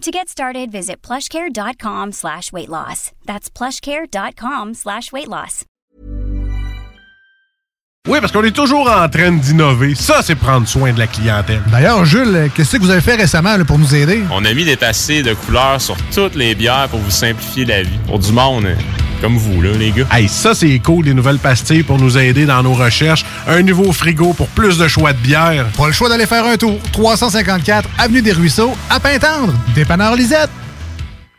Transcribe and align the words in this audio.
To 0.00 0.10
get 0.10 0.30
started, 0.30 0.72
visit 0.72 1.02
plushcare.com 1.02 2.12
slash 2.12 2.52
weight 2.52 2.70
loss. 2.70 3.12
That's 3.26 3.50
plushcare.com 3.50 4.72
slash 4.72 5.12
weight 5.12 5.28
loss. 5.28 5.66
Oui, 8.08 8.18
parce 8.18 8.32
qu'on 8.32 8.42
est 8.44 8.50
toujours 8.56 8.90
en 8.90 9.10
train 9.10 9.32
d'innover. 9.32 9.94
Ça, 9.94 10.22
c'est 10.22 10.36
prendre 10.36 10.66
soin 10.66 10.94
de 10.94 10.98
la 10.98 11.06
clientèle. 11.06 11.60
D'ailleurs, 11.70 12.06
Jules, 12.06 12.50
qu'est-ce 12.54 12.78
que 12.78 12.82
vous 12.82 12.88
avez 12.88 13.02
fait 13.02 13.16
récemment 13.16 13.58
là, 13.58 13.64
pour 13.66 13.78
nous 13.78 13.94
aider? 13.94 14.22
On 14.32 14.42
a 14.46 14.54
mis 14.54 14.64
des 14.64 14.76
passés 14.76 15.22
de 15.22 15.34
couleurs 15.34 15.82
sur 15.82 15.96
toutes 16.14 16.34
les 16.34 16.54
bières 16.54 16.88
pour 16.88 17.00
vous 17.00 17.10
simplifier 17.10 17.66
la 17.66 17.82
vie. 17.82 17.98
Pour 18.06 18.18
du 18.18 18.32
monde, 18.32 18.64
hein, 18.64 18.76
comme 19.20 19.36
vous, 19.36 19.62
là, 19.62 19.70
les 19.72 19.90
gars. 19.90 20.06
Hey, 20.12 20.28
ça, 20.28 20.54
c'est 20.54 20.78
cool, 20.78 21.04
des 21.04 21.14
nouvelles 21.14 21.38
pastilles 21.38 21.82
pour 21.82 21.98
nous 21.98 22.16
aider 22.18 22.46
dans 22.46 22.62
nos 22.62 22.72
recherches. 22.74 23.24
Un 23.46 23.62
nouveau 23.62 23.92
frigo 23.92 24.32
pour 24.32 24.48
plus 24.48 24.78
de 24.78 24.88
choix 24.88 25.12
de 25.12 25.18
bière. 25.18 25.66
Pas 25.76 25.86
le 25.86 25.92
choix 25.92 26.08
d'aller 26.08 26.26
faire 26.26 26.44
un 26.44 26.56
tour. 26.56 26.78
354 26.92 27.88
Avenue 27.98 28.22
des 28.22 28.32
Ruisseaux, 28.32 28.74
à 28.88 28.98
Pintendre. 29.00 29.52
Dépanneur 29.74 30.16
Lisette. 30.16 30.50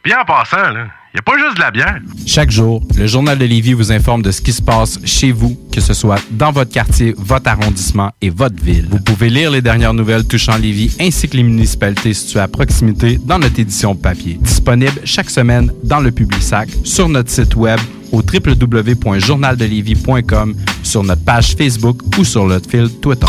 Bien 0.04 0.20
en 0.22 0.26
passant, 0.26 0.72
là. 0.72 0.88
Il 1.14 1.20
a 1.20 1.24
pas 1.24 1.38
juste 1.38 1.58
de 1.58 1.62
la 1.62 1.72
bière. 1.72 2.00
Chaque 2.26 2.52
jour, 2.52 2.82
le 2.96 3.06
Journal 3.06 3.38
de 3.38 3.44
Lévis 3.44 3.74
vous 3.74 3.92
informe 3.92 4.22
de 4.22 4.32
ce 4.32 4.40
qui 4.40 4.54
se 4.54 4.62
passe 4.62 4.98
chez 5.04 5.34
vous, 5.34 5.60
que 5.70 5.82
ce 5.82 5.94
soit 5.94 6.22
dans 6.32 6.54
votre 6.54 6.72
quartier, 6.72 7.14
votre 7.18 7.50
arrondissement 7.50 8.12
et 8.22 8.30
votre 8.30 8.64
ville. 8.64 8.88
Vous 8.90 9.02
pouvez 9.02 9.30
lire 9.30 9.52
les 9.52 9.62
dernières 9.62 9.94
nouvelles 9.94 10.26
touchant 10.26 10.56
Lévis 10.56 10.96
ainsi 11.02 11.28
que 11.28 11.36
les 11.36 11.44
municipalités 11.44 12.14
situées 12.14 12.40
à 12.40 12.48
proximité 12.48 13.20
dans 13.26 13.40
notre 13.40 13.60
édition 13.60 13.94
papier. 13.94 14.40
Disponible 14.42 15.02
chaque 15.04 15.30
semaine 15.30 15.74
dans 15.84 16.00
le 16.00 16.12
Publisac, 16.12 16.70
sur 16.86 17.10
notre 17.10 17.30
site 17.30 17.58
web 17.58 17.82
au 18.14 18.22
www.journaldelévis.com, 18.22 20.56
sur 20.82 21.04
notre 21.04 21.26
page 21.26 21.56
Facebook 21.58 22.04
ou 22.18 22.24
sur 22.24 22.46
notre 22.46 22.70
fil 22.70 22.90
Twitter. 23.02 23.28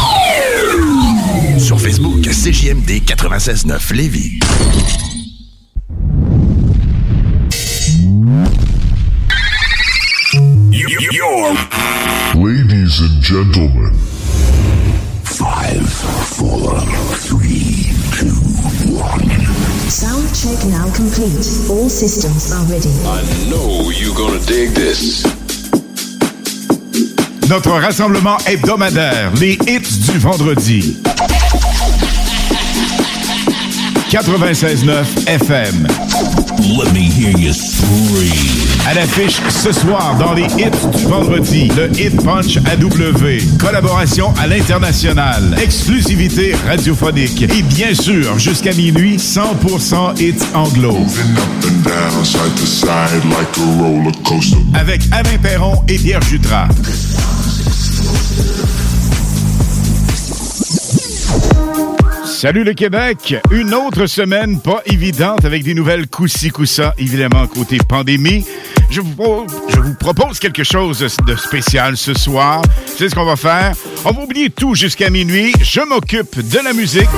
Sur 1.58 1.80
Facebook, 1.80 2.22
CJMD 2.22 3.02
96.9 3.04 3.92
Lévis. 3.92 4.38
Ladies 12.34 13.00
and 13.00 13.20
gentlemen, 13.20 13.92
Five, 15.22 15.86
four, 15.92 16.80
three, 17.18 17.92
two, 18.16 18.32
one. 18.96 19.28
Sound 19.90 20.26
check 20.34 20.64
now 20.70 20.90
complete. 20.94 21.44
All 21.68 21.90
systems 21.90 22.52
are 22.52 22.64
ready. 22.72 22.88
I 23.04 23.22
know 23.50 23.90
you're 23.90 24.14
gonna 24.14 24.40
dig 24.46 24.70
this. 24.70 25.24
Notre 27.50 27.72
rassemblement 27.80 28.38
hebdomadaire, 28.46 29.30
les 29.40 29.58
hits 29.66 30.10
du 30.10 30.18
vendredi. 30.18 30.96
96.9 34.12 35.26
FM. 35.26 35.86
Let 36.76 36.92
me 36.92 37.08
hear 37.08 37.34
you 37.38 37.50
scream. 37.54 38.30
À 38.86 38.92
l'affiche 38.92 39.40
ce 39.48 39.72
soir 39.72 40.18
dans 40.18 40.34
les 40.34 40.42
hits 40.42 40.98
du 40.98 41.06
vendredi, 41.06 41.68
le 41.74 41.90
Hit 41.98 42.22
Punch 42.22 42.58
AW. 42.58 43.58
Collaboration 43.58 44.34
à 44.38 44.46
l'international. 44.46 45.56
Exclusivité 45.62 46.54
radiophonique. 46.68 47.40
Et 47.40 47.62
bien 47.62 47.94
sûr, 47.94 48.38
jusqu'à 48.38 48.74
minuit, 48.74 49.16
100% 49.16 50.20
hits 50.20 50.44
anglo. 50.52 50.94
Avec 54.74 55.00
Alain 55.10 55.38
Perron 55.42 55.82
et 55.88 55.96
Pierre 55.96 56.20
Jutras. 56.20 56.68
Salut 62.32 62.64
le 62.64 62.72
Québec! 62.72 63.36
Une 63.50 63.74
autre 63.74 64.06
semaine 64.06 64.58
pas 64.58 64.82
évidente 64.86 65.44
avec 65.44 65.62
des 65.62 65.74
nouvelles 65.74 66.08
coussi 66.08 66.48
coussa 66.48 66.94
évidemment, 66.98 67.46
côté 67.46 67.78
pandémie. 67.86 68.44
Je 68.90 69.00
vous, 69.00 69.46
je 69.68 69.78
vous 69.78 69.94
propose 69.94 70.40
quelque 70.40 70.64
chose 70.64 71.06
de 71.26 71.36
spécial 71.36 71.96
ce 71.96 72.14
soir. 72.14 72.62
C'est 72.86 73.10
ce 73.10 73.14
qu'on 73.14 73.26
va 73.26 73.36
faire. 73.36 73.74
On 74.04 74.12
va 74.12 74.22
oublier 74.22 74.50
tout 74.50 74.74
jusqu'à 74.74 75.10
minuit. 75.10 75.52
Je 75.60 75.82
m'occupe 75.82 76.40
de 76.40 76.58
la 76.64 76.72
musique. 76.72 77.08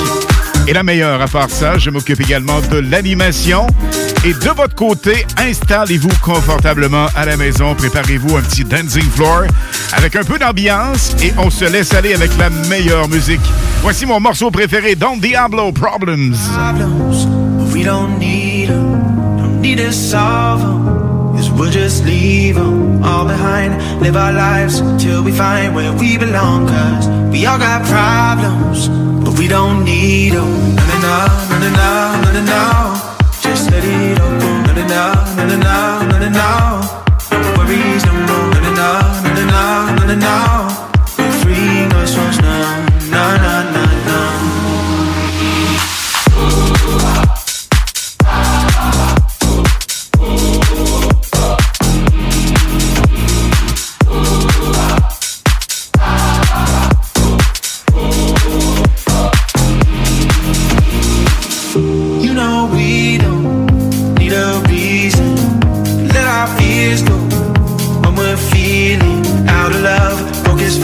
Et 0.67 0.73
la 0.73 0.83
meilleure, 0.83 1.21
à 1.21 1.29
part 1.29 1.51
ça, 1.51 1.79
je 1.79 1.91
m'occupe 1.91 2.21
également 2.21 2.61
de 2.71 2.79
l'animation. 2.79 3.67
Et 4.25 4.33
de 4.33 4.51
votre 4.57 4.75
côté, 4.75 5.27
installez-vous 5.37 6.09
confortablement 6.23 7.07
à 7.15 7.27
la 7.27 7.37
maison. 7.37 7.75
Préparez-vous 7.75 8.37
un 8.37 8.41
petit 8.41 8.65
dancing 8.65 9.03
floor 9.11 9.43
avec 9.93 10.17
un 10.17 10.25
peu 10.25 10.39
d'ambiance 10.39 11.15
et 11.23 11.33
on 11.37 11.51
se 11.51 11.67
laisse 11.67 11.93
aller 11.93 12.15
avec 12.15 12.31
la 12.39 12.49
meilleure 12.69 13.09
musique. 13.09 13.43
Voici 13.83 14.07
mon 14.07 14.21
morceau 14.21 14.51
préféré, 14.51 14.95
Don 14.95 15.19
Diablo 15.19 15.73
Problems. 15.73 16.35
problems, 16.55 17.27
but 17.27 17.75
we 17.75 17.85
don't 17.85 18.19
need 18.19 18.69
them. 18.69 19.03
Don't 19.37 19.61
need 19.61 19.77
to 19.79 19.93
solve 19.93 20.61
them. 20.63 21.35
Cause 21.37 21.51
we'll 21.51 21.71
just 21.71 22.05
leave 22.05 22.55
them 22.55 23.03
all 23.05 23.27
behind. 23.27 23.75
Live 24.01 24.17
our 24.17 24.33
lives 24.33 24.81
till 25.03 25.23
we 25.23 25.33
find 25.33 25.75
where 25.75 25.93
we 25.93 26.17
belong. 26.17 26.67
Cause 26.67 27.09
we 27.31 27.45
all 27.45 27.59
got 27.59 27.83
problems, 27.85 28.89
we 29.39 29.49
don't 29.49 29.85
need 29.85 30.33
them. 30.33 30.75
Na 30.77 30.85
na 30.87 30.97
na 31.05 31.59
na 31.63 31.71
na 31.79 31.89
na 32.23 32.31
na 32.37 32.43
na. 32.53 32.61
Just 33.43 33.71
let 33.71 33.85
it 33.85 34.21
all 34.21 34.35
go. 34.41 34.51
Na 34.67 34.73
na 34.73 34.85
na 34.87 35.45
na 35.51 35.57
na 35.57 35.77
na 36.11 36.19
na 36.25 36.29
na. 36.39 36.49
No 37.31 37.49
worries, 37.57 38.03
no 38.07 38.13
no. 38.29 38.39
Na 38.55 38.61
na 38.61 38.89
na 39.37 39.45
na 39.53 39.65
na 39.97 40.05
na 40.11 40.17
na. 40.27 40.35
We're 41.19 41.33
free 41.41 41.85
ourselves 41.99 42.39
now. 42.41 42.87
Na 43.11 43.25
na. 43.45 43.64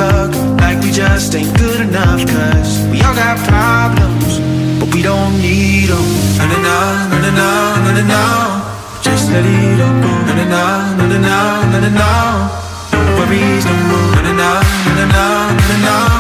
Fuck, 0.00 0.32
like 0.64 0.78
we 0.84 0.90
just 0.90 1.34
ain't 1.34 1.52
good 1.58 1.80
enough. 1.80 2.20
Cause 2.34 2.72
we 2.90 2.96
all 3.04 3.14
got 3.14 3.36
problems, 3.52 4.32
but 4.80 4.88
we 4.94 5.02
don't 5.02 5.34
need 5.46 5.88
them. 5.92 6.06
No, 6.38 6.44
no, 6.48 6.58
no, 6.58 7.32
no, 7.40 7.50
no, 7.96 8.02
no. 8.14 8.24
Just 9.06 9.30
let 9.32 9.44
it 9.44 9.80
all 9.84 9.96
go. 10.04 10.12
No, 10.26 10.32
no, 10.40 10.46
no, 10.54 10.64
no, 10.98 11.18
no, 11.18 11.42
no, 11.72 11.80
no, 11.80 12.00
no, 12.00 13.00
worries 13.16 13.64
no 13.68 13.74
more. 13.90 14.22
No, 14.26 14.32
no, 14.42 14.52
no, 14.98 15.04
no, 15.16 15.26
no, 15.68 15.76
no. 15.88 16.19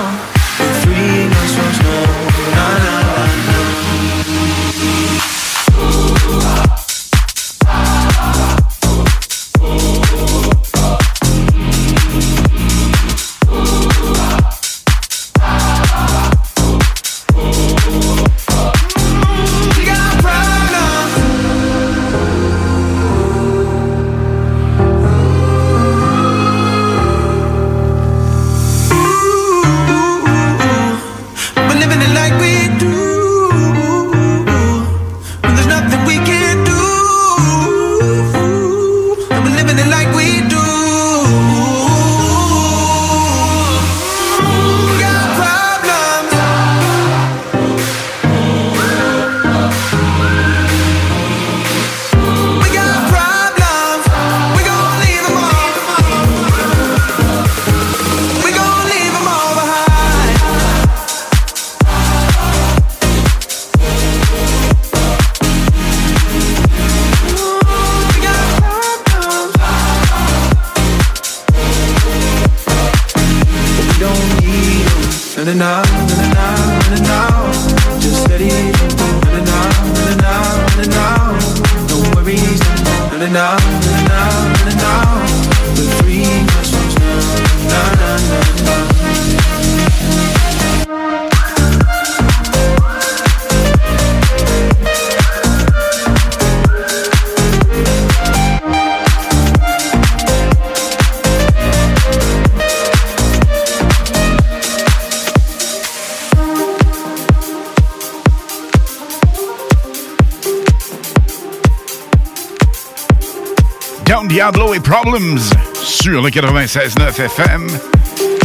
96.9 116.30 117.24
FM. 117.24 117.66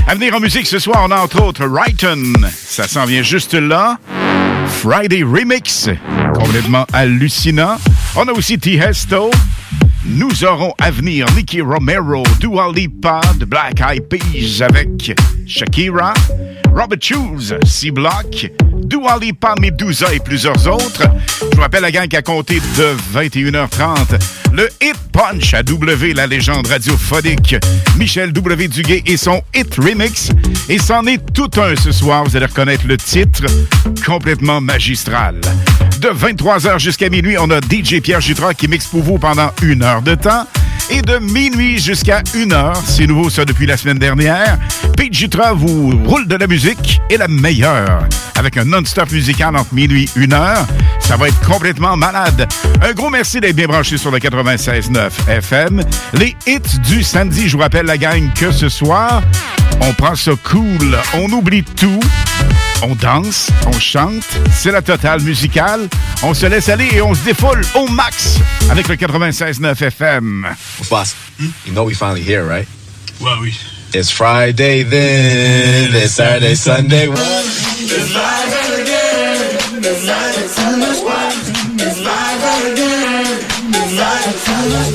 À 0.08 0.16
venir 0.16 0.34
en 0.36 0.40
musique 0.40 0.66
ce 0.66 0.80
soir, 0.80 1.06
on 1.08 1.12
a 1.12 1.18
entre 1.18 1.44
autres 1.44 1.66
Righton. 1.66 2.34
Ça 2.52 2.88
s'en 2.88 3.06
vient 3.06 3.22
juste 3.22 3.54
là. 3.54 4.00
Friday 4.82 5.22
Remix, 5.24 5.90
complètement 6.34 6.86
hallucinant. 6.94 7.78
On 8.16 8.28
a 8.28 8.32
aussi 8.32 8.58
T-Hesto. 8.58 9.30
Nous 10.04 10.44
aurons 10.44 10.74
à 10.80 10.90
venir 10.90 11.28
Nicky 11.36 11.62
Romero, 11.62 12.24
Dua 12.40 12.72
Lipa, 12.74 13.22
de 13.40 13.46
Black 13.46 13.80
Eyed 13.82 14.08
Peas 14.08 14.64
avec 14.64 15.16
Shakira, 15.48 16.14
Robert 16.74 17.00
Shoes, 17.02 17.56
C-Block, 17.66 18.52
Dua 18.84 19.18
Lipa, 19.20 19.54
Medusa 19.60 20.14
et 20.14 20.20
plusieurs 20.20 20.68
autres. 20.68 21.04
Je 21.52 21.56
vous 21.56 21.62
rappelle 21.62 21.82
la 21.82 21.92
gang 21.92 22.08
qu'à 22.08 22.22
compter 22.22 22.60
de 22.78 22.96
21h30, 23.14 24.20
le 24.54 24.70
Hit 24.82 24.96
Punch 25.28 25.56
à 25.56 25.64
W, 25.64 26.14
la 26.14 26.28
légende 26.28 26.68
radiophonique, 26.68 27.56
Michel 27.98 28.32
W. 28.32 28.68
Duguay 28.68 29.02
et 29.08 29.18
son 29.18 29.42
Hit 29.56 29.74
Remix. 29.74 30.30
Et 30.70 30.78
c'en 30.78 31.04
est 31.08 31.18
tout 31.34 31.50
un 31.60 31.76
ce 31.76 31.92
soir, 31.92 32.24
vous 32.26 32.36
allez 32.36 32.46
reconnaître 32.46 32.86
le 32.86 32.96
titre, 32.96 33.44
complètement 34.06 34.62
magistral. 34.62 35.42
De 36.00 36.10
23h 36.10 36.78
jusqu'à 36.78 37.10
minuit, 37.10 37.38
on 37.40 37.50
a 37.50 37.60
DJ 37.60 38.02
Pierre 38.02 38.22
Jutras 38.22 38.54
qui 38.54 38.68
mixe 38.68 38.86
pour 38.86 39.02
vous 39.02 39.18
pendant 39.18 39.52
une 39.64 39.82
heure 39.82 40.04
de 40.04 40.14
temps. 40.14 40.46
Et 40.90 41.02
de 41.02 41.18
minuit 41.18 41.80
jusqu'à 41.80 42.22
une 42.36 42.54
heure, 42.54 42.76
c'est 42.86 43.08
nouveau 43.08 43.30
ça 43.30 43.44
depuis 43.44 43.66
la 43.66 43.76
semaine 43.76 43.98
dernière, 43.98 44.60
Pete 44.96 45.14
Jutras 45.14 45.54
vous 45.54 45.98
roule 46.06 46.28
de 46.28 46.36
la 46.36 46.46
musique 46.46 47.02
et 47.10 47.18
la 47.18 47.28
meilleure. 47.28 48.08
Avec 48.36 48.58
un 48.58 48.66
non-stop 48.66 49.12
musical 49.12 49.56
entre 49.56 49.74
minuit 49.74 50.10
et 50.16 50.20
une 50.20 50.34
heure. 50.34 50.66
Ça 51.00 51.18
va 51.18 51.28
être 51.28 51.40
complètement 51.42 51.96
malade. 51.98 52.48
Un 52.82 52.94
gros 52.94 53.10
merci 53.10 53.40
d'être 53.40 53.56
bien 53.56 53.68
branché 53.68 53.98
sur 53.98 54.12
le 54.12 54.20
96.9 54.20 55.10
FM. 55.28 55.84
Les 56.14 56.36
hits 56.46 56.80
du 56.88 57.04
samedi, 57.04 57.50
je 57.50 57.58
vous 57.58 57.64
rappelle 57.64 57.86
la 57.86 57.98
gang 57.98 58.32
que 58.34 58.52
ce 58.52 58.70
soir, 58.70 59.24
on 59.82 59.94
prend 59.94 60.16
ça 60.16 60.32
cool, 60.44 60.98
on 61.16 61.32
oublie 61.32 61.64
tout. 61.64 62.00
On 62.84 62.94
danse, 62.96 63.50
on 63.66 63.80
chante, 63.80 64.24
c'est 64.54 64.72
la 64.72 64.82
totale 64.82 65.22
musicale. 65.22 65.88
On 66.24 66.34
se 66.34 66.46
laisse 66.46 66.70
aller 66.70 66.88
et 66.94 67.02
on 67.02 67.14
se 67.14 67.24
défoule 67.24 67.62
au 67.74 67.88
max 67.88 68.38
avec 68.70 68.88
le 68.88 68.96
96.9 68.96 69.82
FM. 69.84 70.48
Boss, 70.90 71.16
you 71.66 71.74
know 71.74 71.84
we 71.86 71.96
finally 71.96 72.22
here, 72.22 72.44
right? 72.44 72.68
Ouais, 73.22 73.32
oui. 73.42 73.58
It's 73.94 74.12
Friday 74.12 74.84
then, 74.84 75.96
it's 75.96 76.14
Saturday, 76.16 76.56
Sunday. 76.56 77.08
What? 77.08 77.20
It's 77.80 78.12
Friday 78.12 78.82
again. 78.82 79.84
It's 79.84 80.06
Friday, 80.06 80.48
Sunday. 80.48 81.02
What? 81.04 81.34
It's 81.80 82.02
Friday 82.02 82.72
again. 82.74 83.40
It's 83.70 83.96
Friday, 83.96 84.38
Sunday. 84.46 84.95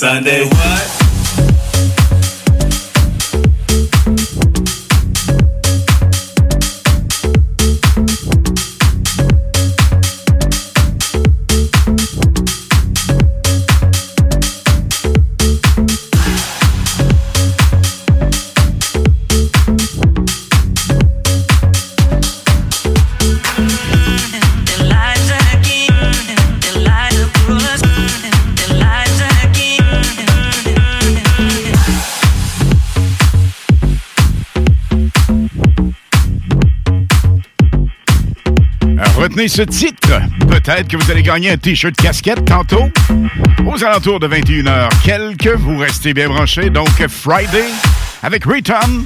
Sunday. 0.00 0.69
Ce 39.48 39.62
titre. 39.62 40.20
Peut-être 40.48 40.88
que 40.88 40.96
vous 40.96 41.10
allez 41.10 41.22
gagner 41.22 41.50
un 41.50 41.56
T-shirt 41.56 41.94
casquette 41.96 42.44
tantôt. 42.44 42.90
Aux 43.66 43.84
alentours 43.84 44.20
de 44.20 44.28
21h 44.28 44.88
quelques, 45.04 45.56
vous 45.56 45.78
restez 45.78 46.12
bien 46.14 46.28
branchés. 46.28 46.70
Donc, 46.70 46.88
Friday 47.08 47.66
avec 48.22 48.44
Return. 48.44 49.04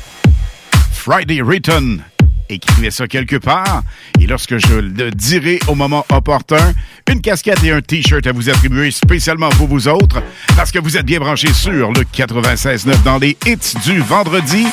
Friday 0.92 1.40
Return. 1.40 2.02
Écrivez 2.48 2.90
ça 2.90 3.06
quelque 3.06 3.36
part. 3.36 3.82
Et 4.20 4.26
lorsque 4.26 4.58
je 4.58 4.74
le 4.74 5.10
dirai 5.10 5.58
au 5.68 5.74
moment 5.74 6.04
opportun, 6.12 6.72
une 7.10 7.20
casquette 7.20 7.62
et 7.64 7.72
un 7.72 7.80
T-shirt 7.80 8.26
à 8.26 8.32
vous 8.32 8.48
attribuer 8.48 8.90
spécialement 8.90 9.48
pour 9.50 9.68
vous 9.68 9.88
autres, 9.88 10.22
parce 10.56 10.70
que 10.70 10.78
vous 10.78 10.96
êtes 10.96 11.06
bien 11.06 11.18
branchés 11.18 11.52
sur 11.52 11.92
le 11.92 12.02
96.9 12.02 13.02
dans 13.02 13.18
les 13.18 13.36
hits 13.46 13.74
du 13.84 14.00
vendredi. 14.00 14.66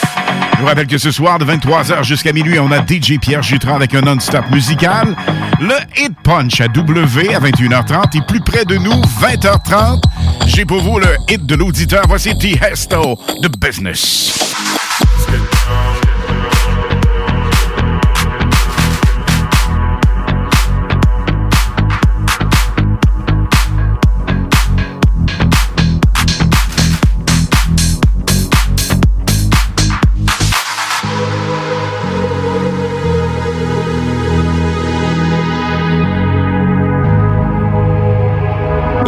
Je 0.55 0.59
vous 0.61 0.65
rappelle 0.65 0.87
que 0.87 0.97
ce 0.97 1.11
soir, 1.11 1.39
de 1.39 1.45
23h 1.45 2.03
jusqu'à 2.03 2.33
minuit, 2.33 2.59
on 2.59 2.71
a 2.71 2.85
DJ 2.85 3.17
Pierre 3.19 3.41
Jutras 3.41 3.75
avec 3.75 3.95
un 3.95 4.01
non-stop 4.01 4.45
musical. 4.51 5.15
Le 5.59 5.75
Hit 5.97 6.13
Punch 6.23 6.61
à 6.61 6.67
W 6.67 7.33
à 7.33 7.39
21h30 7.39 8.17
et 8.17 8.21
plus 8.27 8.41
près 8.41 8.65
de 8.65 8.75
nous, 8.75 9.01
20h30. 9.21 10.03
J'ai 10.47 10.65
pour 10.65 10.81
vous 10.81 10.99
le 10.99 11.07
hit 11.29 11.45
de 11.45 11.55
l'auditeur. 11.55 12.03
Voici 12.07 12.37
T-Hesto 12.37 13.17
de 13.41 13.49
Business. 13.59 14.80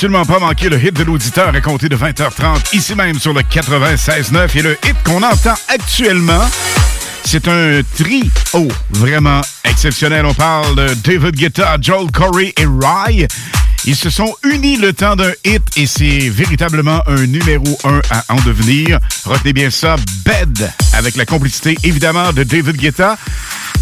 Absolument 0.00 0.24
pas 0.24 0.38
manquer 0.38 0.70
le 0.70 0.82
hit 0.82 0.94
de 0.94 1.04
l'auditeur 1.04 1.54
à 1.54 1.60
compter 1.60 1.90
de 1.90 1.94
20h30, 1.94 2.74
ici 2.74 2.94
même 2.94 3.18
sur 3.18 3.34
le 3.34 3.42
96.9. 3.42 4.56
Et 4.56 4.62
le 4.62 4.72
hit 4.82 4.96
qu'on 5.04 5.22
entend 5.22 5.52
actuellement, 5.68 6.48
c'est 7.22 7.46
un 7.48 7.82
trio 7.98 8.68
vraiment 8.92 9.42
exceptionnel. 9.62 10.24
On 10.24 10.32
parle 10.32 10.74
de 10.74 10.94
David 11.04 11.36
Guetta, 11.36 11.76
Joel 11.82 12.10
Corey 12.10 12.54
et 12.56 12.64
Rye. 12.64 13.28
Ils 13.84 13.94
se 13.94 14.08
sont 14.08 14.34
unis 14.42 14.78
le 14.78 14.94
temps 14.94 15.16
d'un 15.16 15.32
hit 15.44 15.62
et 15.76 15.86
c'est 15.86 16.30
véritablement 16.30 17.02
un 17.06 17.26
numéro 17.26 17.78
un 17.84 18.00
à 18.10 18.24
en 18.30 18.40
devenir. 18.40 19.00
Retenez 19.26 19.52
bien 19.52 19.68
ça, 19.68 19.96
Bed, 20.24 20.72
avec 20.94 21.14
la 21.16 21.26
complicité 21.26 21.76
évidemment 21.84 22.32
de 22.32 22.42
David 22.42 22.78
Guetta. 22.78 23.18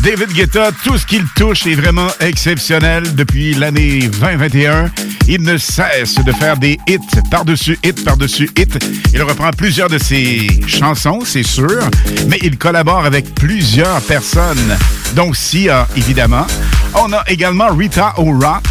David 0.01 0.33
Guetta, 0.33 0.71
tout 0.83 0.99
ce 0.99 1.07
qu'il 1.07 1.25
touche 1.37 1.65
est 1.69 1.75
vraiment 1.77 2.09
exceptionnel 2.19 3.15
depuis 3.15 3.55
l'année 3.55 4.01
2021. 4.01 4.91
Il 5.31 5.43
ne 5.43 5.59
cesse 5.59 6.15
de 6.15 6.33
faire 6.33 6.57
des 6.57 6.79
hits 6.89 6.99
par-dessus 7.31 7.79
hits 7.85 8.03
par-dessus 8.03 8.49
hits. 8.57 8.79
Il 9.13 9.23
reprend 9.23 9.51
plusieurs 9.51 9.91
de 9.91 9.99
ses 9.99 10.47
chansons, 10.67 11.21
c'est 11.23 11.43
sûr, 11.43 11.83
mais 12.29 12.39
il 12.43 12.57
collabore 12.57 13.05
avec 13.05 13.35
plusieurs 13.35 14.01
personnes, 14.01 14.77
dont 15.15 15.35
Sia, 15.35 15.87
évidemment. 15.97 16.47
On 16.95 17.13
a 17.13 17.23
également 17.29 17.69
Rita 17.75 18.15
Ora. 18.17 18.63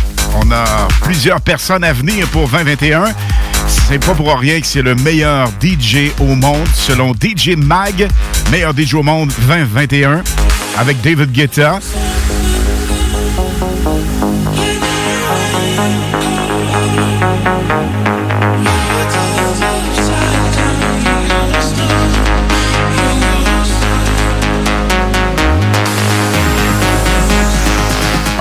On 0.42 0.52
a 0.52 0.88
plusieurs 1.04 1.42
personnes 1.42 1.84
à 1.84 1.94
venir 1.94 2.28
pour 2.30 2.50
2021. 2.50 3.06
C'est 3.68 4.04
pas 4.04 4.16
pour 4.16 4.36
rien 4.40 4.60
que 4.60 4.66
c'est 4.66 4.82
le 4.82 4.96
meilleur 4.96 5.50
DJ 5.62 6.12
au 6.20 6.34
monde, 6.34 6.68
selon 6.74 7.14
DJ 7.14 7.50
Mag, 7.56 8.10
meilleur 8.52 8.74
DJ 8.76 8.96
au 8.96 9.04
monde 9.04 9.32
2021, 9.48 10.24
avec 10.76 11.02
David 11.02 11.32
Guetta. 11.32 11.80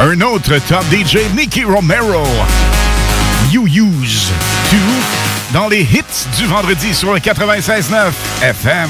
Un 0.09 0.21
autre 0.21 0.57
top 0.69 0.85
DJ, 0.93 1.19
Nicky 1.35 1.65
Romero. 1.65 2.23
You 3.51 3.67
Use 3.67 4.31
To 4.71 4.77
dans 5.53 5.67
les 5.67 5.81
hits 5.81 6.29
du 6.39 6.47
vendredi 6.47 6.95
sur 6.95 7.13
le 7.13 7.19
96.9 7.19 8.13
FM. 8.41 8.89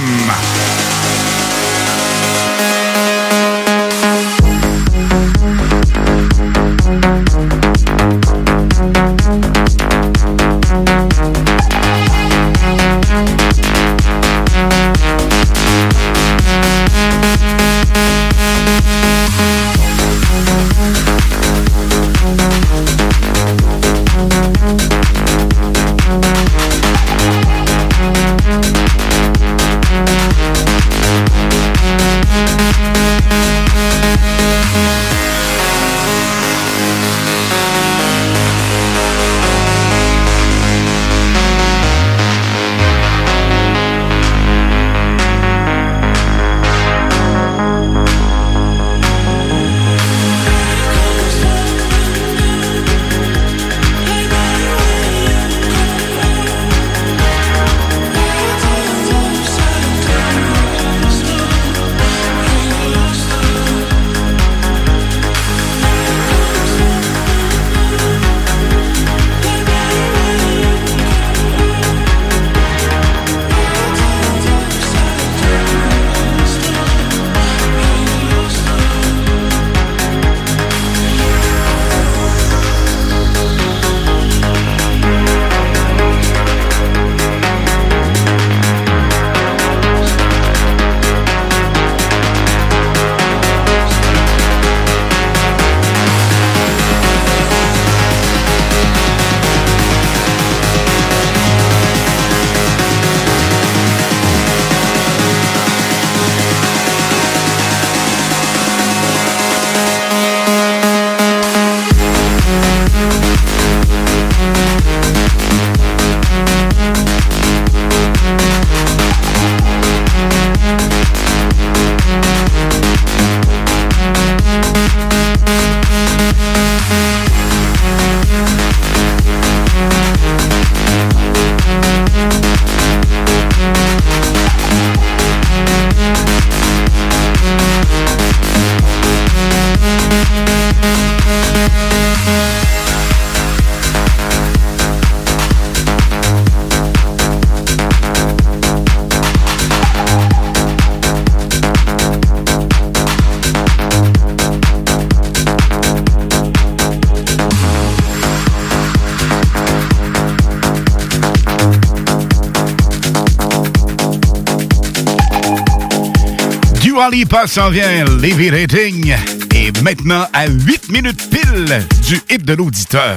Lipa 167.16 167.46
s'en 167.46 167.70
vient, 167.70 168.04
Levy 168.04 168.50
Rating 168.50 169.16
est 169.54 169.80
maintenant 169.80 170.26
à 170.34 170.48
8 170.48 170.90
minutes 170.90 171.30
pile 171.30 171.82
du 172.06 172.20
hip 172.28 172.44
de 172.44 172.52
l'auditeur. 172.52 173.16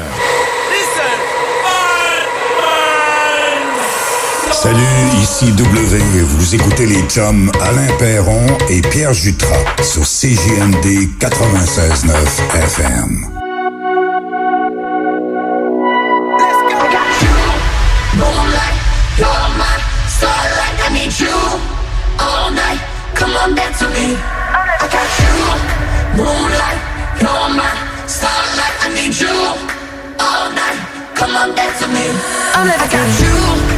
Salut, 4.54 4.78
ici 5.22 5.52
W. 5.52 6.00
Vous 6.22 6.56
écoutez 6.56 6.86
les 6.86 7.02
chums 7.10 7.52
Alain 7.60 7.94
Perron 7.98 8.48
et 8.70 8.80
Pierre 8.84 9.14
Jutras 9.14 9.66
sur 9.84 10.04
CJMD 10.04 11.10
96.9 11.20 12.56
FM. 12.56 13.29
I 32.52 32.64
never 32.66 32.88
got 32.88 33.64
you. 33.64 33.69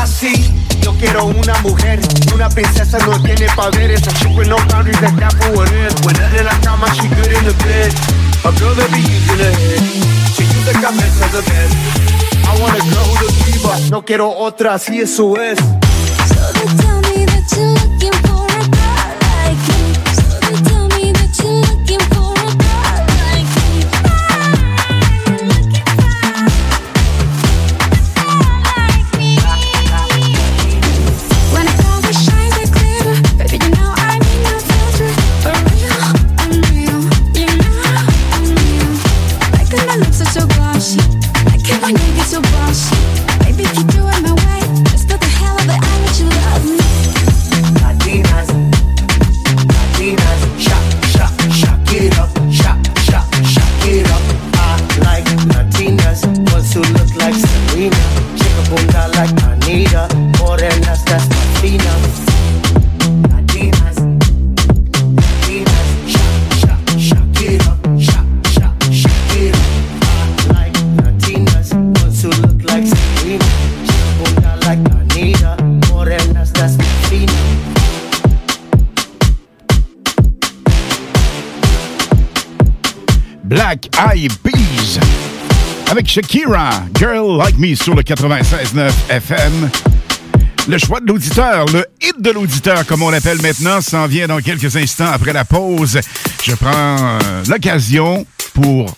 Así. 0.00 0.52
Yo 0.82 0.92
quiero 0.94 1.26
una 1.26 1.54
mujer, 1.62 2.00
una 2.34 2.48
princesa 2.48 2.98
no 3.06 3.20
tiene 3.22 3.46
poderes. 3.54 4.06
A 4.06 4.12
chick 4.12 4.36
with 4.36 4.48
no 4.48 4.56
boundaries, 4.68 5.00
that's 5.00 5.14
that 5.20 5.32
for 5.34 5.52
what 5.56 5.70
it 5.70 5.92
is. 5.92 5.94
When 6.04 6.16
in 6.16 6.44
la 6.44 6.58
cama, 6.62 6.86
she 6.94 7.08
good 7.08 7.32
in 7.32 7.44
the 7.44 7.54
bed. 7.64 7.92
A 8.44 8.50
girl 8.58 8.74
that 8.74 8.90
be 8.92 9.00
using 9.00 9.38
her 9.38 9.52
head. 9.52 9.82
She 10.34 10.44
use 10.44 10.64
the 10.64 10.72
cabeza 10.80 11.28
the 11.32 11.42
bed. 11.42 11.70
I 12.48 12.58
want 12.60 12.74
a 12.74 12.82
girl 12.88 13.04
who's 13.04 13.28
a 13.28 13.44
diva. 13.44 13.90
No 13.90 14.02
quiero 14.02 14.30
otra, 14.30 14.74
así 14.74 15.00
eso 15.00 15.36
es. 15.36 15.58
So 15.58 16.40
they 16.54 16.66
tell 16.80 17.00
me 17.02 17.26
that 17.26 17.44
you're 17.54 17.74
looking 17.74 18.16
for 18.24 18.29
avec 86.00 86.08
Shakira, 86.08 86.70
Girl 86.94 87.36
Like 87.36 87.58
Me 87.58 87.74
sur 87.74 87.94
le 87.94 88.02
96.9 88.02 88.90
FM. 89.10 89.70
Le 90.66 90.78
choix 90.78 90.98
de 90.98 91.06
l'auditeur, 91.06 91.66
le 91.74 91.84
hit 92.00 92.18
de 92.18 92.30
l'auditeur, 92.30 92.86
comme 92.86 93.02
on 93.02 93.10
l'appelle 93.10 93.42
maintenant, 93.42 93.82
s'en 93.82 94.06
vient 94.06 94.26
dans 94.26 94.38
quelques 94.40 94.74
instants 94.76 95.10
après 95.12 95.34
la 95.34 95.44
pause. 95.44 96.00
Je 96.42 96.54
prends 96.54 96.70
euh, 96.72 97.44
l'occasion 97.48 98.24
pour 98.54 98.96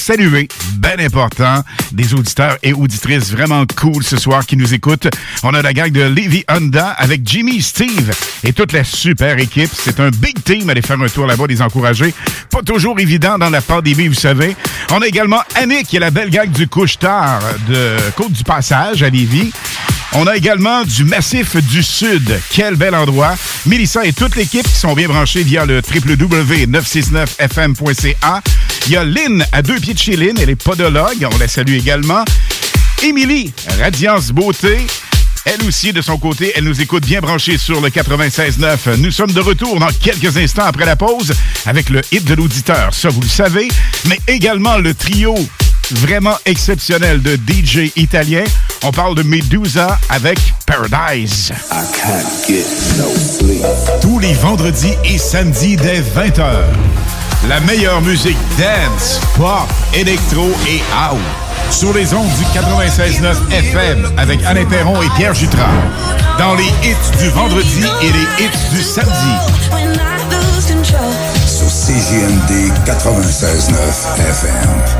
saluer, 0.00 0.48
bien 0.78 0.98
important, 0.98 1.62
des 1.92 2.14
auditeurs 2.14 2.56
et 2.62 2.72
auditrices 2.72 3.30
vraiment 3.30 3.64
cool 3.76 4.02
ce 4.02 4.16
soir 4.16 4.46
qui 4.46 4.56
nous 4.56 4.72
écoutent. 4.74 5.08
On 5.42 5.54
a 5.54 5.62
la 5.62 5.72
gang 5.72 5.90
de 5.90 6.02
Levy 6.02 6.44
Honda 6.50 6.88
avec 6.88 7.20
Jimmy, 7.24 7.60
Steve 7.60 8.10
et 8.42 8.52
toute 8.52 8.72
la 8.72 8.82
super 8.82 9.38
équipe. 9.38 9.70
C'est 9.72 10.00
un 10.00 10.10
big 10.10 10.42
team. 10.42 10.70
Allez 10.70 10.82
faire 10.82 11.00
un 11.00 11.08
tour 11.08 11.26
là-bas, 11.26 11.44
les 11.48 11.62
encourager. 11.62 12.14
Pas 12.50 12.62
toujours 12.62 12.98
évident 12.98 13.38
dans 13.38 13.50
la 13.50 13.60
pandémie, 13.60 14.08
vous 14.08 14.14
savez. 14.14 14.56
On 14.90 15.02
a 15.02 15.06
également 15.06 15.42
Annick, 15.54 15.86
qui 15.88 15.96
est 15.96 16.00
la 16.00 16.10
belle 16.10 16.30
gang 16.30 16.50
du 16.50 16.66
couche-tard 16.66 17.40
de 17.68 17.96
Côte-du-Passage 18.16 19.02
à 19.02 19.10
Lévis. 19.10 19.52
On 20.12 20.26
a 20.26 20.36
également 20.36 20.82
du 20.82 21.04
Massif 21.04 21.54
du 21.56 21.84
Sud. 21.84 22.40
Quel 22.50 22.74
bel 22.74 22.96
endroit. 22.96 23.36
Mélissa 23.66 24.04
et 24.04 24.12
toute 24.12 24.34
l'équipe 24.34 24.66
qui 24.66 24.74
sont 24.74 24.94
bien 24.94 25.06
branchés 25.06 25.44
via 25.44 25.64
le 25.64 25.76
www.969fm.ca. 25.76 28.42
Il 28.86 28.92
y 28.92 28.96
a 28.96 29.04
Lynn 29.04 29.46
à 29.52 29.62
deux 29.62 29.78
pieds 29.78 29.94
de 29.94 29.98
chez 29.98 30.16
Lynn. 30.16 30.36
Elle 30.40 30.50
est 30.50 30.56
podologue. 30.56 31.28
On 31.32 31.38
la 31.38 31.46
salue 31.46 31.74
également. 31.74 32.24
Émilie, 33.04 33.52
Radiance 33.78 34.32
Beauté. 34.32 34.84
Elle 35.46 35.62
aussi, 35.66 35.92
de 35.92 36.02
son 36.02 36.18
côté, 36.18 36.52
elle 36.54 36.64
nous 36.64 36.82
écoute 36.82 37.06
bien 37.06 37.20
branchée 37.20 37.56
sur 37.56 37.80
le 37.80 37.88
96.9. 37.88 38.96
Nous 38.98 39.10
sommes 39.10 39.32
de 39.32 39.40
retour 39.40 39.78
dans 39.78 39.88
quelques 39.88 40.36
instants 40.36 40.64
après 40.64 40.84
la 40.84 40.96
pause 40.96 41.32
avec 41.66 41.88
le 41.88 42.02
hit 42.12 42.24
de 42.24 42.34
l'auditeur. 42.34 42.92
Ça, 42.92 43.08
vous 43.08 43.22
le 43.22 43.28
savez. 43.28 43.68
Mais 44.06 44.20
également 44.26 44.76
le 44.76 44.92
trio 44.92 45.34
vraiment 45.92 46.36
exceptionnel 46.44 47.22
de 47.22 47.36
DJ 47.36 47.92
italien. 47.96 48.44
On 48.82 48.92
parle 48.92 49.14
de 49.14 49.22
Medusa 49.22 49.98
avec 50.08 50.38
Paradise. 50.66 51.52
Tous 54.00 54.18
les 54.18 54.34
vendredis 54.34 54.94
et 55.04 55.18
samedis 55.18 55.76
dès 55.76 56.00
20h. 56.00 56.64
La 57.48 57.60
meilleure 57.60 58.02
musique 58.02 58.36
dance, 58.58 59.20
pop, 59.36 59.68
électro 59.94 60.50
et 60.68 60.80
house. 60.94 61.18
Sur 61.70 61.92
les 61.94 62.12
ondes 62.12 62.28
du 62.38 62.44
96.9 62.58 63.52
FM 63.52 64.12
avec 64.18 64.42
Alain 64.44 64.66
Perron 64.66 65.00
et 65.02 65.08
Pierre 65.16 65.34
Jutras. 65.34 65.70
Dans 66.38 66.54
les 66.54 66.68
hits 66.82 67.18
du 67.18 67.28
vendredi 67.30 67.84
et 68.02 68.12
les 68.12 68.44
hits 68.44 68.74
du 68.74 68.82
samedi. 68.82 69.12
Sur 71.46 71.68
CJMD 71.68 72.72
96.9 72.86 73.74
FM. 74.28 74.99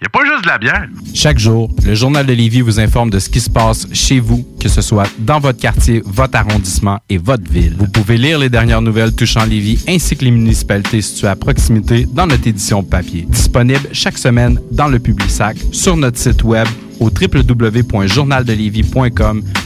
il 0.00 0.06
a 0.06 0.10
pas 0.10 0.24
juste 0.26 0.44
de 0.44 0.48
la 0.48 0.58
bière. 0.58 0.86
Chaque 1.14 1.38
jour, 1.38 1.70
le 1.84 1.94
Journal 1.94 2.26
de 2.26 2.32
Lévis 2.34 2.60
vous 2.60 2.78
informe 2.78 3.08
de 3.08 3.18
ce 3.18 3.30
qui 3.30 3.40
se 3.40 3.48
passe 3.48 3.86
chez 3.94 4.20
vous, 4.20 4.46
que 4.60 4.68
ce 4.68 4.82
soit 4.82 5.08
dans 5.18 5.40
votre 5.40 5.58
quartier, 5.58 6.02
votre 6.04 6.36
arrondissement 6.36 6.98
et 7.08 7.16
votre 7.16 7.50
ville. 7.50 7.74
Vous 7.78 7.88
pouvez 7.88 8.18
lire 8.18 8.38
les 8.38 8.50
dernières 8.50 8.82
nouvelles 8.82 9.14
touchant 9.14 9.46
Lévis 9.46 9.82
ainsi 9.88 10.14
que 10.16 10.24
les 10.24 10.30
municipalités 10.30 11.00
situées 11.00 11.28
à 11.28 11.36
proximité 11.36 12.06
dans 12.12 12.26
notre 12.26 12.46
édition 12.46 12.82
papier. 12.82 13.24
Disponible 13.28 13.88
chaque 13.92 14.18
semaine 14.18 14.60
dans 14.70 14.88
le 14.88 14.98
Publisac, 14.98 15.56
sur 15.72 15.96
notre 15.96 16.18
site 16.18 16.44
web 16.44 16.68
au 17.00 17.10
www.journaldelivie.com, 17.10 19.42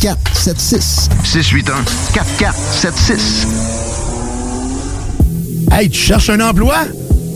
4476. 0.00 1.08
681 1.24 1.84
4476. 2.14 3.46
Hey, 5.70 5.90
tu 5.90 5.98
cherches 6.00 6.30
un 6.30 6.40
emploi? 6.40 6.76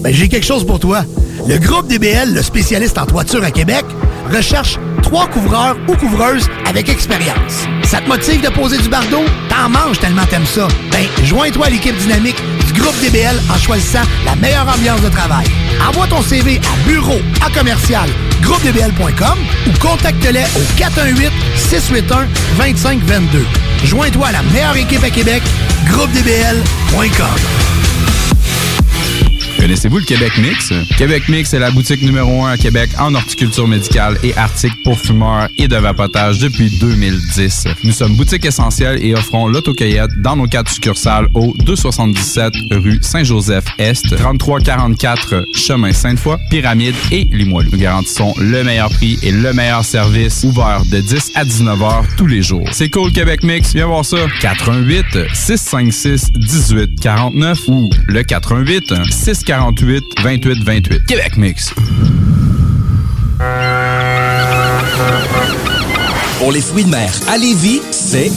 Ben, 0.02 0.12
j'ai 0.12 0.28
quelque 0.28 0.46
chose 0.46 0.66
pour 0.66 0.80
toi. 0.80 1.04
Le 1.46 1.58
groupe 1.58 1.88
DBL, 1.88 2.32
le 2.32 2.42
spécialiste 2.42 2.96
en 2.96 3.04
toiture 3.04 3.44
à 3.44 3.50
Québec, 3.50 3.84
recherche 4.32 4.78
trois 5.02 5.26
couvreurs 5.26 5.76
ou 5.88 5.94
couvreuses 5.94 6.48
avec 6.66 6.88
expérience. 6.88 7.66
Ça 7.84 8.00
te 8.00 8.08
motive 8.08 8.40
de 8.40 8.48
poser 8.48 8.78
du 8.78 8.88
bardeau? 8.88 9.24
T'en 9.50 9.68
manges 9.68 10.00
tellement 10.00 10.24
t'aimes 10.24 10.46
ça. 10.46 10.66
Ben, 10.90 11.04
joins-toi 11.24 11.66
à 11.66 11.70
l'équipe 11.70 11.96
dynamique 11.98 12.42
groupe 12.84 13.00
DBL 13.00 13.40
en 13.50 13.56
choisissant 13.56 14.02
la 14.26 14.36
meilleure 14.36 14.68
ambiance 14.68 15.00
de 15.00 15.08
travail. 15.08 15.46
Envoie 15.88 16.06
ton 16.06 16.20
CV 16.20 16.60
à 16.60 16.76
bureau 16.86 17.18
à 17.44 17.50
commercial 17.50 18.08
groupedbl.com 18.42 19.38
ou 19.66 19.70
contacte-les 19.78 20.44
au 20.56 20.62
418-681-2522. 22.58 23.42
Joins-toi 23.84 24.26
à 24.26 24.32
la 24.32 24.42
meilleure 24.42 24.76
équipe 24.76 25.02
à 25.02 25.08
Québec, 25.10 25.42
groupedbl.com. 25.86 27.83
Connaissez-vous 29.64 29.96
le 29.96 30.04
Québec 30.04 30.36
Mix? 30.36 30.74
Québec 30.98 31.26
Mix 31.30 31.54
est 31.54 31.58
la 31.58 31.70
boutique 31.70 32.02
numéro 32.02 32.44
1 32.44 32.50
à 32.50 32.56
Québec 32.58 32.90
en 32.98 33.14
horticulture 33.14 33.66
médicale 33.66 34.18
et 34.22 34.36
articles 34.36 34.76
pour 34.84 34.98
fumeurs 34.98 35.48
et 35.56 35.68
de 35.68 35.76
vapotage 35.76 36.38
depuis 36.38 36.68
2010. 36.68 37.68
Nous 37.82 37.92
sommes 37.92 38.14
boutique 38.14 38.44
essentielle 38.44 39.02
et 39.02 39.14
offrons 39.14 39.48
l'autocueillette 39.48 40.10
dans 40.20 40.36
nos 40.36 40.46
quatre 40.46 40.70
succursales 40.70 41.28
au 41.32 41.54
277 41.64 42.52
rue 42.72 42.98
Saint-Joseph-Est, 43.00 44.14
3344 44.14 45.46
chemin 45.54 45.92
Sainte-Foy, 45.92 46.36
Pyramide 46.50 46.94
et 47.10 47.24
Limoilou. 47.32 47.70
Nous 47.72 47.78
garantissons 47.78 48.34
le 48.36 48.64
meilleur 48.64 48.90
prix 48.90 49.18
et 49.22 49.32
le 49.32 49.54
meilleur 49.54 49.82
service 49.82 50.44
ouvert 50.44 50.82
de 50.92 51.00
10 51.00 51.32
à 51.36 51.44
19 51.46 51.82
heures 51.82 52.04
tous 52.18 52.26
les 52.26 52.42
jours. 52.42 52.68
C'est 52.72 52.90
cool 52.90 53.10
Québec 53.12 53.42
Mix, 53.42 53.72
viens 53.72 53.86
voir 53.86 54.04
ça. 54.04 54.18
88 54.42 55.06
656 55.32 56.32
18 56.32 57.00
49 57.00 57.58
ou 57.68 57.88
le 58.08 58.22
88 58.22 58.92
648 59.54 60.04
28 60.22 60.64
28. 60.64 61.06
Québec 61.06 61.36
Mix. 61.36 61.72
Pour 66.38 66.50
les 66.50 66.60
fruits 66.60 66.84
de 66.84 66.90
mer 66.90 67.12
à 67.28 67.38
Lévis, 67.38 67.80
c'est 67.92 68.32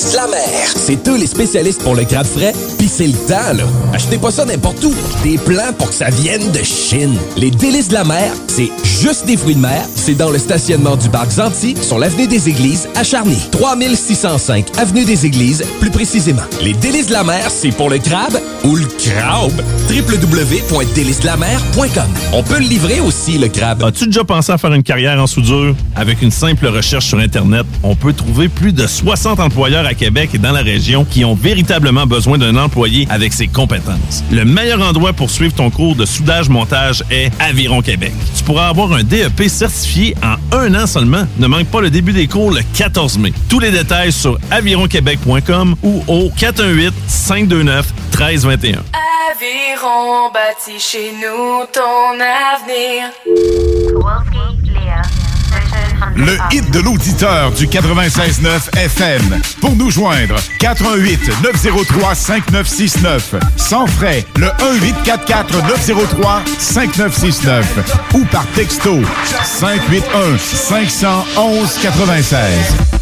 délices 0.00 0.12
de 0.12 0.16
la 0.16 0.26
mer. 0.28 0.72
C'est 0.76 1.08
eux 1.08 1.16
les 1.16 1.26
spécialistes 1.26 1.82
pour 1.82 1.94
le 1.94 2.04
crabe 2.04 2.26
frais, 2.26 2.52
pis 2.78 2.88
c'est 2.88 3.06
le 3.06 3.12
temps, 3.12 3.52
là. 3.54 3.64
Achetez 3.92 4.18
pas 4.18 4.30
ça 4.30 4.44
n'importe 4.44 4.82
où. 4.84 4.94
Des 5.22 5.38
plans 5.38 5.72
pour 5.78 5.88
que 5.88 5.94
ça 5.94 6.10
vienne 6.10 6.50
de 6.52 6.62
Chine. 6.62 7.16
Les 7.36 7.50
délices 7.50 7.88
de 7.88 7.94
la 7.94 8.04
mer, 8.04 8.32
c'est 8.46 8.70
juste 8.84 9.26
des 9.26 9.36
fruits 9.36 9.54
de 9.56 9.60
mer. 9.60 9.84
C'est 9.94 10.14
dans 10.14 10.30
le 10.30 10.38
stationnement 10.38 10.96
du 10.96 11.08
parc 11.08 11.30
Zanti, 11.32 11.74
sur 11.80 11.98
l'avenue 11.98 12.26
des 12.26 12.48
Églises, 12.48 12.88
à 12.94 13.04
Charny. 13.04 13.36
3605 13.52 14.66
avenue 14.78 15.04
des 15.04 15.26
Églises, 15.26 15.64
plus 15.80 15.90
précisément. 15.90 16.42
Les 16.62 16.72
délices 16.72 17.08
de 17.08 17.12
la 17.12 17.24
mer, 17.24 17.50
c'est 17.50 17.72
pour 17.72 17.90
le 17.90 17.98
crabe 17.98 18.38
ou 18.64 18.76
le 18.76 18.86
crabe. 18.86 19.52
www.délicesdelamer.com 19.90 22.08
On 22.32 22.42
peut 22.42 22.58
le 22.58 22.66
livrer 22.66 23.00
aussi, 23.00 23.38
le 23.38 23.48
crabe. 23.48 23.82
As-tu 23.84 24.06
déjà 24.06 24.24
pensé 24.24 24.52
à 24.52 24.58
faire 24.58 24.72
une 24.72 24.82
carrière 24.82 25.20
en 25.20 25.26
soudure? 25.26 25.74
Avec 25.96 26.22
une 26.22 26.30
simple 26.30 26.66
recherche 26.68 27.06
sur 27.06 27.18
Internet, 27.18 27.66
on 27.82 27.94
peut 27.94 28.12
trouver 28.12 28.48
plus 28.48 28.72
de 28.72 28.86
60 28.86 29.40
employeurs 29.40 29.86
à 29.86 29.89
Québec 29.94 30.30
et 30.34 30.38
dans 30.38 30.52
la 30.52 30.62
région 30.62 31.04
qui 31.04 31.24
ont 31.24 31.34
véritablement 31.34 32.06
besoin 32.06 32.38
d'un 32.38 32.56
employé 32.56 33.06
avec 33.10 33.32
ses 33.32 33.48
compétences. 33.48 34.22
Le 34.30 34.44
meilleur 34.44 34.80
endroit 34.82 35.12
pour 35.12 35.30
suivre 35.30 35.54
ton 35.54 35.70
cours 35.70 35.96
de 35.96 36.04
soudage-montage 36.04 37.02
est 37.10 37.30
Aviron 37.40 37.82
Québec. 37.82 38.12
Tu 38.36 38.44
pourras 38.44 38.68
avoir 38.68 38.92
un 38.92 39.02
DEP 39.02 39.48
certifié 39.48 40.14
en 40.22 40.36
un 40.56 40.74
an 40.74 40.86
seulement. 40.86 41.26
Ne 41.38 41.46
manque 41.46 41.66
pas 41.66 41.80
le 41.80 41.90
début 41.90 42.12
des 42.12 42.26
cours 42.26 42.52
le 42.52 42.60
14 42.76 43.18
mai. 43.18 43.32
Tous 43.48 43.60
les 43.60 43.70
détails 43.70 44.12
sur 44.12 44.38
avironquebec.com 44.50 45.76
ou 45.82 46.04
au 46.06 46.28
418-529-1321. 46.30 48.76
Aviron 49.32 50.30
bâti 50.32 50.78
chez 50.78 51.12
nous 51.12 51.64
ton 51.72 52.20
avenir. 52.20 53.10
Le 56.16 56.36
hit 56.50 56.70
de 56.70 56.80
l'auditeur 56.80 57.52
du 57.52 57.66
96.9 57.66 58.76
FM. 58.76 59.40
Pour 59.60 59.76
nous 59.76 59.90
joindre, 59.90 60.36
88 60.58 61.30
903 61.42 62.14
5969. 62.14 63.34
Sans 63.56 63.86
frais, 63.86 64.24
le 64.36 64.46
1844 64.74 65.66
903 65.68 66.42
5969. 66.58 67.66
Ou 68.14 68.24
par 68.26 68.46
texto, 68.48 69.00
581 69.44 70.38
511 70.38 71.78
96. 71.82 72.99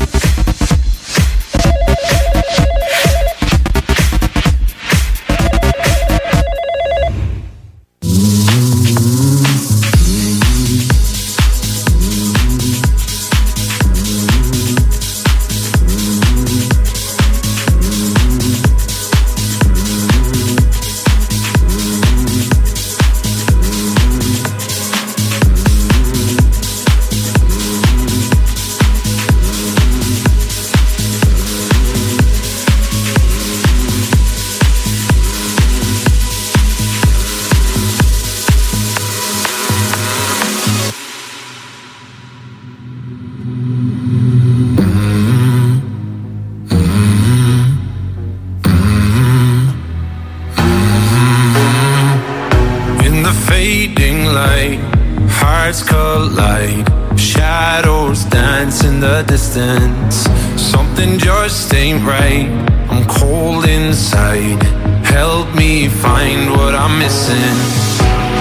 Something 59.59 61.19
just 61.19 61.75
ain't 61.75 62.07
right. 62.07 62.47
I'm 62.91 63.05
cold 63.09 63.65
inside. 63.65 64.63
Help 65.05 65.53
me 65.57 65.89
find 65.89 66.53
what 66.53 66.77
I'm 66.77 66.97
missing. 66.97 67.57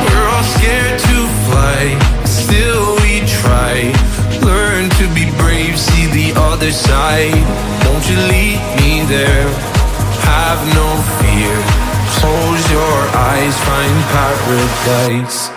We're 0.06 0.28
all 0.30 0.44
scared 0.44 1.00
to 1.00 1.18
fly, 1.50 1.98
still 2.24 2.94
we 3.02 3.26
try. 3.26 3.90
Learn 4.46 4.92
to 4.92 5.06
be 5.16 5.26
brave, 5.42 5.80
see 5.80 6.06
the 6.06 6.40
other 6.40 6.72
side. 6.72 7.34
Don't 7.82 8.06
you 8.08 8.18
lead 8.30 8.62
me 8.78 9.02
there? 9.10 9.50
Have 10.22 10.62
no 10.78 10.88
fear. 11.18 11.56
Close 12.22 12.64
your 12.70 13.00
eyes, 13.18 13.58
find 13.66 13.98
paradise. 14.14 15.57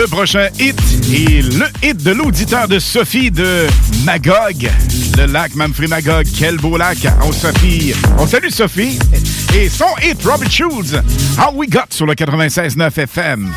Le 0.00 0.06
prochain 0.06 0.48
hit 0.58 0.80
est 1.12 1.42
le 1.42 1.66
hit 1.82 2.02
de 2.02 2.12
l'auditeur 2.12 2.66
de 2.66 2.78
Sophie 2.78 3.30
de 3.30 3.66
Magog. 4.02 4.70
Le 5.18 5.26
lac 5.26 5.54
Manfred 5.54 5.90
Magog. 5.90 6.26
Quel 6.38 6.56
beau 6.56 6.78
lac. 6.78 6.96
On 7.22 7.30
Sophie. 7.32 7.92
On 8.16 8.26
salue 8.26 8.48
Sophie. 8.48 8.98
Et 9.54 9.68
son 9.68 9.84
hit, 10.02 10.16
Robert 10.24 10.50
Schulz. 10.50 11.02
How 11.36 11.54
We 11.54 11.68
Got 11.68 11.90
sur 11.90 12.06
le 12.06 12.14
96.9 12.14 12.98
FM. 12.98 13.52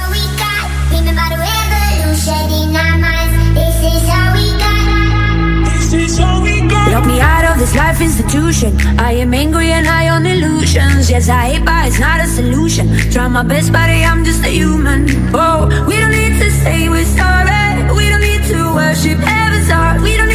Me 7.06 7.20
out 7.20 7.43
this 7.64 7.76
life 7.76 8.02
institution. 8.02 8.76
I 9.00 9.14
am 9.24 9.34
angry 9.34 9.72
and 9.72 9.88
high 9.88 10.10
on 10.10 10.26
illusions. 10.26 11.10
Yes, 11.10 11.30
I 11.30 11.44
hate, 11.52 11.66
but 11.66 11.88
it's 11.88 12.00
not 12.00 12.20
a 12.20 12.28
solution. 12.28 12.86
Try 13.10 13.28
my 13.30 13.44
best, 13.44 13.72
buddy, 13.72 14.04
I'm 14.04 14.26
just 14.26 14.44
a 14.44 14.50
human. 14.50 15.00
Oh, 15.34 15.60
we 15.88 15.96
don't 16.02 16.12
need 16.12 16.36
to 16.44 16.50
say 16.64 16.90
we're 16.90 17.12
sorry. 17.20 17.64
We 17.98 18.10
don't 18.12 18.26
need 18.30 18.44
to 18.52 18.60
worship 18.76 19.20
heaven's 19.20 19.70
heart. 19.70 20.02
We 20.02 20.18
don't 20.18 20.33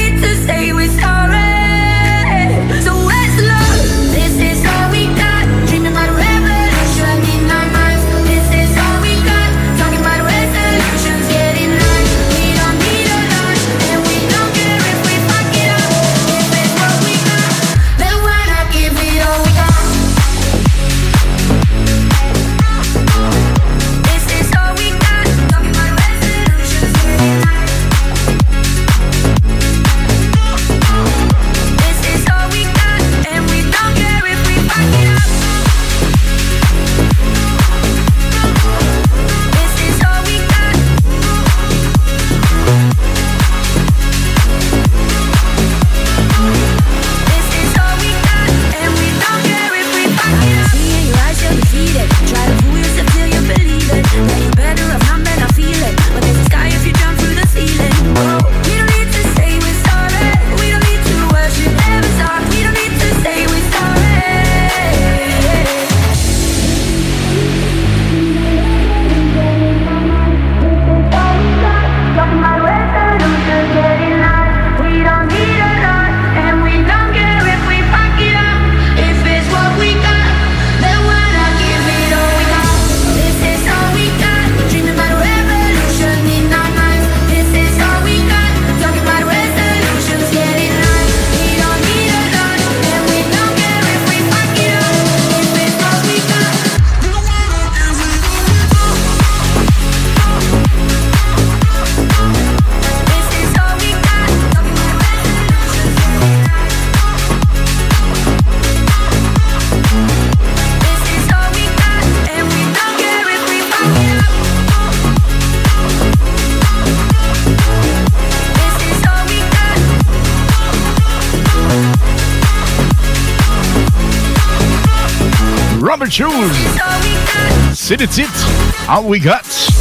le 127.99 128.07
titre. 128.07 128.49
All 128.89 129.05
We 129.05 129.21
Got. 129.21 129.73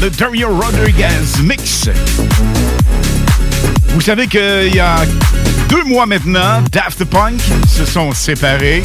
Le 0.00 0.10
Dario 0.10 0.48
Rodriguez 0.48 1.06
Mix. 1.42 1.88
Vous 3.88 4.00
savez 4.00 4.26
qu'il 4.26 4.74
y 4.74 4.80
a 4.80 4.96
deux 5.68 5.84
mois 5.84 6.06
maintenant, 6.06 6.62
Daft 6.72 7.04
Punk 7.04 7.40
se 7.68 7.84
sont 7.84 8.12
séparés. 8.12 8.82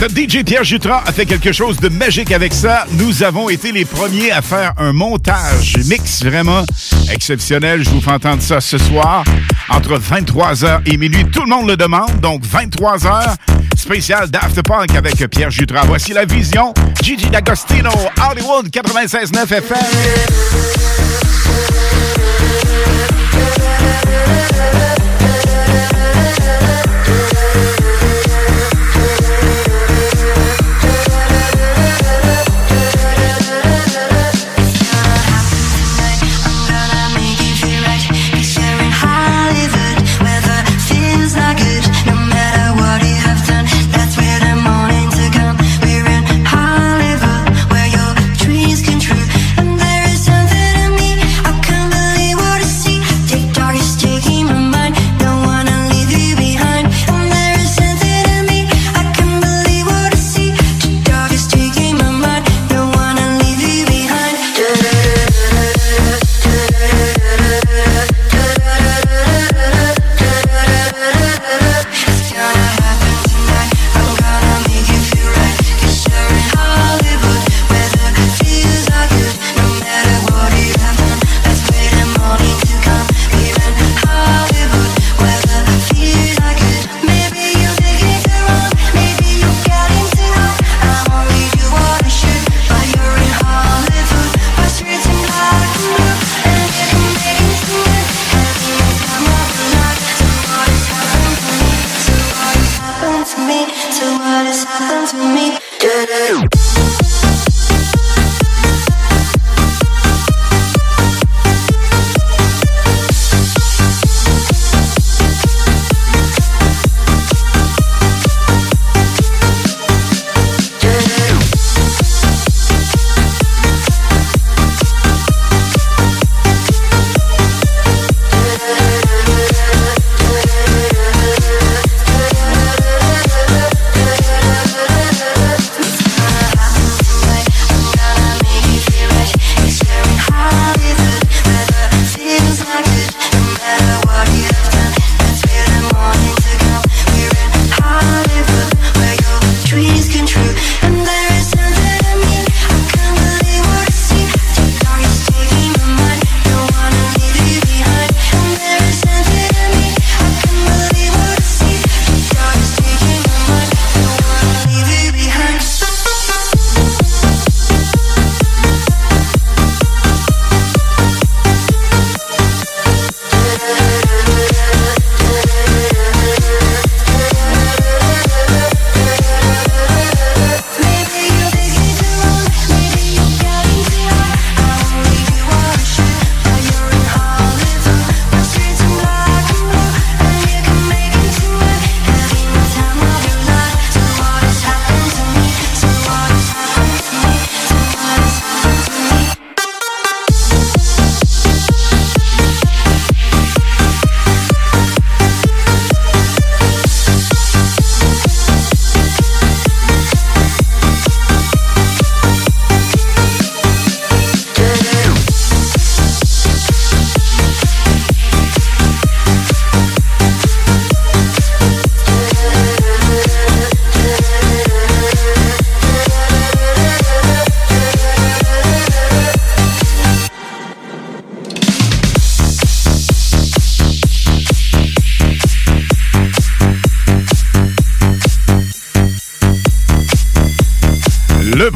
Notre 0.00 0.14
DJ 0.14 0.44
Pierre 0.44 0.64
Jutras 0.64 1.02
a 1.06 1.12
fait 1.12 1.26
quelque 1.26 1.52
chose 1.52 1.78
de 1.78 1.88
magique 1.88 2.32
avec 2.32 2.54
ça. 2.54 2.86
Nous 2.92 3.22
avons 3.22 3.48
été 3.48 3.72
les 3.72 3.84
premiers 3.84 4.30
à 4.30 4.42
faire 4.42 4.72
un 4.78 4.92
montage 4.92 5.76
mix 5.86 6.24
vraiment 6.24 6.64
exceptionnel. 7.12 7.82
Je 7.82 7.90
vous 7.90 8.00
fais 8.00 8.12
entendre 8.12 8.42
ça 8.42 8.60
ce 8.60 8.78
soir 8.78 9.24
entre 9.68 9.98
23h 9.98 10.82
et 10.86 10.96
minuit. 10.96 11.24
Tout 11.26 11.42
le 11.42 11.50
monde 11.50 11.68
le 11.68 11.76
demande, 11.76 12.20
donc 12.20 12.42
23h, 12.44 13.34
spécial 13.80 14.28
Daft 14.28 14.62
Punk 14.62 14.94
avec 14.94 15.26
Pierre 15.28 15.50
Jutras. 15.50 15.84
Voici 15.86 16.12
la 16.12 16.24
vision. 16.24 16.74
Gigi 17.02 17.28
D'Agostino, 17.30 17.90
Hollywood 18.28 18.68
96.9 18.68 19.52
FM. 19.52 20.69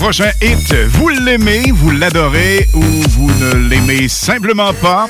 Prochain 0.04 0.32
hit, 0.42 0.74
vous 0.74 1.08
l'aimez, 1.08 1.72
vous 1.72 1.90
l'adorez 1.90 2.68
ou 2.74 2.82
vous 2.82 3.30
ne 3.40 3.54
l'aimez 3.70 4.06
simplement 4.06 4.74
pas. 4.74 5.08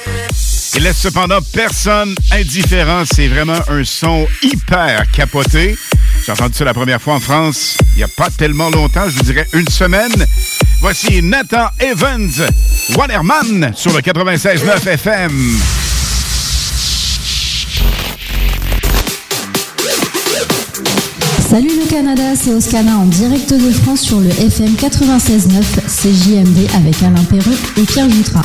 Il 0.77 0.85
laisse 0.85 0.99
cependant 0.99 1.41
personne 1.53 2.15
indifférent. 2.31 3.03
C'est 3.05 3.27
vraiment 3.27 3.59
un 3.69 3.83
son 3.83 4.25
hyper 4.41 5.11
capoté. 5.11 5.77
J'ai 6.25 6.31
entendu 6.31 6.55
ça 6.55 6.65
la 6.65 6.75
première 6.75 7.03
fois 7.03 7.15
en 7.15 7.21
France 7.21 7.77
il 7.95 7.99
n'y 7.99 8.03
a 8.05 8.09
pas 8.09 8.29
tellement 8.31 8.71
longtemps, 8.71 9.09
je 9.09 9.17
vous 9.17 9.23
dirais 9.25 9.49
une 9.53 9.69
semaine. 9.69 10.27
Voici 10.81 11.23
Nathan 11.23 11.69
Evans, 11.81 12.47
Waterman 12.97 13.73
sur 13.75 13.93
le 13.93 14.01
96.9 14.01 14.89
FM. 14.89 15.59
Salut 21.55 21.69
le 21.69 21.89
Canada, 21.89 22.35
c'est 22.35 22.53
Oscana 22.53 22.97
en 22.99 23.05
direct 23.05 23.55
de 23.55 23.71
France 23.71 24.01
sur 24.01 24.19
le 24.19 24.29
FM 24.29 24.71
96.9 24.71 25.63
CJMD 25.87 26.69
avec 26.75 27.01
Alain 27.01 27.23
Perron 27.31 27.55
et 27.77 27.83
Pierre 27.83 28.11
Jutras. 28.11 28.43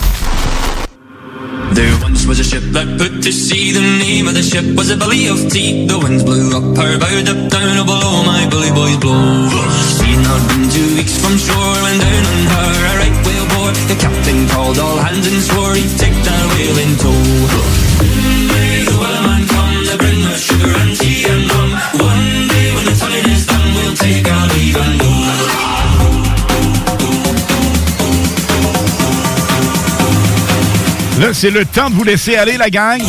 Là, 31.20 31.34
c'est 31.34 31.51
le 31.51 31.66
temps 31.66 31.89
de 31.89 31.95
vous 31.95 32.03
laisser 32.03 32.38
aller, 32.38 32.55
la 32.55 32.70
gang. 32.70 33.01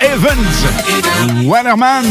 Evans, 0.00 1.46
Waterman. 1.46 2.04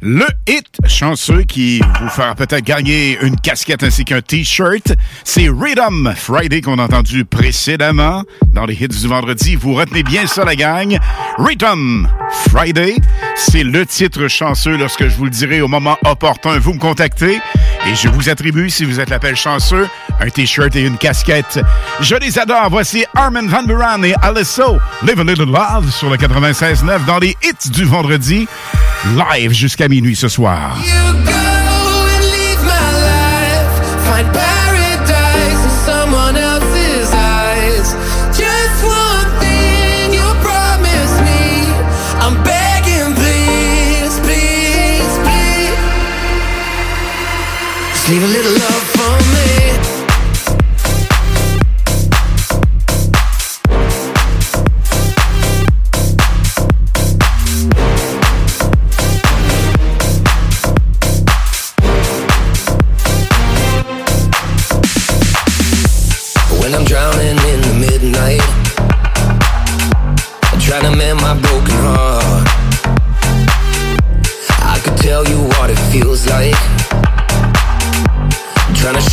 Le 0.00 0.26
hit 0.46 0.66
chanceux 0.86 1.42
qui 1.42 1.80
vous 2.00 2.08
fera 2.08 2.34
peut-être 2.34 2.64
gagner 2.64 3.18
une 3.22 3.34
casquette 3.34 3.82
ainsi 3.82 4.04
qu'un 4.04 4.20
t-shirt, 4.20 4.94
c'est 5.24 5.48
Rhythm 5.48 6.14
Friday 6.16 6.60
qu'on 6.60 6.78
a 6.78 6.84
entendu 6.84 7.24
précédemment 7.24 8.22
dans 8.52 8.66
les 8.66 8.74
hits 8.74 8.86
du 8.86 9.08
vendredi. 9.08 9.56
Vous 9.56 9.74
retenez 9.74 10.02
bien 10.02 10.26
ça, 10.26 10.44
la 10.44 10.54
gang. 10.54 10.98
Rhythm 11.38 12.08
Friday, 12.48 12.96
c'est 13.34 13.64
le 13.64 13.84
titre 13.84 14.28
chanceux 14.28 14.76
lorsque 14.76 15.08
je 15.08 15.16
vous 15.16 15.24
le 15.24 15.30
dirai 15.30 15.60
au 15.60 15.68
moment 15.68 15.96
opportun. 16.04 16.58
Vous 16.58 16.74
me 16.74 16.78
contactez 16.78 17.40
et 17.88 17.94
je 17.94 18.08
vous 18.08 18.28
attribue, 18.28 18.70
si 18.70 18.84
vous 18.84 19.00
êtes 19.00 19.10
l'appel 19.10 19.36
chanceux, 19.36 19.88
un 20.20 20.28
t-shirt 20.28 20.74
et 20.76 20.82
une 20.82 20.98
casquette. 20.98 21.60
Je 22.00 22.16
les 22.16 22.38
adore. 22.38 22.68
Voici 22.70 23.04
Armin 23.14 23.46
Van 23.46 23.62
Buren 23.62 24.04
et 24.04 24.14
Alesso, 24.22 24.78
Live 25.02 25.20
a 25.20 25.24
Little 25.24 25.50
Love 25.50 25.90
sur 25.90 26.10
le 26.10 26.16
96.9 26.16 27.04
dans 27.04 27.18
les 27.18 27.36
hits 27.42 27.70
du 27.70 27.84
vendredi, 27.84 28.48
live 29.14 29.52
jusqu'à 29.52 29.88
minuit 29.88 30.16
ce 30.16 30.28
soir. 30.28 30.76
Leave 48.08 48.22
a 48.22 48.26
little 48.28 48.52
love 48.52 48.75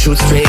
shoot 0.04 0.18
straight 0.18 0.43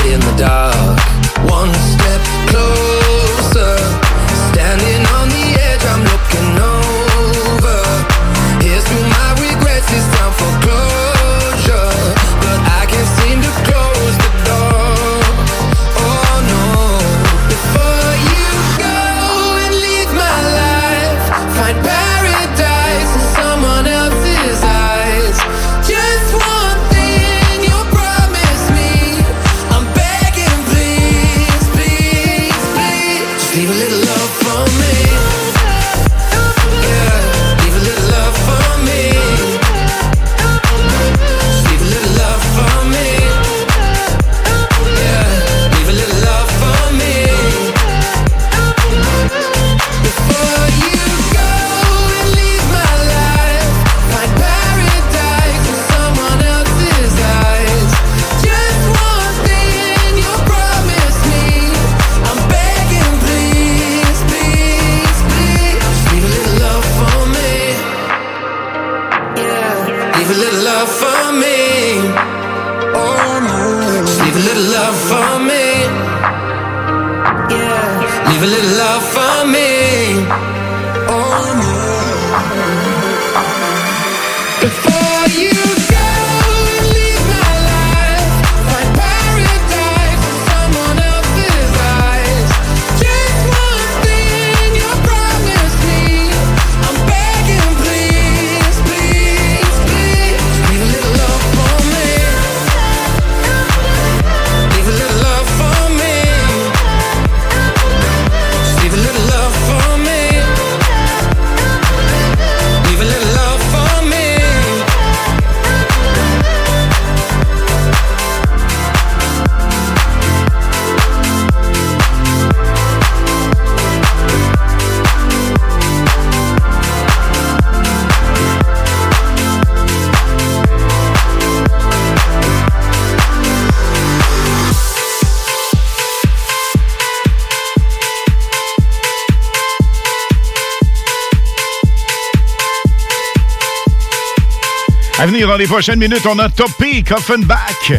Dans 145.40 145.56
les 145.56 145.66
prochaines 145.66 145.98
minutes, 145.98 146.26
on 146.26 146.38
a 146.38 146.48
Topé 146.48 147.02
Coffenbach. 147.02 147.92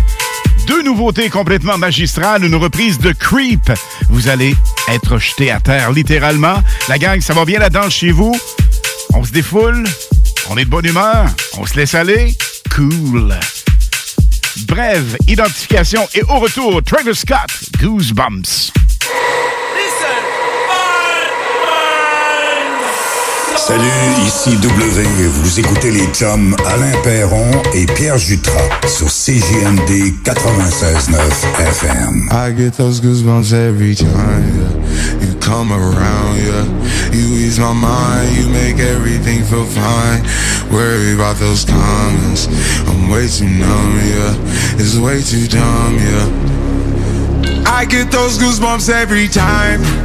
Deux 0.67 0.81
nouveautés 0.81 1.29
complètement 1.29 1.77
magistrales, 1.77 2.43
une 2.45 2.55
reprise 2.55 2.97
de 2.97 3.11
Creep. 3.11 3.71
Vous 4.09 4.29
allez 4.29 4.55
être 4.88 5.17
jeté 5.17 5.51
à 5.51 5.59
terre, 5.59 5.91
littéralement. 5.91 6.63
La 6.88 6.97
gang, 6.97 7.19
ça 7.21 7.33
va 7.33 7.45
bien 7.45 7.59
la 7.59 7.69
danse 7.69 7.93
chez 7.93 8.11
vous? 8.11 8.36
On 9.13 9.23
se 9.23 9.31
défoule? 9.31 9.83
On 10.49 10.57
est 10.57 10.65
de 10.65 10.69
bonne 10.69 10.86
humeur? 10.86 11.25
On 11.57 11.65
se 11.65 11.75
laisse 11.75 11.93
aller? 11.93 12.36
Cool. 12.73 13.36
Brève 14.65 15.17
identification 15.27 16.07
et 16.15 16.23
au 16.23 16.39
retour, 16.39 16.81
Travis 16.83 17.15
Scott, 17.15 17.51
Goosebumps. 17.79 18.64
Salut, 23.68 23.82
ici 24.28 24.55
W. 24.57 25.28
Vous 25.28 25.59
écoutez 25.59 25.89
les 25.89 26.05
chums 26.13 26.55
Alain 26.68 27.01
Perron 27.03 27.49
et 27.74 27.88
Pierre 27.88 28.20
Jutras 28.20 28.70
sur 28.86 29.07
CJMD 29.07 30.13
96.9 30.24 31.16
FM. 31.57 32.30
I 32.32 32.53
get 32.55 32.78
those 32.78 33.01
goosebumps 33.01 33.53
every 33.53 33.95
time 33.95 34.45
you 35.20 35.34
come 35.39 35.72
around. 35.72 36.38
Yeah, 36.38 36.63
you 37.11 37.26
ease 37.38 37.57
my 37.57 37.74
mind, 37.74 38.38
you 38.38 38.47
make 38.49 38.78
everything 38.80 39.43
feel 39.43 39.66
fine. 39.66 40.22
Worry 40.72 41.16
about 41.16 41.39
those 41.39 41.66
comments, 41.66 42.47
I'm 42.88 43.09
way 43.09 43.28
too 43.28 43.45
numb. 43.45 43.97
Yeah, 43.97 44.36
it's 44.78 44.95
way 44.95 45.24
too 45.24 45.47
dumb. 45.47 45.97
Yeah, 45.97 47.66
I 47.66 47.86
get 47.86 48.11
those 48.11 48.38
goosebumps 48.38 48.91
every 48.91 49.28
time. 49.28 50.05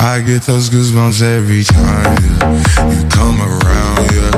I 0.00 0.20
get 0.20 0.42
those 0.42 0.70
goosebumps 0.70 1.22
every 1.22 1.64
time 1.64 2.16
yeah. 2.22 2.90
you 2.90 3.08
come 3.10 3.40
around. 3.40 4.10
Yeah, 4.12 4.34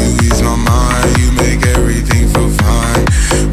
you 0.00 0.16
ease 0.22 0.42
my 0.42 0.56
mind, 0.56 1.18
you 1.18 1.32
make 1.32 1.64
everything 1.76 2.28
feel 2.28 2.50
fine. 2.50 3.04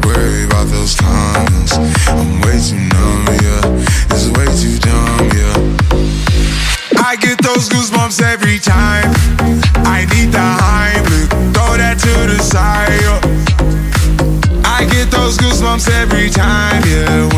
Worry 0.02 0.44
about 0.44 0.66
those 0.68 0.94
times, 0.94 1.72
I'm 2.08 2.40
way 2.42 2.58
too 2.58 2.78
numb. 2.94 3.26
Yeah, 3.42 4.14
it's 4.14 4.28
way 4.36 4.46
too 4.58 4.78
dumb. 4.78 5.30
Yeah, 5.36 7.04
I 7.04 7.16
get 7.16 7.42
those 7.42 7.68
goosebumps 7.68 8.22
every 8.22 8.58
time. 8.58 9.12
I 9.86 10.06
need 10.14 10.32
the 10.32 10.38
Heimlich, 10.38 11.30
throw 11.54 11.76
that 11.76 11.98
to 12.00 12.14
the 12.26 12.42
side. 12.42 13.00
yeah. 13.02 13.38
I 14.64 14.84
get 14.84 15.10
those 15.10 15.36
goosebumps 15.38 15.88
every 15.90 16.30
time, 16.30 16.82
yeah. 16.86 17.37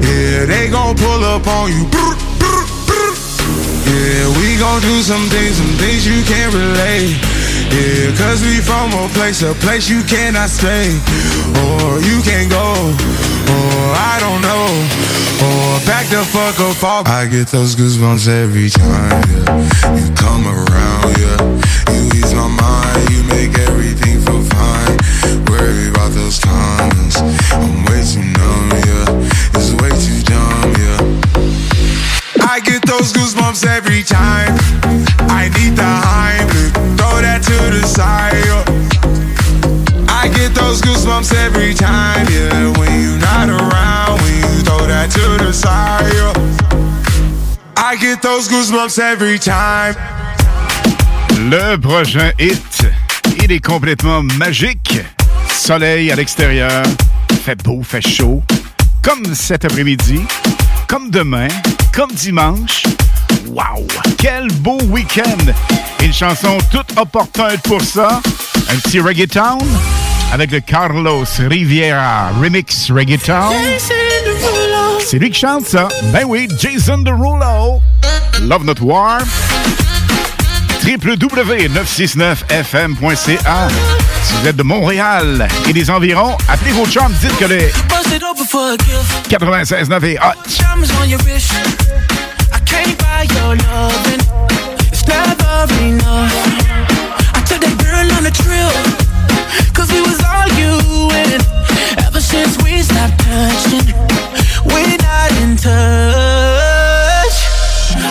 Yeah, 0.00 0.46
they 0.46 0.68
gon' 0.70 0.96
pull 0.96 1.24
up 1.24 1.46
on 1.46 1.70
you. 1.72 1.84
Yeah, 3.84 4.24
we 4.38 4.56
gon' 4.58 4.80
do 4.80 5.02
some 5.02 5.28
things, 5.28 5.56
some 5.56 5.74
things 5.76 6.06
you 6.06 6.22
can't 6.24 6.52
relate. 6.54 7.18
Yeah, 7.72 8.12
cause 8.16 8.42
we 8.42 8.60
from 8.60 8.92
a 8.92 9.08
place, 9.12 9.42
a 9.42 9.54
place 9.54 9.88
you 9.88 10.02
cannot 10.04 10.48
stay. 10.48 10.88
Or 11.60 12.00
you 12.00 12.20
can't 12.22 12.50
go. 12.50 12.74
Or 13.52 13.84
I 13.96 14.16
don't 14.20 14.40
know. 14.40 14.66
Or 15.42 15.80
back 15.86 16.06
the 16.08 16.22
fuck 16.24 16.60
up 16.60 16.82
off. 16.84 17.08
I 17.08 17.26
get 17.26 17.48
those 17.48 17.74
goosebumps 17.74 18.28
every 18.28 18.70
time, 18.70 19.24
yeah. 19.32 19.96
You 19.96 20.14
come 20.14 20.46
around, 20.46 21.16
yeah. 21.18 21.40
You 21.92 22.06
ease 22.14 22.32
my 22.34 22.48
mind, 22.48 23.10
you 23.10 23.22
make 23.24 23.58
everything 23.68 24.20
feel 24.20 24.42
fine. 24.42 24.96
Worry 25.50 25.88
about 25.88 26.12
those 26.12 26.38
comments. 26.38 27.20
I'm 27.52 27.71
those 33.02 33.12
goosebumps 33.12 33.66
every 33.66 34.04
time. 34.04 34.54
I 35.28 35.50
need 35.58 35.74
the 35.74 35.82
Heimlich, 35.82 36.70
throw 36.96 37.20
that 37.20 37.42
to 37.42 37.58
the 37.74 37.84
side. 37.84 38.36
I 40.08 40.28
get 40.28 40.54
those 40.54 40.80
goosebumps 40.80 41.34
every 41.34 41.74
time, 41.74 42.26
yeah. 42.30 42.70
When 42.78 43.02
you're 43.02 43.18
not 43.18 43.48
around, 43.48 44.20
throw 44.64 44.86
that 44.86 45.10
to 45.10 45.44
the 45.44 45.52
side. 45.52 46.12
I 47.76 47.96
get 47.96 48.22
those 48.22 48.48
goosebumps 48.48 49.00
every 49.00 49.40
time. 49.40 49.96
Le 51.50 51.76
prochain 51.78 52.30
hit, 52.38 52.86
il 53.42 53.50
est 53.50 53.64
complètement 53.64 54.22
magique. 54.38 55.00
Soleil 55.50 56.12
à 56.12 56.14
l'extérieur, 56.14 56.84
fait 57.42 57.60
beau, 57.64 57.82
fait 57.82 58.06
chaud. 58.06 58.44
Comme 59.02 59.34
cet 59.34 59.64
après-midi, 59.64 60.20
comme 60.86 61.10
demain, 61.10 61.48
comme 61.92 62.10
dimanche. 62.12 62.84
Wow! 63.48 63.86
Quel 64.18 64.48
beau 64.60 64.78
week-end! 64.84 65.52
Une 66.02 66.12
chanson 66.12 66.58
toute 66.70 66.98
opportune 66.98 67.58
pour 67.64 67.82
ça. 67.82 68.20
Un 68.70 68.76
petit 68.76 69.00
reggaeton 69.00 69.58
avec 70.32 70.50
le 70.50 70.60
Carlos 70.60 71.24
Riviera 71.38 72.30
Remix 72.40 72.90
Reggaeton. 72.90 73.52
C'est 75.00 75.18
lui 75.18 75.30
qui 75.30 75.40
chante 75.40 75.66
ça. 75.66 75.88
Ben 76.12 76.24
oui, 76.26 76.48
Jason 76.58 76.98
Derulo. 76.98 77.80
Love 78.40 78.64
Not 78.64 78.80
War. 78.80 79.20
www.969fm.ca 80.84 83.68
Si 84.24 84.32
vous 84.34 84.46
êtes 84.48 84.56
de 84.56 84.62
Montréal 84.62 85.48
et 85.68 85.72
des 85.72 85.90
environs, 85.90 86.36
appelez 86.48 86.70
vos 86.72 86.86
chums, 86.86 87.12
dites 87.20 87.36
que 87.38 87.44
le 87.44 87.58
Bust 87.88 88.12
it 88.14 88.22
open 88.22 88.44
for 88.46 88.70
a 88.72 88.76
gift. 88.76 89.30
96.9 89.30 90.04
est 90.04 90.18
hot. 90.18 90.36
Cause 99.74 99.90
we 99.90 100.00
was 100.02 100.20
arguing. 100.20 101.40
Ever 102.06 102.20
since 102.20 102.56
we 102.62 102.82
stopped 102.82 103.18
touching, 103.18 103.92
we're 104.64 104.96
not 104.98 105.32
in 105.42 105.56
touch. 105.56 106.61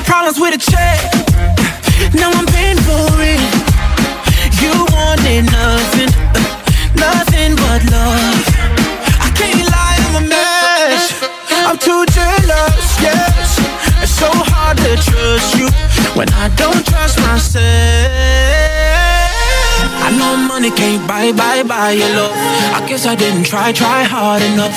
My 0.00 0.06
problems 0.06 0.40
with 0.40 0.54
a 0.54 0.60
check. 0.72 1.00
Now 2.14 2.30
I'm 2.32 2.46
paying 2.46 2.80
for 2.88 3.10
it. 3.20 3.40
You 4.62 4.72
wanted 4.96 5.44
nothing, 5.52 6.10
nothing 6.96 7.52
but 7.56 7.80
love. 7.92 8.40
I 9.20 9.28
can't 9.36 9.60
lie, 9.68 9.98
I'm 10.06 10.22
a 10.22 10.24
mess. 10.28 11.04
I'm 11.68 11.76
too 11.76 12.04
jealous, 12.16 12.86
yes. 13.04 13.60
It's 14.00 14.12
so 14.12 14.30
hard 14.32 14.78
to 14.78 14.96
trust 14.96 15.58
you 15.58 15.68
when 16.16 16.28
I 16.32 16.48
don't 16.56 16.84
trust 16.86 17.18
myself. 17.20 18.10
I 20.06 20.08
know 20.16 20.36
money 20.48 20.70
can't 20.70 21.06
buy, 21.06 21.32
buy, 21.32 21.62
buy 21.62 21.92
your 21.92 22.08
love. 22.16 22.32
I 22.76 22.84
guess 22.88 23.06
I 23.06 23.14
didn't 23.14 23.44
try, 23.44 23.72
try 23.72 24.02
hard 24.04 24.42
enough. 24.42 24.76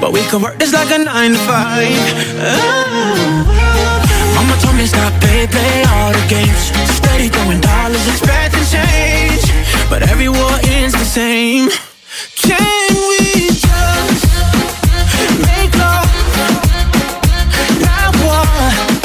But 0.00 0.12
we 0.12 0.22
could 0.28 0.42
work 0.42 0.58
this 0.58 0.72
like 0.72 0.90
a 0.90 0.98
nine 0.98 1.32
to 1.32 1.38
five. 1.38 1.92
Oh. 2.40 3.75
Me 4.76 4.84
stop 4.84 5.12
play, 5.22 5.46
play 5.46 5.84
all 5.88 6.12
the 6.12 6.26
games. 6.28 6.70
Steady 6.96 7.28
throwing 7.30 7.60
dollars, 7.62 8.06
expecting 8.08 8.62
change. 8.64 9.50
But 9.88 10.02
every 10.02 10.28
war 10.28 10.52
ends 10.64 10.92
the 10.92 11.04
same. 11.04 11.70
Can 12.36 12.94
we 13.08 13.48
just 13.48 14.26
make 15.40 15.72
love? 15.78 16.10
Not 17.80 18.16
war. 18.22 18.95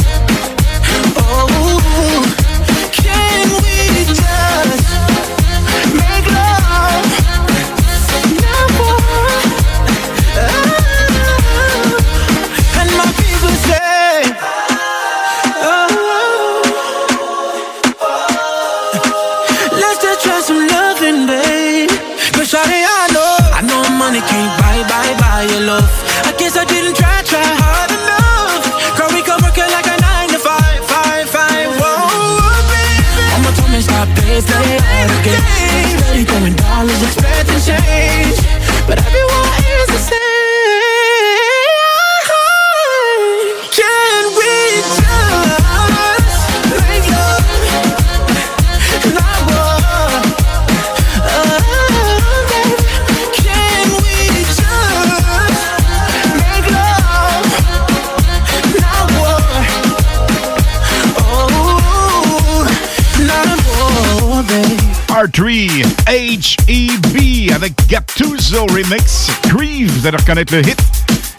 Remix. 68.60 69.28
Grieve, 69.48 69.92
vous 69.92 70.08
allez 70.08 70.18
reconnaître 70.18 70.54
le 70.54 70.62
hit. 70.62 70.78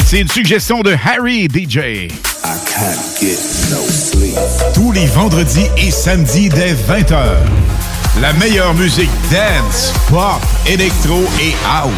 C'est 0.05 0.21
une 0.21 0.29
suggestion 0.29 0.81
de 0.81 0.95
Harry 1.05 1.47
DJ. 1.47 2.09
Tous 4.75 4.93
les 4.93 5.07
vendredis 5.07 5.67
et 5.77 5.91
samedis 5.91 6.49
dès 6.49 6.73
20h. 6.73 7.19
La 8.21 8.33
meilleure 8.35 8.75
musique 8.75 9.11
dance, 9.31 9.93
pop, 10.09 10.41
électro 10.67 11.23
et 11.41 11.55
house. 11.71 11.91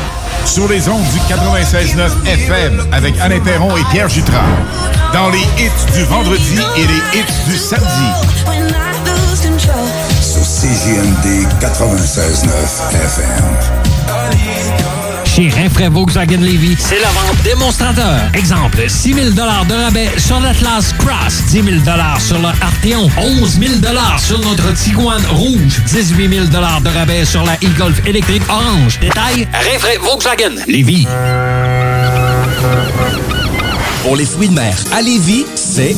Sur 0.46 0.68
les 0.68 0.88
ondes 0.88 1.04
du 1.12 1.18
96.9 1.32 2.26
FM 2.26 2.86
avec 2.92 3.14
Alain 3.20 3.40
Perron 3.40 3.76
et 3.76 3.84
Pierre 3.92 4.08
Jutras. 4.08 4.42
Dans 5.12 5.30
les 5.30 5.42
hits 5.58 5.92
du 5.94 6.04
vendredi 6.04 6.58
et 6.76 6.86
les 6.86 7.18
hits 7.18 7.50
du 7.50 7.56
samedi. 7.56 7.86
Sur 10.20 10.42
CJMD 10.42 11.46
96.9 11.60 12.48
FM. 12.92 14.73
Chez 15.34 15.48
Rinfraie 15.48 15.88
Volkswagen 15.88 16.38
Levy, 16.38 16.76
c'est 16.78 17.00
la 17.00 17.08
vente 17.08 17.42
démonstrateur. 17.42 18.30
Exemple, 18.34 18.84
6 18.86 19.14
000 19.14 19.30
de 19.30 19.40
rabais 19.40 20.08
sur 20.16 20.38
l'Atlas 20.38 20.92
Cross, 20.96 21.46
10 21.48 21.62
000 21.64 21.66
sur 22.20 22.38
le 22.38 22.46
Arteon, 22.46 23.10
11 23.18 23.58
000 23.58 23.72
sur 24.18 24.38
notre 24.38 24.72
Tiguan 24.74 25.20
Rouge, 25.32 25.82
18 25.86 26.28
000 26.28 26.46
de 26.46 26.88
rabais 26.88 27.24
sur 27.24 27.42
la 27.42 27.54
e-Golf 27.54 28.00
électrique 28.06 28.44
orange. 28.48 29.00
Détail, 29.00 29.48
Rinfraie 29.52 29.98
Volkswagen 29.98 30.54
Levy. 30.68 31.08
Pour 34.04 34.16
les 34.16 34.26
fruits 34.26 34.48
de 34.48 34.54
mer, 34.54 34.76
à 34.92 35.00
Lévis, 35.00 35.46
c'est 35.56 35.96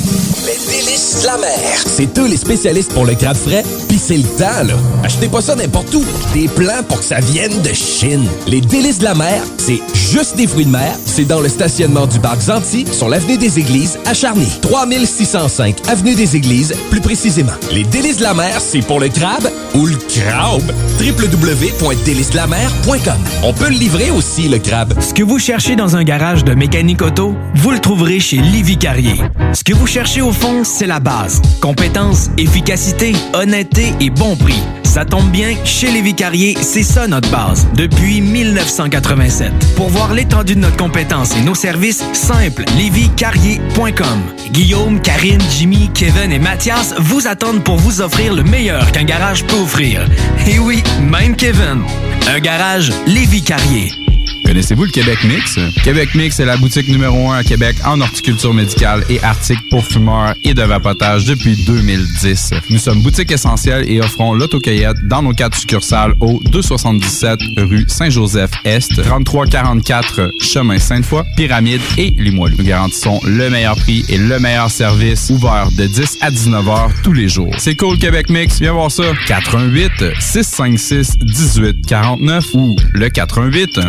délices 0.67 1.21
de 1.23 1.27
la 1.27 1.39
mer. 1.39 1.51
C'est 1.87 2.19
eux 2.19 2.27
les 2.27 2.37
spécialistes 2.37 2.93
pour 2.93 3.05
le 3.07 3.15
crabe 3.15 3.37
frais, 3.37 3.65
puis 3.89 3.99
c'est 3.99 4.17
le 4.17 4.25
temps, 4.25 4.65
là. 4.67 4.75
Achetez 5.05 5.29
pas 5.29 5.41
ça 5.41 5.55
n'importe 5.55 5.95
où. 5.95 6.05
Des 6.35 6.49
plans 6.49 6.83
pour 6.89 6.99
que 6.99 7.05
ça 7.05 7.21
vienne 7.21 7.63
de 7.63 7.73
Chine. 7.73 8.27
Les 8.47 8.61
délices 8.61 8.99
de 8.99 9.05
la 9.05 9.15
mer, 9.15 9.43
c'est 9.59 9.81
juste 9.95 10.37
des 10.37 10.47
fruits 10.47 10.67
de 10.67 10.71
mer. 10.71 10.93
C'est 11.05 11.25
dans 11.25 11.41
le 11.41 11.49
stationnement 11.49 12.07
du 12.07 12.19
parc 12.19 12.41
Zanti, 12.43 12.87
sur 12.93 13.09
l'avenue 13.09 13.39
des 13.39 13.59
Églises, 13.59 13.99
à 14.05 14.15
Charny. 14.15 14.49
3605 14.63 15.77
avenue 15.89 16.15
des 16.15 16.37
Églises, 16.37 16.75
plus 16.91 17.01
précisément. 17.01 17.53
Les 17.73 17.85
délices 17.85 18.19
de 18.19 18.25
la 18.25 18.35
mer, 18.35 18.61
c'est 18.61 18.83
pour 18.83 19.01
le 19.01 19.09
crabe 19.09 19.49
ou 19.75 19.87
le 19.87 19.97
crabe. 19.97 20.73
www.délicesdelamer.com 21.01 23.15
On 23.43 23.53
peut 23.53 23.69
le 23.69 23.75
livrer 23.77 24.11
aussi, 24.11 24.49
le 24.49 24.59
crabe. 24.59 24.95
Ce 25.01 25.15
que 25.15 25.23
vous 25.23 25.39
cherchez 25.39 25.77
dans 25.77 25.97
un 25.97 26.05
garage 26.05 26.45
de 26.45 26.55
mécanique 26.55 27.03
auto, 27.03 27.35
vous 27.55 27.71
le 27.71 27.79
trouverez 27.79 28.21
chez 28.21 28.37
Livy 28.39 28.79
Carrier. 28.79 29.15
Ce 29.53 29.65
que 29.65 29.75
vous 29.75 29.87
cherchez 29.87 30.21
au 30.21 30.33
fond, 30.33 30.56
c'est 30.65 30.87
la 30.87 31.01
base. 31.01 31.41
Compétence, 31.61 32.31
efficacité, 32.39 33.13
honnêteté 33.35 33.95
et 34.01 34.11
bon 34.11 34.37
prix. 34.37 34.63
Ça 34.85 35.05
tombe 35.05 35.31
bien, 35.31 35.55
chez 35.65 35.91
Lévi 35.91 36.15
Carrier, 36.15 36.57
c'est 36.61 36.83
ça 36.83 37.07
notre 37.07 37.31
base, 37.31 37.67
depuis 37.75 38.21
1987. 38.21 39.53
Pour 39.77 39.89
voir 39.89 40.15
l'étendue 40.15 40.55
de 40.55 40.61
notre 40.61 40.77
compétence 40.77 41.37
et 41.37 41.43
nos 41.43 41.55
services, 41.55 42.03
simple, 42.13 42.65
lévicarrier.com. 42.79 44.23
Guillaume, 44.53 45.01
Karine, 45.01 45.43
Jimmy, 45.51 45.91
Kevin 45.93 46.33
et 46.33 46.39
Mathias 46.39 46.95
vous 46.99 47.27
attendent 47.27 47.65
pour 47.65 47.77
vous 47.77 48.01
offrir 48.01 48.33
le 48.33 48.43
meilleur 48.43 48.91
qu'un 48.93 49.05
garage 49.05 49.45
peut 49.45 49.57
offrir. 49.57 50.07
Et 50.47 50.59
oui, 50.59 50.83
même 51.03 51.37
Kevin. 51.37 51.83
Un 52.29 52.41
garage 52.41 52.93
Lévi 53.07 53.43
Carrier. 53.43 54.06
Connaissez-vous 54.47 54.85
le 54.85 54.91
Québec 54.93 55.19
Mix? 55.25 55.59
Québec 55.83 56.15
Mix 56.15 56.39
est 56.39 56.45
la 56.45 56.57
boutique 56.57 56.87
numéro 56.87 57.31
1 57.33 57.39
à 57.39 57.43
Québec 57.43 57.75
en 57.85 58.01
horticulture 58.01 58.55
médicale 58.55 59.03
et 59.11 59.21
articles 59.25 59.65
pour 59.71 59.85
fumeurs 59.85 60.35
et 60.45 60.55
de 60.55 60.63
vapotage 60.63 61.25
depuis 61.25 61.57
2010. 61.65 62.53
Nous 62.71 62.79
sommes 62.79 63.03
boutique 63.03 63.33
essentielle 63.33 63.91
et 63.91 64.01
offrons 64.01 64.35
l'autocueillette 64.35 64.99
dans 65.09 65.21
nos 65.21 65.33
quatre 65.33 65.59
succursales 65.59 66.15
au 66.21 66.41
277 66.53 67.41
rue 67.57 67.87
Saint-Joseph-Est, 67.89 69.03
3344 69.03 70.31
chemin 70.41 70.79
Sainte-Foy, 70.79 71.25
Pyramide 71.37 71.81
et 71.99 72.11
Limoilou. 72.17 72.57
Nous 72.57 72.65
garantissons 72.65 73.21
le 73.25 73.51
meilleur 73.51 73.75
prix 73.75 74.05
et 74.09 74.17
le 74.17 74.39
meilleur 74.39 74.71
service 74.71 75.29
ouvert 75.29 75.71
de 75.77 75.87
10 75.87 76.19
à 76.21 76.31
19 76.31 76.69
heures 76.69 76.91
tous 77.03 77.13
les 77.13 77.29
jours. 77.29 77.53
C'est 77.59 77.75
cool 77.75 77.99
Québec 77.99 78.31
Mix, 78.31 78.61
viens 78.61 78.75
voir 78.75 78.93
ça. 78.93 79.03
88 79.27 79.91
656 80.21 81.19
18 81.19 81.85
49 81.85 82.55
ou 82.55 82.77
le 82.95 83.09
88 83.09 83.81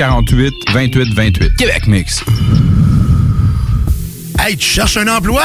648 0.00 0.54
28 0.72 1.14
28. 1.14 1.56
Québec 1.56 1.86
Mix. 1.86 2.24
Hey, 4.38 4.56
tu 4.56 4.66
cherches 4.66 4.96
un 4.96 5.06
emploi? 5.08 5.42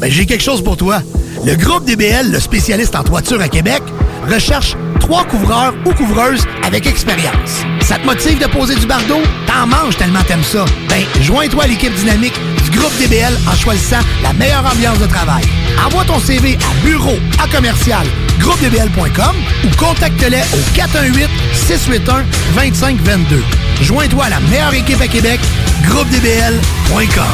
Ben, 0.00 0.10
j'ai 0.10 0.26
quelque 0.26 0.42
chose 0.42 0.64
pour 0.64 0.76
toi. 0.76 1.00
Le 1.46 1.54
groupe 1.54 1.84
DBL, 1.84 2.32
le 2.32 2.40
spécialiste 2.40 2.96
en 2.96 3.04
toiture 3.04 3.40
à 3.40 3.48
Québec, 3.48 3.84
recherche 4.28 4.76
trois 4.98 5.24
couvreurs 5.24 5.74
ou 5.86 5.92
couvreuses 5.92 6.44
avec 6.64 6.88
expérience. 6.88 7.62
Ça 7.82 7.96
te 7.98 8.04
motive 8.04 8.40
de 8.40 8.46
poser 8.46 8.74
du 8.74 8.86
bardeau? 8.86 9.20
T'en 9.46 9.68
manges 9.68 9.96
tellement 9.96 10.24
t'aimes 10.26 10.42
ça. 10.42 10.64
Ben, 10.88 11.04
joins-toi 11.22 11.62
à 11.62 11.66
l'équipe 11.68 11.94
dynamique 11.94 12.34
du 12.64 12.76
groupe 12.76 12.98
DBL 12.98 13.36
en 13.48 13.54
choisissant 13.54 14.00
la 14.24 14.32
meilleure 14.32 14.66
ambiance 14.66 14.98
de 14.98 15.06
travail. 15.06 15.44
Envoie 15.86 16.04
ton 16.04 16.18
CV 16.18 16.58
à 16.58 16.84
bureau 16.84 17.14
à 17.40 17.46
commercial 17.46 18.04
groupedbl.com 18.38 19.36
ou 19.64 19.76
contacte-les 19.76 20.42
au 20.52 20.74
418 20.74 21.28
681 21.52 22.24
2522. 22.54 23.42
Joins-toi 23.82 24.24
à 24.24 24.30
la 24.30 24.40
meilleure 24.40 24.74
équipe 24.74 25.00
à 25.00 25.08
Québec, 25.08 25.40
groupedbl.com. 25.88 27.24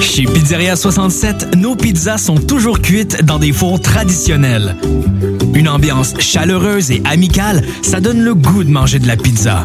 Chez 0.00 0.24
Pizzeria 0.24 0.76
67, 0.76 1.56
nos 1.56 1.76
pizzas 1.76 2.18
sont 2.18 2.36
toujours 2.36 2.80
cuites 2.80 3.24
dans 3.24 3.38
des 3.38 3.52
fours 3.52 3.80
traditionnels. 3.80 4.76
Une 5.54 5.68
ambiance 5.68 6.14
chaleureuse 6.18 6.90
et 6.90 7.02
amicale, 7.04 7.62
ça 7.82 8.00
donne 8.00 8.22
le 8.22 8.34
goût 8.34 8.64
de 8.64 8.70
manger 8.70 8.98
de 8.98 9.06
la 9.06 9.16
pizza. 9.16 9.64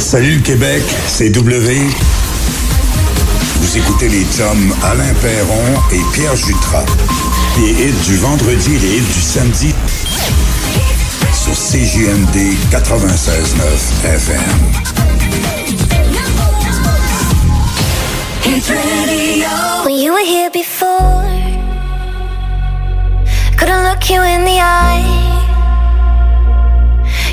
Salut 0.00 0.36
le 0.36 0.40
Québec, 0.40 0.82
c'est 1.06 1.28
W. 1.28 1.76
Vous 3.60 3.78
écoutez 3.78 4.08
les 4.08 4.24
chums 4.24 4.74
Alain 4.82 5.12
Perron 5.20 5.80
et 5.92 6.00
Pierre 6.14 6.34
Jutras. 6.34 6.86
Les 7.58 7.70
hits 7.70 8.06
du 8.06 8.16
vendredi 8.16 8.76
et 8.76 8.78
les 8.78 8.96
hits 8.96 9.12
du 9.14 9.20
samedi 9.20 9.74
sur 11.34 11.52
CJMD 11.52 12.56
96.9 12.72 14.06
FM. 14.06 14.40
When 19.84 19.96
you 19.96 20.12
were 20.12 20.24
here 20.24 20.50
before, 20.50 21.24
couldn't 23.58 23.84
look 23.84 24.08
you 24.08 24.22
in 24.22 24.44
the 24.44 24.60
eye. 24.60 25.04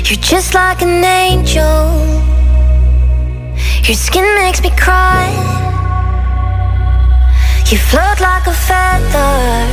You're 0.04 0.20
just 0.20 0.54
like 0.54 0.82
an 0.82 1.02
angel. 1.02 2.27
Your 3.88 3.96
skin 3.96 4.34
makes 4.34 4.60
me 4.60 4.68
cry. 4.76 5.24
You 7.70 7.78
float 7.78 8.20
like 8.20 8.46
a 8.46 8.52
feather 8.52 9.64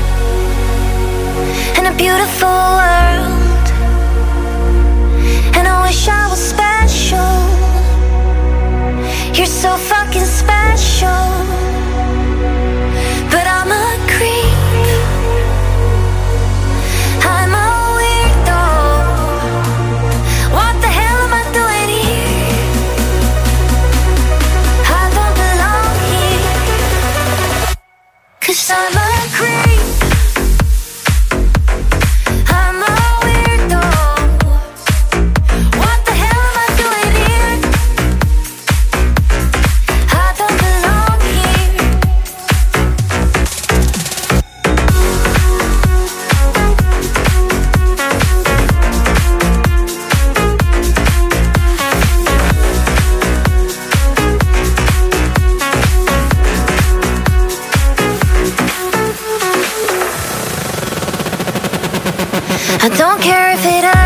in 1.77 1.85
a 1.85 1.93
beautiful 1.97 2.47
world. 2.47 3.67
And 5.57 5.67
I 5.67 5.81
wish 5.85 6.07
I 6.07 6.29
was 6.29 6.39
special. 6.39 7.35
You're 9.35 9.47
so 9.47 9.75
fucking 9.75 10.23
special. 10.23 11.64
Cause 28.67 29.04
I 62.85 62.89
don't 62.89 63.19
care 63.19 63.49
if 63.49 63.65
it 63.65 63.83
hurts. 63.83 64.04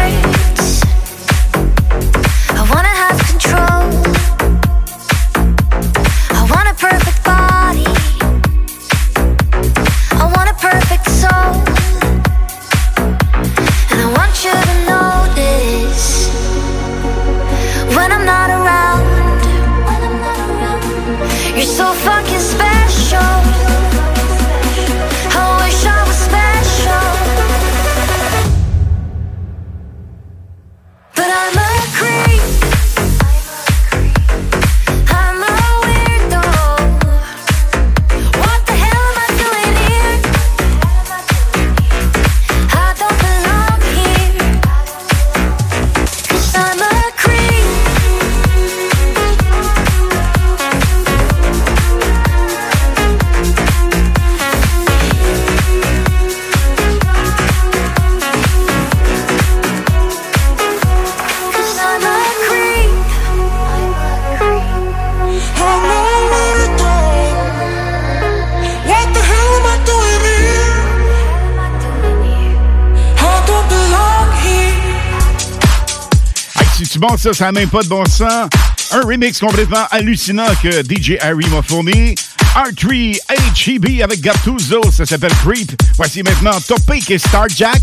ça, 77.19 77.33
ça 77.33 77.45
n'a 77.45 77.51
même 77.51 77.69
pas 77.69 77.83
de 77.83 77.89
bon 77.89 78.05
sens. 78.05 78.49
Un 78.91 79.01
remix 79.01 79.39
complètement 79.39 79.85
hallucinant 79.91 80.47
que 80.63 80.81
DJ 80.83 81.17
Harry 81.19 81.45
m'a 81.47 81.61
fourni. 81.61 82.15
R3 82.55 83.19
HEB 83.29 84.01
avec 84.01 84.21
Gattuso, 84.21 84.81
ça 84.91 85.05
s'appelle 85.05 85.33
Creep. 85.43 85.71
Voici 85.97 86.23
maintenant 86.23 86.57
Topic 86.61 87.11
et 87.11 87.17
Starjack. 87.17 87.81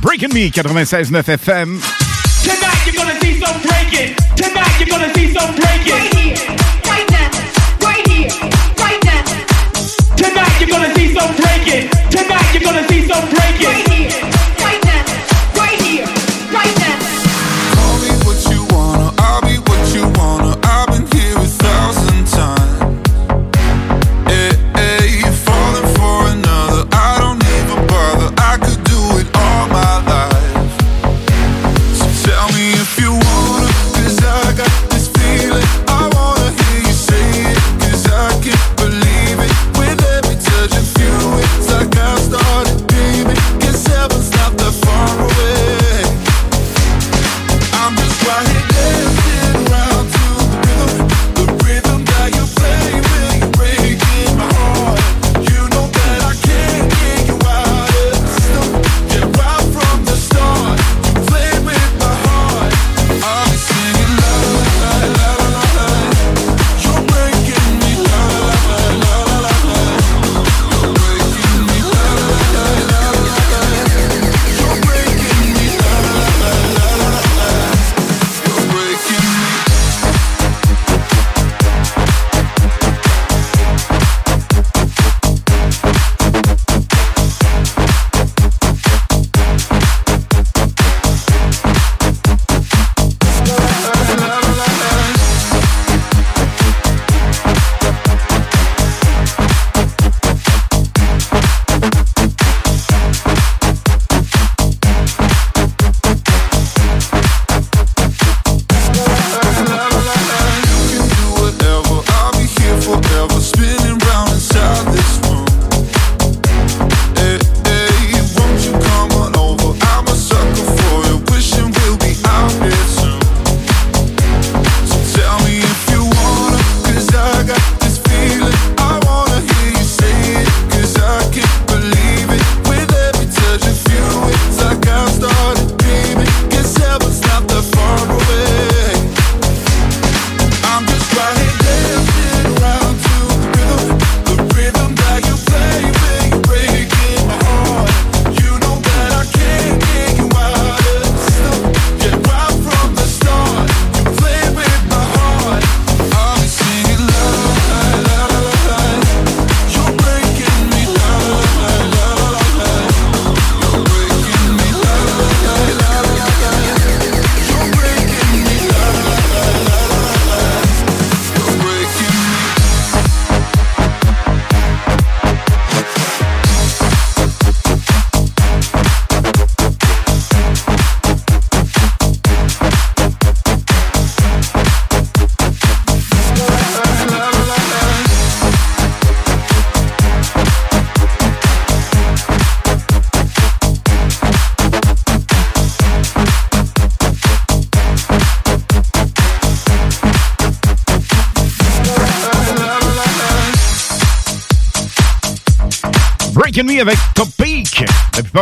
Breaking 0.00 0.32
Me 0.32 0.48
96.9 0.48 1.28
FM. 1.28 1.78
Tonight 2.42 2.86
you're 2.86 2.94
gonna 2.96 3.20
see 3.20 3.38
some 3.38 3.60
breaking. 3.60 4.16
Tonight 4.34 4.80
you're 4.80 4.88
gonna 4.88 5.12
see 5.14 5.34
some 5.34 5.54
breaking. 5.54 5.92
Right 5.92 6.14
here, 6.14 6.34
right 6.88 7.10
now, 7.10 7.28
right 7.86 8.08
here, 8.08 8.28
right 8.78 9.04
now. 9.04 9.22
Tonight 10.16 10.60
you're 10.60 10.70
gonna 10.70 10.94
see 10.94 11.14
some 11.14 11.36
breaking. 11.36 11.90
Tonight 12.08 12.54
you're 12.54 12.62
gonna 12.62 12.88
see 12.88 13.06
some 13.06 13.28
breaking. 13.28 13.66
Right 13.66 13.88
here. 13.88 14.49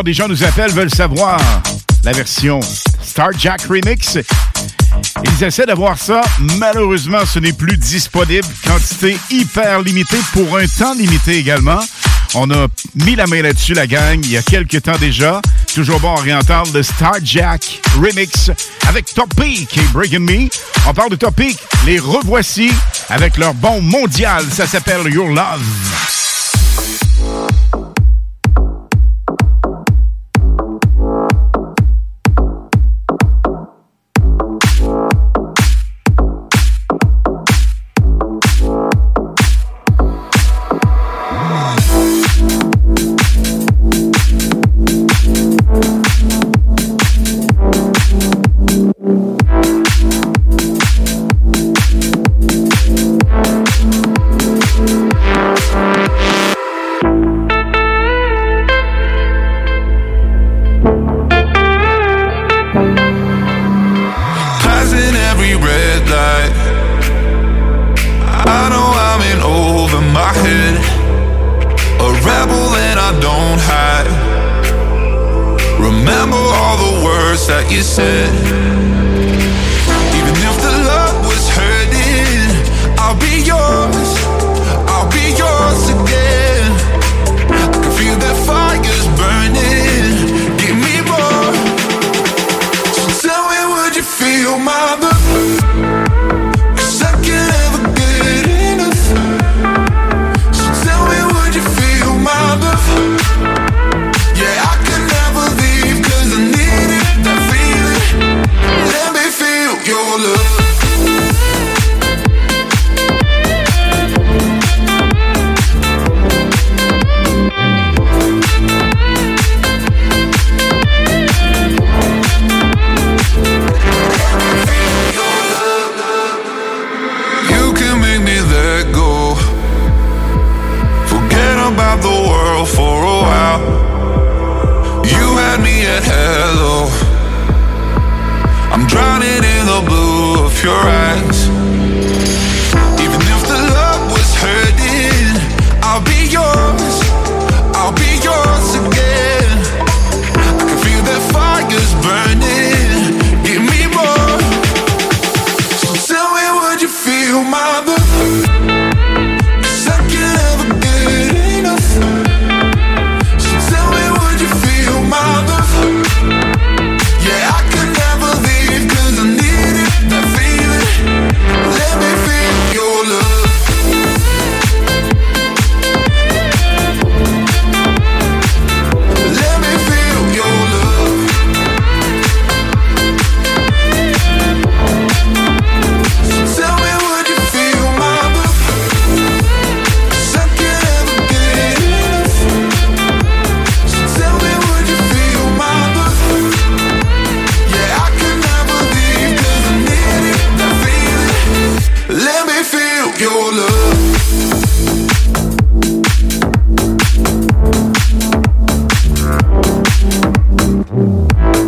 des 0.03 0.13
gens 0.13 0.29
nous 0.29 0.45
appellent, 0.45 0.73
veulent 0.73 0.95
savoir 0.95 1.41
la 2.05 2.13
version 2.13 2.61
Star 3.03 3.31
Jack 3.39 3.63
Remix. 3.63 4.19
Ils 5.25 5.45
essaient 5.45 5.67
d'avoir 5.67 5.99
ça. 5.99 6.21
Malheureusement, 6.59 7.25
ce 7.25 7.39
n'est 7.39 7.53
plus 7.53 7.77
disponible. 7.77 8.47
Quantité 8.67 9.19
hyper 9.31 9.83
limitée 9.83 10.21
pour 10.33 10.57
un 10.57 10.67
temps 10.67 10.95
limité 10.95 11.39
également. 11.39 11.81
On 12.35 12.51
a 12.51 12.67
mis 12.95 13.17
la 13.17 13.27
main 13.27 13.43
là-dessus, 13.43 13.75
la 13.75 13.87
gang, 13.87 14.21
il 14.23 14.31
y 14.31 14.37
a 14.37 14.43
quelques 14.43 14.83
temps 14.83 14.99
déjà. 14.99 15.41
Toujours 15.75 16.01
bon 16.01 16.15
à 16.15 16.21
réentendre 16.21 16.73
le 16.75 16.83
Star 16.83 17.15
Jack 17.23 17.81
Remix 18.01 18.51
avec 18.87 19.07
Top 19.15 19.35
Peak 19.35 19.77
et 19.79 19.93
Breaking 19.93 20.21
Me. 20.21 20.49
On 20.87 20.95
parle 20.95 21.11
de 21.11 21.17
Top 21.17 21.35
Peak. 21.35 21.59
Les 21.87 21.99
revoici 21.99 22.71
avec 23.09 23.39
leur 23.39 23.55
bon 23.55 23.81
mondial. 23.81 24.45
Ça 24.53 24.67
s'appelle 24.67 25.13
Your 25.13 25.29
Love. 25.29 25.98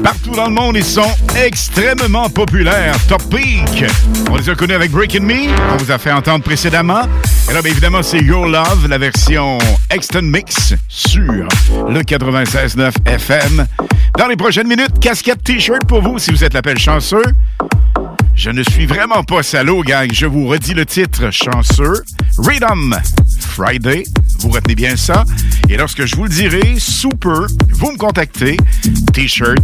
Partout 0.03 0.31
dans 0.37 0.47
le 0.47 0.55
monde, 0.55 0.77
ils 0.77 0.85
sont 0.85 1.03
extrêmement 1.37 2.29
populaires. 2.29 2.95
Top 3.09 3.23
Peak. 3.31 3.85
On 4.31 4.37
les 4.37 4.49
a 4.49 4.55
connus 4.55 4.75
avec 4.75 4.91
Breaking 4.91 5.23
Me, 5.23 5.49
qu'on 5.71 5.77
vous 5.77 5.91
a 5.91 5.99
fait 5.99 6.13
entendre 6.13 6.45
précédemment. 6.45 7.03
Et 7.51 7.55
là, 7.55 7.63
bien 7.63 7.73
évidemment, 7.73 8.03
c'est 8.03 8.21
Your 8.21 8.47
Love, 8.47 8.87
la 8.89 8.99
version 8.99 9.59
Extend 9.91 10.23
Mix 10.23 10.75
sur 10.89 11.23
le 11.23 12.01
96.9 12.01 12.93
FM. 13.07 13.67
Dans 14.17 14.29
les 14.29 14.37
prochaines 14.37 14.69
minutes, 14.69 15.01
casquette 15.01 15.43
T-shirt 15.43 15.85
pour 15.87 16.03
vous 16.03 16.19
si 16.19 16.31
vous 16.31 16.45
êtes 16.45 16.55
l'appel 16.55 16.79
chanceux. 16.79 17.23
Je 18.43 18.49
ne 18.49 18.63
suis 18.63 18.87
vraiment 18.87 19.23
pas 19.23 19.43
salaud, 19.43 19.83
gang. 19.83 20.09
Je 20.15 20.25
vous 20.25 20.47
redis 20.47 20.73
le 20.73 20.87
titre 20.87 21.31
chanceux. 21.31 22.03
Rhythm 22.39 22.99
Friday. 23.39 24.05
Vous 24.39 24.49
retenez 24.49 24.75
bien 24.75 24.97
ça. 24.97 25.27
Et 25.69 25.77
lorsque 25.77 26.07
je 26.07 26.17
vous 26.17 26.23
le 26.23 26.31
dirai, 26.31 26.77
sous 26.79 27.11
peu, 27.11 27.47
vous 27.69 27.93
me 27.93 27.99
contactez. 27.99 28.57
T-shirt 29.13 29.63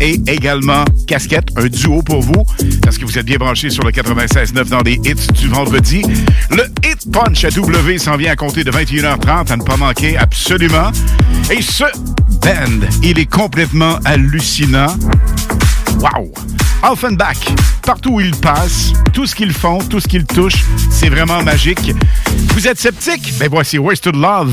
et 0.00 0.20
également 0.28 0.84
casquette, 1.08 1.48
un 1.56 1.66
duo 1.66 2.00
pour 2.02 2.20
vous. 2.20 2.44
Parce 2.84 2.96
que 2.96 3.04
vous 3.04 3.18
êtes 3.18 3.26
bien 3.26 3.38
branchés 3.38 3.70
sur 3.70 3.82
le 3.82 3.90
96.9 3.90 4.68
dans 4.68 4.82
les 4.82 5.00
hits 5.04 5.32
du 5.40 5.48
vendredi. 5.48 6.04
Le 6.52 6.62
Hit 6.88 7.10
Punch 7.12 7.44
à 7.44 7.50
W 7.50 7.98
s'en 7.98 8.16
vient 8.16 8.30
à 8.30 8.36
compter 8.36 8.62
de 8.62 8.70
21h30 8.70 9.50
à 9.50 9.56
ne 9.56 9.64
pas 9.64 9.76
manquer 9.76 10.16
absolument. 10.16 10.92
Et 11.50 11.60
ce 11.60 11.86
band, 12.40 12.86
il 13.02 13.18
est 13.18 13.26
complètement 13.26 13.98
hallucinant. 14.04 14.94
Wow! 16.00 16.32
Offenbach, 16.82 17.36
partout 17.86 18.14
où 18.14 18.20
ils 18.20 18.34
passent, 18.34 18.92
tout 19.12 19.26
ce 19.26 19.34
qu'ils 19.34 19.52
font, 19.52 19.78
tout 19.78 20.00
ce 20.00 20.08
qu'ils 20.08 20.24
touchent, 20.26 20.64
c'est 20.90 21.08
vraiment 21.08 21.42
magique. 21.42 21.92
Vous 22.54 22.66
êtes 22.66 22.80
sceptique? 22.80 23.32
Ben 23.38 23.48
voici 23.48 23.78
Wasted 23.78 24.16
Love. 24.16 24.52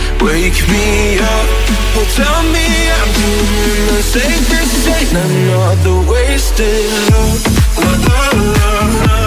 Wake 0.23 0.61
me 0.69 1.17
up, 1.17 1.47
oh 1.97 2.05
tell 2.15 2.43
me 2.53 2.67
I'm 2.99 3.09
doing 3.21 3.87
the 3.87 4.01
safest 4.03 4.75
thing. 4.85 5.17
I'm 5.17 5.47
not 5.47 5.75
the 5.83 5.95
wasted 6.11 6.85
love, 7.11 7.41
la 7.77 7.91
la 8.07 8.21
la 8.53 9.15
la. 9.15 9.20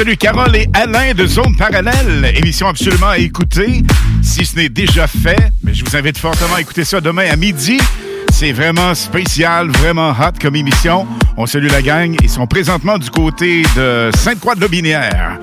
Salue 0.00 0.16
Carole 0.16 0.56
et 0.56 0.66
Alain 0.72 1.12
de 1.12 1.26
Zone 1.26 1.54
Parallèle. 1.58 2.32
Émission 2.34 2.68
absolument 2.68 3.10
à 3.10 3.18
écouter, 3.18 3.82
si 4.22 4.46
ce 4.46 4.56
n'est 4.56 4.70
déjà 4.70 5.06
fait. 5.06 5.50
Mais 5.62 5.74
je 5.74 5.84
vous 5.84 5.94
invite 5.94 6.16
fortement 6.16 6.54
à 6.54 6.62
écouter 6.62 6.86
ça 6.86 7.02
demain 7.02 7.28
à 7.30 7.36
midi. 7.36 7.78
C'est 8.32 8.52
vraiment 8.52 8.94
spécial, 8.94 9.68
vraiment 9.68 10.12
hot 10.12 10.38
comme 10.40 10.56
émission. 10.56 11.06
On 11.36 11.44
salue 11.44 11.68
la 11.70 11.82
gang. 11.82 12.16
Ils 12.22 12.30
sont 12.30 12.46
présentement 12.46 12.96
du 12.96 13.10
côté 13.10 13.62
de 13.76 14.10
Sainte-Croix-de-Lobinière. 14.16 15.38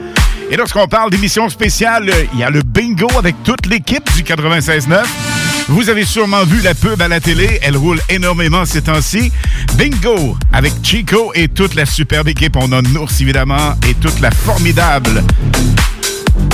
Et 0.50 0.56
lorsqu'on 0.56 0.88
parle 0.88 1.12
d'émission 1.12 1.50
spéciale, 1.50 2.10
il 2.34 2.40
y 2.40 2.44
a 2.44 2.50
le 2.50 2.64
bingo 2.64 3.10
avec 3.16 3.36
toute 3.44 3.68
l'équipe 3.68 4.12
du 4.16 4.24
96.9. 4.24 5.37
Vous 5.70 5.90
avez 5.90 6.06
sûrement 6.06 6.44
vu 6.46 6.62
la 6.62 6.74
pub 6.74 7.02
à 7.02 7.08
la 7.08 7.20
télé. 7.20 7.60
Elle 7.62 7.76
roule 7.76 8.00
énormément 8.10 8.66
ces 8.66 8.82
temps-ci. 8.82 9.32
Bingo 9.76 10.38
avec 10.54 10.74
Chico 10.82 11.32
et 11.36 11.50
toute 11.50 11.76
la 11.76 11.86
superbe 11.86 12.30
équipe. 12.30 12.56
On 12.56 12.72
a 12.72 12.82
Nours, 12.82 13.12
évidemment, 13.20 13.76
et 13.88 13.94
toute 13.96 14.20
la 14.22 14.32
formidable 14.32 15.24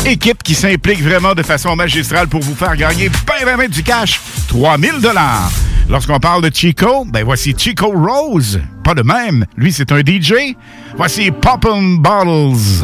équipe 0.06 0.44
qui 0.44 0.56
s'implique 0.56 1.02
vraiment 1.02 1.34
de 1.34 1.44
façon 1.44 1.76
magistrale 1.76 2.28
pour 2.28 2.42
vous 2.42 2.56
faire 2.56 2.76
gagner 2.76 3.10
ben, 3.10 3.46
ben, 3.46 3.58
ben 3.58 3.70
du 3.70 3.84
cash. 3.84 4.20
3000 4.50 5.00
dollars. 5.00 5.52
Lorsqu'on 5.90 6.20
parle 6.20 6.42
de 6.50 6.54
Chico, 6.54 7.06
ben 7.06 7.24
voici 7.24 7.54
Chico 7.58 7.92
Rose. 7.92 8.60
Pas 8.84 8.94
de 8.94 9.04
même. 9.04 9.46
Lui, 9.56 9.72
c'est 9.72 9.92
un 9.92 10.00
DJ. 10.00 10.56
Voici 10.98 11.32
Poppin' 11.32 11.98
Bottles. 12.00 12.84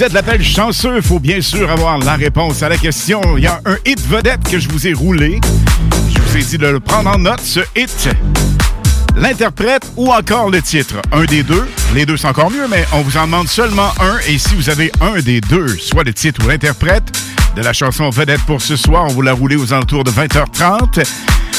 Vous 0.00 0.06
êtes 0.06 0.12
l'appel 0.14 0.42
chanceux, 0.42 0.96
il 0.96 1.02
faut 1.02 1.18
bien 1.18 1.42
sûr 1.42 1.70
avoir 1.70 1.98
la 1.98 2.14
réponse 2.14 2.62
à 2.62 2.70
la 2.70 2.78
question. 2.78 3.20
Il 3.36 3.44
y 3.44 3.46
a 3.46 3.60
un 3.66 3.76
hit 3.84 4.00
vedette 4.08 4.40
que 4.50 4.58
je 4.58 4.66
vous 4.70 4.86
ai 4.86 4.94
roulé. 4.94 5.38
Je 6.14 6.18
vous 6.18 6.36
ai 6.38 6.42
dit 6.42 6.56
de 6.56 6.68
le 6.68 6.80
prendre 6.80 7.10
en 7.10 7.18
note, 7.18 7.42
ce 7.42 7.60
hit. 7.76 8.08
L'interprète 9.14 9.92
ou 9.98 10.10
encore 10.10 10.48
le 10.48 10.62
titre. 10.62 10.94
Un 11.12 11.24
des 11.24 11.42
deux. 11.42 11.68
Les 11.94 12.06
deux, 12.06 12.16
c'est 12.16 12.28
encore 12.28 12.50
mieux, 12.50 12.66
mais 12.66 12.86
on 12.92 13.02
vous 13.02 13.18
en 13.18 13.26
demande 13.26 13.48
seulement 13.48 13.92
un. 14.00 14.16
Et 14.26 14.38
si 14.38 14.54
vous 14.54 14.70
avez 14.70 14.90
un 15.02 15.20
des 15.20 15.42
deux, 15.42 15.68
soit 15.68 16.04
le 16.04 16.14
titre 16.14 16.46
ou 16.46 16.48
l'interprète 16.48 17.12
de 17.54 17.60
la 17.60 17.74
chanson 17.74 18.08
vedette 18.08 18.40
pour 18.46 18.62
ce 18.62 18.76
soir, 18.76 19.04
on 19.04 19.12
vous 19.12 19.20
l'a 19.20 19.34
roulé 19.34 19.56
aux 19.56 19.74
alentours 19.74 20.04
de 20.04 20.10
20h30. 20.10 21.06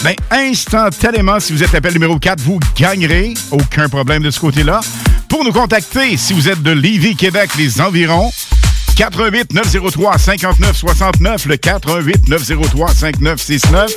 Ben, 0.03 0.15
instantanément, 0.31 1.39
si 1.39 1.53
vous 1.53 1.63
êtes 1.63 1.71
l'appel 1.73 1.93
numéro 1.93 2.17
4, 2.17 2.41
vous 2.41 2.59
gagnerez. 2.75 3.33
Aucun 3.51 3.87
problème 3.87 4.23
de 4.23 4.31
ce 4.31 4.39
côté-là. 4.39 4.79
Pour 5.29 5.43
nous 5.43 5.51
contacter, 5.51 6.17
si 6.17 6.33
vous 6.33 6.49
êtes 6.49 6.63
de 6.63 6.71
Lévis, 6.71 7.15
Québec, 7.15 7.51
les 7.57 7.79
environs, 7.79 8.31
88 8.95 9.53
903 9.53 10.17
59 10.17 10.75
69, 10.75 11.45
le 11.45 11.57
88 11.57 12.29
903 12.29 12.93
5969. 12.93 13.91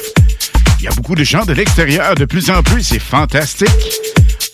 Il 0.81 0.85
y 0.85 0.89
a 0.89 0.90
beaucoup 0.90 1.14
de 1.14 1.24
gens 1.24 1.44
de 1.47 1.55
l'extérieur 1.55 2.14
de 2.14 2.26
plus 2.26 2.51
en 2.51 2.62
plus, 2.62 2.82
c'est 2.82 2.98
fantastique. 2.98 3.70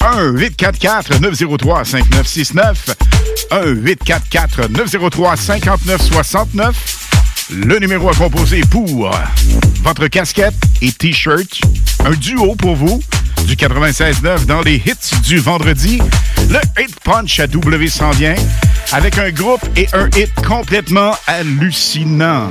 1 0.00 0.30
844 0.30 1.20
903 1.20 1.84
5969 1.84 2.86
1 3.50 3.66
844 3.66 4.68
903 4.70 5.36
5969 5.36 7.19
le 7.52 7.78
numéro 7.78 8.08
à 8.08 8.14
composer 8.14 8.62
pour 8.70 9.10
votre 9.82 10.06
casquette 10.06 10.54
et 10.82 10.92
t-shirt. 10.92 11.60
Un 12.04 12.12
duo 12.12 12.54
pour 12.54 12.76
vous 12.76 13.02
du 13.46 13.54
96.9 13.54 14.46
dans 14.46 14.62
les 14.62 14.76
hits 14.76 15.20
du 15.24 15.38
vendredi. 15.38 16.00
Le 16.48 16.58
Hit 16.80 16.98
Punch 17.02 17.40
à 17.40 17.46
W 17.46 17.88
s'en 17.88 18.10
vient 18.10 18.34
avec 18.92 19.18
un 19.18 19.30
groupe 19.30 19.64
et 19.76 19.86
un 19.92 20.08
hit 20.16 20.32
complètement 20.46 21.12
hallucinant. 21.26 22.50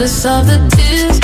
Regardless 0.00 0.24
of 0.24 0.46
the 0.46 0.76
tears 0.76 1.19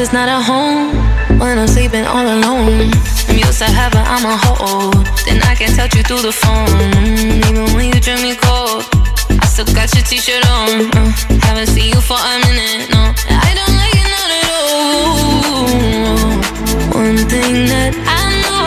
is 0.00 0.12
not 0.14 0.28
a 0.28 0.40
home 0.40 0.96
when 1.38 1.58
I'm 1.58 1.68
sleeping 1.68 2.06
all 2.06 2.24
alone. 2.24 2.90
I'm 3.28 3.36
used 3.36 3.58
to 3.58 3.68
heaven, 3.68 4.00
I'm 4.00 4.24
a 4.24 4.34
hoe. 4.34 4.90
Then 5.26 5.42
I 5.42 5.54
can 5.54 5.68
touch 5.76 5.94
you 5.94 6.02
through 6.02 6.22
the 6.22 6.32
phone. 6.32 6.68
Even 7.44 7.74
when 7.74 7.92
you 7.92 8.00
drink 8.00 8.22
me 8.22 8.34
cold, 8.34 8.88
I 9.42 9.44
still 9.44 9.66
got 9.76 9.92
your 9.94 10.04
t 10.04 10.16
shirt 10.16 10.46
on. 10.48 10.88
Uh, 10.96 11.12
haven't 11.44 11.68
seen 11.68 11.92
you 11.92 12.00
for 12.00 12.16
a 12.16 12.38
minute, 12.48 12.88
no. 12.88 13.12
I 13.28 13.52
don't 13.58 13.74
like 13.76 13.96
it, 14.00 14.08
not 14.16 14.30
at 14.38 14.46
all. 14.56 14.88
One 17.04 17.20
thing 17.28 17.68
that 17.68 17.92
I 18.08 18.24
know 18.44 18.64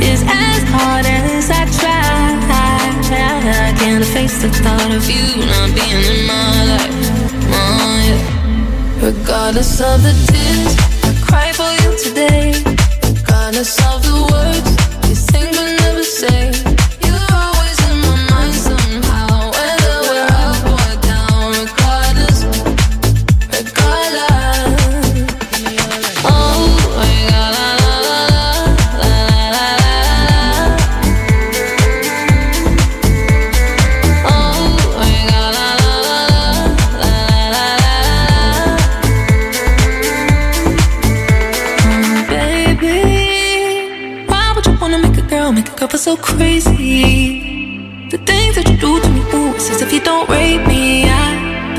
is 0.00 0.22
as 0.24 0.62
hard 0.72 1.04
as 1.04 1.50
I 1.50 1.62
try, 1.76 2.40
I 3.68 3.74
can't 3.76 4.04
face 4.04 4.40
the 4.40 4.48
thought 4.48 4.90
of 4.96 5.04
you 5.10 5.44
not 5.44 5.74
being 5.76 6.04
in 6.12 6.26
my 6.26 6.64
life. 6.72 6.96
Oh, 7.52 8.00
yeah. 8.08 8.45
Regardless 9.00 9.80
of 9.80 10.02
the 10.02 10.12
tears 10.26 10.74
I 11.04 11.12
cry 11.26 11.52
for 11.52 11.70
you 11.82 11.96
today. 11.98 12.52
Regardless 13.04 13.78
of 13.92 14.02
the 14.02 14.16
words 14.32 15.08
you 15.08 15.14
sing 15.14 15.50
but 15.52 15.80
never 15.82 16.02
say. 16.02 16.65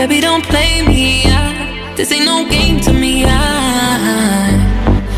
Baby, 0.08 0.22
don't 0.22 0.44
play 0.46 0.82
me. 0.82 1.24
I, 1.26 1.94
this 1.96 2.12
ain't 2.12 2.26
no 2.26 2.48
game 2.48 2.80
to 2.82 2.94
me. 2.94 3.26
I, 3.26 4.56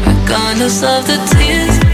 regardless 0.06 0.82
of 0.84 1.06
the 1.06 1.18
tears, 1.32 1.89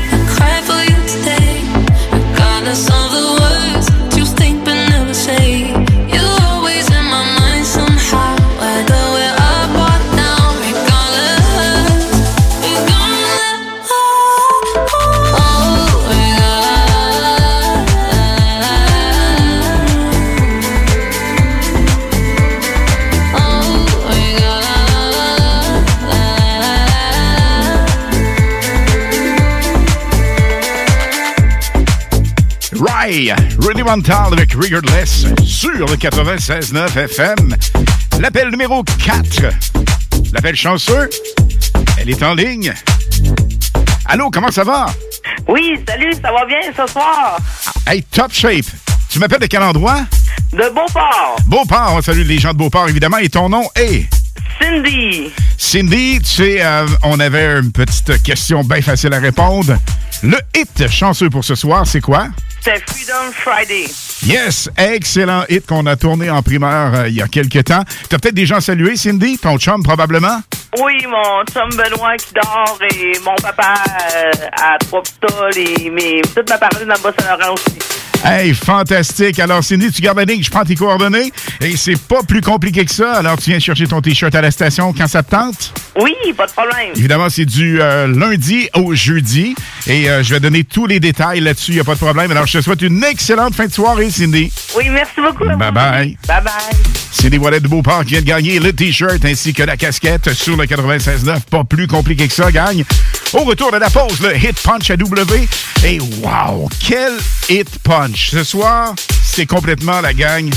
Avec 33.88 34.54
Regardless 34.56 35.28
sur 35.46 35.70
le 35.70 35.96
96.9 35.96 36.98
FM. 36.98 37.56
L'appel 38.20 38.50
numéro 38.50 38.84
4. 38.84 39.44
L'appel 40.34 40.56
chanceux. 40.56 41.08
Elle 42.00 42.10
est 42.10 42.24
en 42.24 42.34
ligne. 42.34 42.74
Allô, 44.06 44.32
comment 44.32 44.50
ça 44.50 44.64
va? 44.64 44.88
Oui, 45.48 45.80
salut, 45.88 46.14
ça 46.14 46.32
va 46.32 46.46
bien 46.46 46.62
ce 46.76 46.92
soir? 46.92 47.38
Hey, 47.86 48.02
top 48.02 48.34
shape. 48.34 48.66
Tu 49.08 49.20
m'appelles 49.20 49.42
de 49.42 49.46
quel 49.46 49.62
endroit? 49.62 50.00
De 50.52 50.68
Beauport. 50.74 51.36
Beauport, 51.46 51.94
on 51.96 52.02
salue 52.02 52.26
les 52.26 52.40
gens 52.40 52.54
de 52.54 52.58
Beauport, 52.58 52.90
évidemment. 52.90 53.18
Et 53.20 53.30
ton 53.30 53.50
nom 53.50 53.70
est? 53.76 54.08
Cindy. 54.60 55.32
Cindy, 55.60 56.20
tu 56.22 56.26
sais, 56.26 56.66
euh, 56.66 56.88
on 57.04 57.20
avait 57.20 57.60
une 57.60 57.72
petite 57.72 58.24
question 58.24 58.64
bien 58.64 58.82
facile 58.82 59.14
à 59.14 59.20
répondre. 59.20 59.78
Le 60.26 60.40
hit 60.56 60.88
chanceux 60.90 61.30
pour 61.30 61.44
ce 61.46 61.54
soir, 61.54 61.86
c'est 61.86 62.02
quoi? 62.02 62.30
C'est 62.60 62.82
Freedom 62.90 63.32
Friday. 63.32 63.86
Yes, 64.24 64.70
excellent 64.78 65.44
hit 65.50 65.66
qu'on 65.66 65.86
a 65.86 65.96
tourné 65.96 66.30
en 66.30 66.42
primeur 66.42 66.94
euh, 66.94 67.08
il 67.08 67.16
y 67.16 67.22
a 67.22 67.28
quelques 67.28 67.66
temps. 67.66 67.84
T'as 68.10 68.18
peut-être 68.18 68.36
des 68.36 68.46
gens 68.46 68.60
salués, 68.60 68.96
Cindy? 68.96 69.38
Ton 69.38 69.58
chum, 69.58 69.84
probablement? 69.84 70.42
Oui, 70.82 70.94
mon 71.08 71.44
chum 71.54 71.70
Benoît 71.78 72.16
qui 72.18 72.34
dort 72.34 72.80
et 72.92 73.20
mon 73.24 73.36
papa 73.36 73.76
euh, 74.16 74.32
à 74.62 74.78
Trois-Pistoles 74.80 75.58
et 75.58 75.90
mes 75.90 76.22
petites 76.22 76.50
ma 76.50 76.58
parole 76.58 76.88
dans 76.88 76.96
le 76.96 77.02
Bas-Saint-Laurent 77.02 77.54
aussi. 77.54 77.78
Hey, 78.28 78.56
fantastique. 78.56 79.40
Alors, 79.40 79.64
Cindy, 79.64 79.92
tu 79.92 80.02
gardes 80.02 80.18
la 80.18 80.26
ligne, 80.26 80.42
je 80.42 80.50
prends 80.50 80.64
tes 80.64 80.74
coordonnées. 80.74 81.32
Et 81.62 81.78
c'est 81.78 82.00
pas 82.02 82.24
plus 82.24 82.42
compliqué 82.42 82.84
que 82.84 82.92
ça. 82.92 83.14
Alors, 83.14 83.38
tu 83.38 83.52
viens 83.52 83.60
chercher 83.60 83.86
ton 83.86 84.02
T-shirt 84.02 84.34
à 84.34 84.42
la 84.42 84.50
station 84.50 84.94
quand 84.94 85.08
ça 85.08 85.22
te 85.22 85.30
tente? 85.30 85.74
Oui, 86.02 86.16
pas 86.36 86.48
de 86.48 86.52
problème. 86.52 86.90
Évidemment, 86.96 87.30
c'est 87.30 87.46
du 87.46 87.80
euh, 87.80 88.08
lundi 88.08 88.68
au 88.74 88.96
jeudi. 88.96 89.54
Et 89.86 90.10
euh, 90.10 90.24
je 90.24 90.34
vais 90.34 90.40
donner 90.40 90.64
tous 90.64 90.88
les 90.88 91.00
détails 91.00 91.40
là-dessus, 91.40 91.74
il 91.74 91.76
n'y 91.76 91.82
a 91.82 91.84
pas 91.84 91.94
de 91.94 92.00
problème. 92.00 92.32
Alors, 92.32 92.48
je 92.48 92.58
te 92.58 92.64
souhaite 92.64 92.82
une 92.82 93.04
excellente 93.04 93.54
fin 93.54 93.68
de 93.68 93.74
soirée, 93.74 94.05
Cindy. 94.10 94.52
Oui, 94.76 94.90
merci 94.90 95.22
beaucoup. 95.22 95.46
Bye 95.46 95.72
bye. 95.72 96.18
Bye 96.28 96.42
bye. 96.44 96.52
Cindy 97.12 97.38
Wallet 97.38 97.60
de 97.60 97.68
Beauport 97.68 98.04
qui 98.04 98.12
vient 98.12 98.22
de 98.22 98.26
gagner 98.26 98.60
le 98.60 98.74
T-shirt 98.74 99.24
ainsi 99.26 99.54
que 99.54 99.64
la 99.64 99.78
casquette 99.78 100.34
sur 100.34 100.58
le 100.58 100.66
96.9. 100.66 101.42
Pas 101.50 101.64
plus 101.64 101.88
compliqué 101.88 102.28
que 102.28 102.34
ça, 102.34 102.52
gagne. 102.52 102.84
Au 103.34 103.40
retour 103.40 103.72
de 103.72 103.78
la 103.78 103.90
pause, 103.90 104.20
le 104.22 104.36
Hit 104.36 104.60
Punch 104.62 104.90
à 104.92 104.98
W. 104.98 105.48
Et 105.84 106.00
wow, 106.00 106.70
quel 106.80 107.14
Hit 107.50 107.80
Punch. 107.84 108.32
Ce 108.32 108.44
soir, 108.44 108.94
c'est 109.24 109.46
complètement 109.46 110.02
la 110.02 110.14
gang 110.14 110.50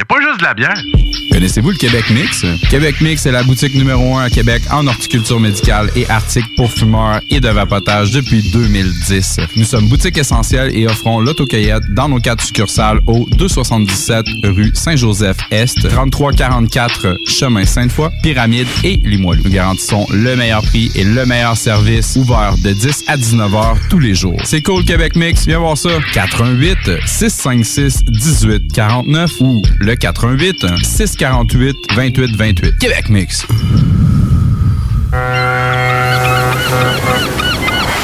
y 0.00 0.02
a 0.02 0.06
pas 0.06 0.20
juste 0.20 0.40
de 0.40 0.44
la 0.44 0.54
bière. 0.54 0.82
Connaissez-vous 1.30 1.70
le 1.70 1.76
Québec 1.76 2.04
Mix? 2.10 2.44
Québec 2.70 3.00
Mix 3.00 3.26
est 3.26 3.32
la 3.32 3.42
boutique 3.42 3.74
numéro 3.74 4.16
un 4.16 4.24
à 4.24 4.30
Québec 4.30 4.62
en 4.70 4.86
horticulture 4.86 5.38
médicale 5.38 5.90
et 5.94 6.08
articles 6.08 6.48
pour 6.56 6.72
fumeurs 6.72 7.20
et 7.30 7.38
de 7.38 7.48
vapotage 7.48 8.10
depuis 8.10 8.42
2010. 8.50 9.36
Nous 9.56 9.64
sommes 9.64 9.88
boutique 9.88 10.16
essentielle 10.18 10.74
et 10.76 10.86
offrons 10.86 11.20
l'autocueillette 11.20 11.84
dans 11.90 12.08
nos 12.08 12.18
quatre 12.18 12.42
succursales 12.42 13.00
au 13.06 13.26
277 13.36 14.26
rue 14.44 14.70
Saint-Joseph-Est, 14.74 15.88
3344 15.88 17.18
chemin 17.26 17.64
Sainte-Foy, 17.64 18.08
Pyramide 18.22 18.66
et 18.82 18.96
Limoilou. 18.96 19.42
Nous 19.44 19.50
garantissons 19.50 20.06
le 20.10 20.34
meilleur 20.34 20.62
prix 20.62 20.90
et 20.94 21.04
le 21.04 21.26
meilleur 21.26 21.56
service 21.56 22.16
ouvert 22.16 22.54
de 22.64 22.72
10 22.72 23.04
à 23.06 23.16
19 23.16 23.54
heures 23.54 23.76
tous 23.88 23.98
les 23.98 24.14
jours. 24.14 24.40
C'est 24.44 24.62
cool 24.62 24.84
Québec 24.84 25.14
Mix, 25.14 25.46
viens 25.46 25.58
voir 25.58 25.76
ça. 25.76 25.90
88 26.14 26.76
656 27.06 28.04
18 28.04 28.72
49 28.72 29.30
ou 29.40 29.62
le 29.78 29.89
88 29.96 30.66
648 30.82 31.76
28 31.94 32.36
28. 32.36 32.78
Québec 32.78 33.08
Mix. 33.08 33.46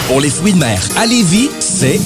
Pour 0.08 0.20
les 0.20 0.30
fruits 0.30 0.52
de 0.52 0.58
mer, 0.58 0.80
à 0.96 1.06
Lévis, 1.06 1.50
c'est 1.60 2.00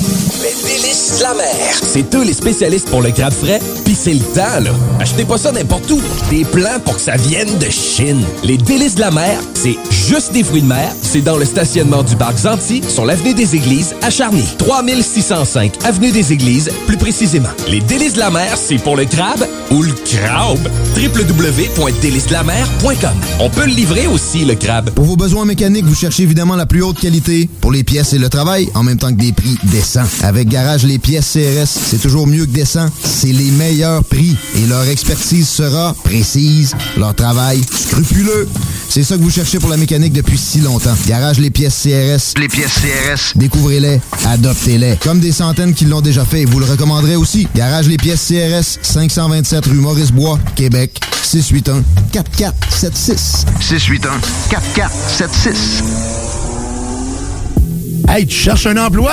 les 0.62 0.68
délices 0.68 1.18
de 1.18 1.22
la 1.22 1.34
mer. 1.34 1.80
C'est 1.82 2.14
eux 2.14 2.24
les 2.24 2.32
spécialistes 2.32 2.88
pour 2.88 3.02
le 3.02 3.10
crabe 3.10 3.32
frais, 3.32 3.60
puis 3.84 3.94
c'est 3.94 4.14
le 4.14 4.20
temps, 4.20 4.60
là. 4.62 4.70
Achetez 4.98 5.24
pas 5.24 5.38
ça 5.38 5.52
n'importe 5.52 5.88
où. 5.90 6.00
Des 6.30 6.44
plans 6.44 6.80
pour 6.84 6.96
que 6.96 7.00
ça 7.00 7.16
vienne 7.16 7.56
de 7.58 7.70
Chine. 7.70 8.20
Les 8.44 8.58
délices 8.58 8.94
de 8.96 9.00
la 9.00 9.10
mer, 9.10 9.40
c'est 9.54 9.76
juste 9.90 10.32
des 10.32 10.44
fruits 10.44 10.62
de 10.62 10.66
mer. 10.66 10.92
C'est 11.02 11.20
dans 11.22 11.36
le 11.36 11.44
stationnement 11.44 12.02
du 12.02 12.16
parc 12.16 12.38
Zanti, 12.38 12.82
sur 12.86 13.04
l'avenue 13.04 13.34
des 13.34 13.54
Églises, 13.56 13.94
à 14.02 14.10
Charny. 14.10 14.44
3605 14.58 15.72
avenue 15.84 16.10
des 16.12 16.32
Églises, 16.32 16.70
plus 16.86 16.96
précisément. 16.96 17.48
Les 17.68 17.80
délices 17.80 18.14
de 18.14 18.20
la 18.20 18.30
mer, 18.30 18.56
c'est 18.56 18.78
pour 18.78 18.96
le 18.96 19.04
crabe 19.04 19.44
ou 19.70 19.82
le 19.82 19.92
crabe. 19.92 20.58
www.délicesdelamer.com 20.96 23.16
On 23.40 23.50
peut 23.50 23.66
le 23.66 23.72
livrer 23.72 24.06
aussi, 24.06 24.44
le 24.44 24.54
crabe. 24.54 24.90
Pour 24.90 25.04
vos 25.04 25.16
besoins 25.16 25.44
mécaniques, 25.44 25.84
vous 25.86 25.94
cherchez 25.94 26.22
évidemment 26.24 26.56
la 26.56 26.66
plus 26.66 26.82
haute 26.82 26.98
qualité 27.00 27.48
pour 27.60 27.72
les 27.72 27.84
pièces 27.84 28.12
et 28.12 28.18
le 28.18 28.28
travail, 28.28 28.68
en 28.74 28.82
même 28.82 28.98
temps 28.98 29.12
que 29.12 29.20
des 29.20 29.32
prix 29.32 29.56
décents. 29.64 30.04
Avec 30.22 30.48
Garage 30.50 30.82
Les 30.82 30.98
Pièces 30.98 31.32
CRS, 31.32 31.68
c'est 31.68 32.00
toujours 32.02 32.26
mieux 32.26 32.44
que 32.44 32.50
décent. 32.50 32.88
C'est 33.04 33.30
les 33.32 33.52
meilleurs 33.52 34.02
prix 34.02 34.36
et 34.56 34.66
leur 34.66 34.82
expertise 34.88 35.48
sera 35.48 35.94
précise, 36.02 36.74
leur 36.98 37.14
travail 37.14 37.60
scrupuleux. 37.72 38.48
C'est 38.88 39.04
ça 39.04 39.16
que 39.16 39.22
vous 39.22 39.30
cherchez 39.30 39.60
pour 39.60 39.70
la 39.70 39.76
mécanique 39.76 40.12
depuis 40.12 40.36
si 40.36 40.58
longtemps. 40.58 40.96
Garage 41.06 41.38
Les 41.38 41.50
Pièces 41.50 41.80
CRS. 41.84 42.34
Les 42.40 42.48
pièces 42.48 42.74
CRS. 42.74 43.36
Découvrez-les, 43.36 44.00
adoptez-les. 44.26 44.96
Comme 44.96 45.20
des 45.20 45.30
centaines 45.30 45.72
qui 45.72 45.84
l'ont 45.84 46.00
déjà 46.00 46.24
fait, 46.24 46.44
vous 46.44 46.58
le 46.58 46.66
recommanderez 46.66 47.14
aussi. 47.14 47.46
Garage 47.54 47.86
Les 47.86 47.96
Pièces 47.96 48.26
CRS, 48.26 48.80
527 48.82 49.66
rue 49.66 49.74
Maurice-Bois, 49.74 50.40
Québec, 50.56 51.00
681 51.22 51.84
4476. 52.10 53.46
681 53.60 54.20
4476. 54.50 55.84
Hey, 58.08 58.26
tu 58.26 58.34
cherches 58.34 58.66
un 58.66 58.76
emploi? 58.76 59.12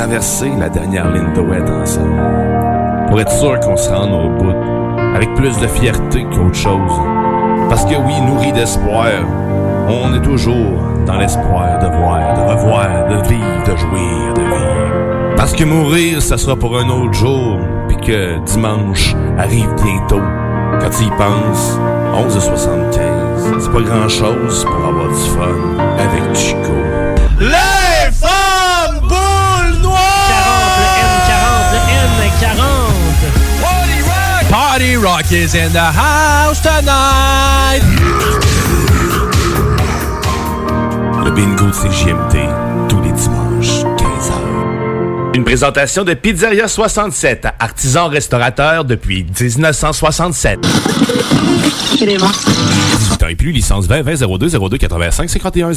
traverser 0.00 0.50
la 0.58 0.70
dernière 0.70 1.10
ligne 1.12 1.30
de 1.34 1.42
ouette 1.42 1.68
ensemble. 1.68 2.16
Pour 3.08 3.20
être 3.20 3.32
sûr 3.32 3.60
qu'on 3.60 3.76
se 3.76 3.90
rende 3.90 4.14
au 4.14 4.30
bout, 4.30 4.54
avec 5.14 5.34
plus 5.34 5.54
de 5.58 5.66
fierté 5.66 6.24
qu'autre 6.24 6.54
chose. 6.54 6.92
Parce 7.68 7.84
que 7.84 7.96
oui, 7.96 8.18
nourri 8.22 8.50
d'espoir, 8.50 9.10
on 9.90 10.14
est 10.14 10.22
toujours 10.22 10.80
dans 11.06 11.18
l'espoir 11.18 11.78
de 11.80 11.86
voir, 11.98 12.34
de 12.34 12.40
revoir, 12.40 13.08
de 13.08 13.28
vivre, 13.28 13.62
de 13.66 13.76
jouir, 13.76 14.34
de 14.36 14.40
vivre. 14.40 15.34
Parce 15.36 15.52
que 15.52 15.64
mourir, 15.64 16.22
ça 16.22 16.38
sera 16.38 16.56
pour 16.56 16.78
un 16.78 16.88
autre 16.88 17.12
jour, 17.12 17.58
puis 17.86 17.98
que 17.98 18.38
dimanche 18.46 19.14
arrive 19.36 19.68
bientôt. 19.84 20.22
Quand 20.80 20.88
tu 20.96 21.04
y 21.04 21.10
penses, 21.10 21.78
11h75, 22.14 23.60
c'est 23.60 23.70
pas 23.70 23.82
grand-chose 23.82 24.64
pour 24.64 24.88
avoir 24.88 25.08
du 25.08 25.28
fun 25.28 25.78
avec 25.98 26.34
Chico. 26.34 26.72
40. 32.40 32.56
Party 33.60 34.00
Rock! 34.02 34.48
Party 34.48 34.96
Rock 34.96 35.30
is 35.30 35.54
in 35.54 35.70
the 35.72 35.78
house 35.78 36.62
tonight! 36.62 37.82
Le 41.22 41.30
bingo 41.32 41.66
de 41.66 41.72
CGMT, 41.72 42.38
tous 42.88 43.02
les 43.02 43.12
dimanches, 43.12 43.84
15h. 43.98 45.34
Une 45.34 45.44
présentation 45.44 46.02
de 46.02 46.14
Pizzeria 46.14 46.66
67, 46.66 47.46
artisan 47.58 48.08
restaurateur 48.08 48.86
depuis 48.86 49.26
1967. 49.38 50.60
18 53.30 53.32
ans 53.32 53.32
et 53.32 53.36
plus, 53.36 53.52
licence 53.52 53.86
20 53.86 54.02
20 54.02 54.38
02 54.38 54.48
02 54.48 54.78
85 54.78 55.30
51 55.30 55.72
01. 55.72 55.74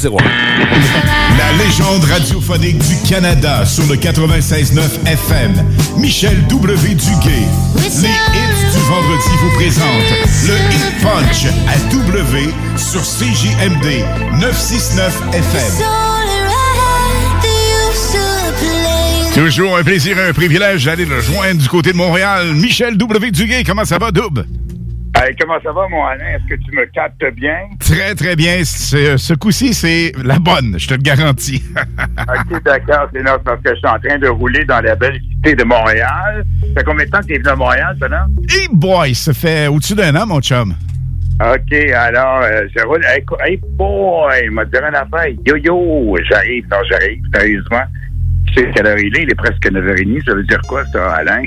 La 1.38 1.64
légende 1.64 2.04
radiophonique 2.04 2.78
du 2.78 3.08
Canada 3.08 3.64
sur 3.64 3.84
le 3.86 3.96
96.9 3.96 4.80
FM. 5.06 5.52
Michel 5.98 6.46
W. 6.48 6.94
Duguay. 6.94 7.46
Les 8.02 8.08
hits 8.08 8.72
du 8.72 8.80
vendredi 8.88 9.28
vous 9.40 9.50
présentent 9.50 10.14
le 10.46 10.54
Hit 10.74 11.02
Punch 11.02 11.46
à 11.68 11.78
W 11.92 12.52
sur 12.76 13.02
CJMD 13.02 14.04
969 14.40 15.22
FM. 15.32 15.84
Toujours 19.34 19.76
un 19.76 19.82
plaisir 19.82 20.16
et 20.18 20.28
un 20.28 20.32
privilège 20.32 20.84
d'aller 20.84 21.06
le 21.06 21.20
joindre 21.20 21.60
du 21.60 21.68
côté 21.68 21.90
de 21.92 21.96
Montréal. 21.96 22.54
Michel 22.54 22.96
W. 22.96 23.30
Duguay, 23.32 23.64
comment 23.64 23.84
ça 23.84 23.98
va, 23.98 24.12
Double? 24.12 24.46
Hey, 25.16 25.34
comment 25.38 25.58
ça 25.62 25.70
va, 25.72 25.86
mon 25.88 26.04
Alain? 26.04 26.24
Est-ce 26.36 26.48
que 26.48 26.60
tu 26.60 26.76
me 26.76 26.84
captes 26.86 27.24
bien? 27.36 27.56
Très, 27.78 28.14
très 28.16 28.34
bien. 28.34 28.64
Ce, 28.64 29.16
ce 29.16 29.32
coup-ci, 29.34 29.72
c'est 29.72 30.12
la 30.24 30.38
bonne, 30.40 30.76
je 30.78 30.88
te 30.88 30.94
le 30.94 31.00
garantis. 31.02 31.62
OK, 31.76 32.62
d'accord. 32.64 33.08
C'est 33.12 33.22
là 33.22 33.38
parce 33.44 33.60
que 33.62 33.70
je 33.70 33.76
suis 33.76 33.86
en 33.86 33.98
train 34.00 34.18
de 34.18 34.28
rouler 34.28 34.64
dans 34.64 34.80
la 34.80 34.96
belle 34.96 35.20
cité 35.20 35.54
de 35.54 35.62
Montréal. 35.62 36.44
Ça 36.60 36.66
fait 36.80 36.84
combien 36.84 37.04
de 37.06 37.10
temps 37.10 37.20
que 37.20 37.26
tu 37.26 37.34
es 37.34 37.38
venu 37.38 37.48
à 37.48 37.56
Montréal, 37.56 37.96
ça, 38.00 38.08
non? 38.08 38.16
hey 38.48 38.68
boy, 38.72 39.14
ça 39.14 39.32
fait 39.32 39.68
au-dessus 39.68 39.94
d'un 39.94 40.16
an, 40.16 40.26
mon 40.26 40.40
chum. 40.40 40.74
OK, 41.40 41.72
alors, 41.96 42.42
euh, 42.42 42.66
je 42.76 42.82
roule. 42.84 43.04
Hey, 43.04 43.58
boy, 43.62 44.40
il 44.44 44.50
m'a 44.50 44.64
dit 44.64 44.76
une 44.76 44.94
affaire. 44.96 45.32
Yo, 45.46 45.56
yo, 45.56 46.16
j'arrive. 46.28 46.64
Non, 46.70 46.78
j'arrive, 46.90 47.22
sérieusement. 47.32 47.82
Tu 48.48 48.54
sais 48.54 48.70
quelle 48.74 48.86
heure 48.86 48.98
il 48.98 49.16
est? 49.16 49.22
Il 49.22 49.30
est 49.30 49.34
presque 49.36 49.64
9h30. 49.64 50.24
Ça 50.24 50.34
veut 50.34 50.44
dire 50.44 50.60
quoi, 50.68 50.84
ça, 50.86 51.12
Alain? 51.14 51.44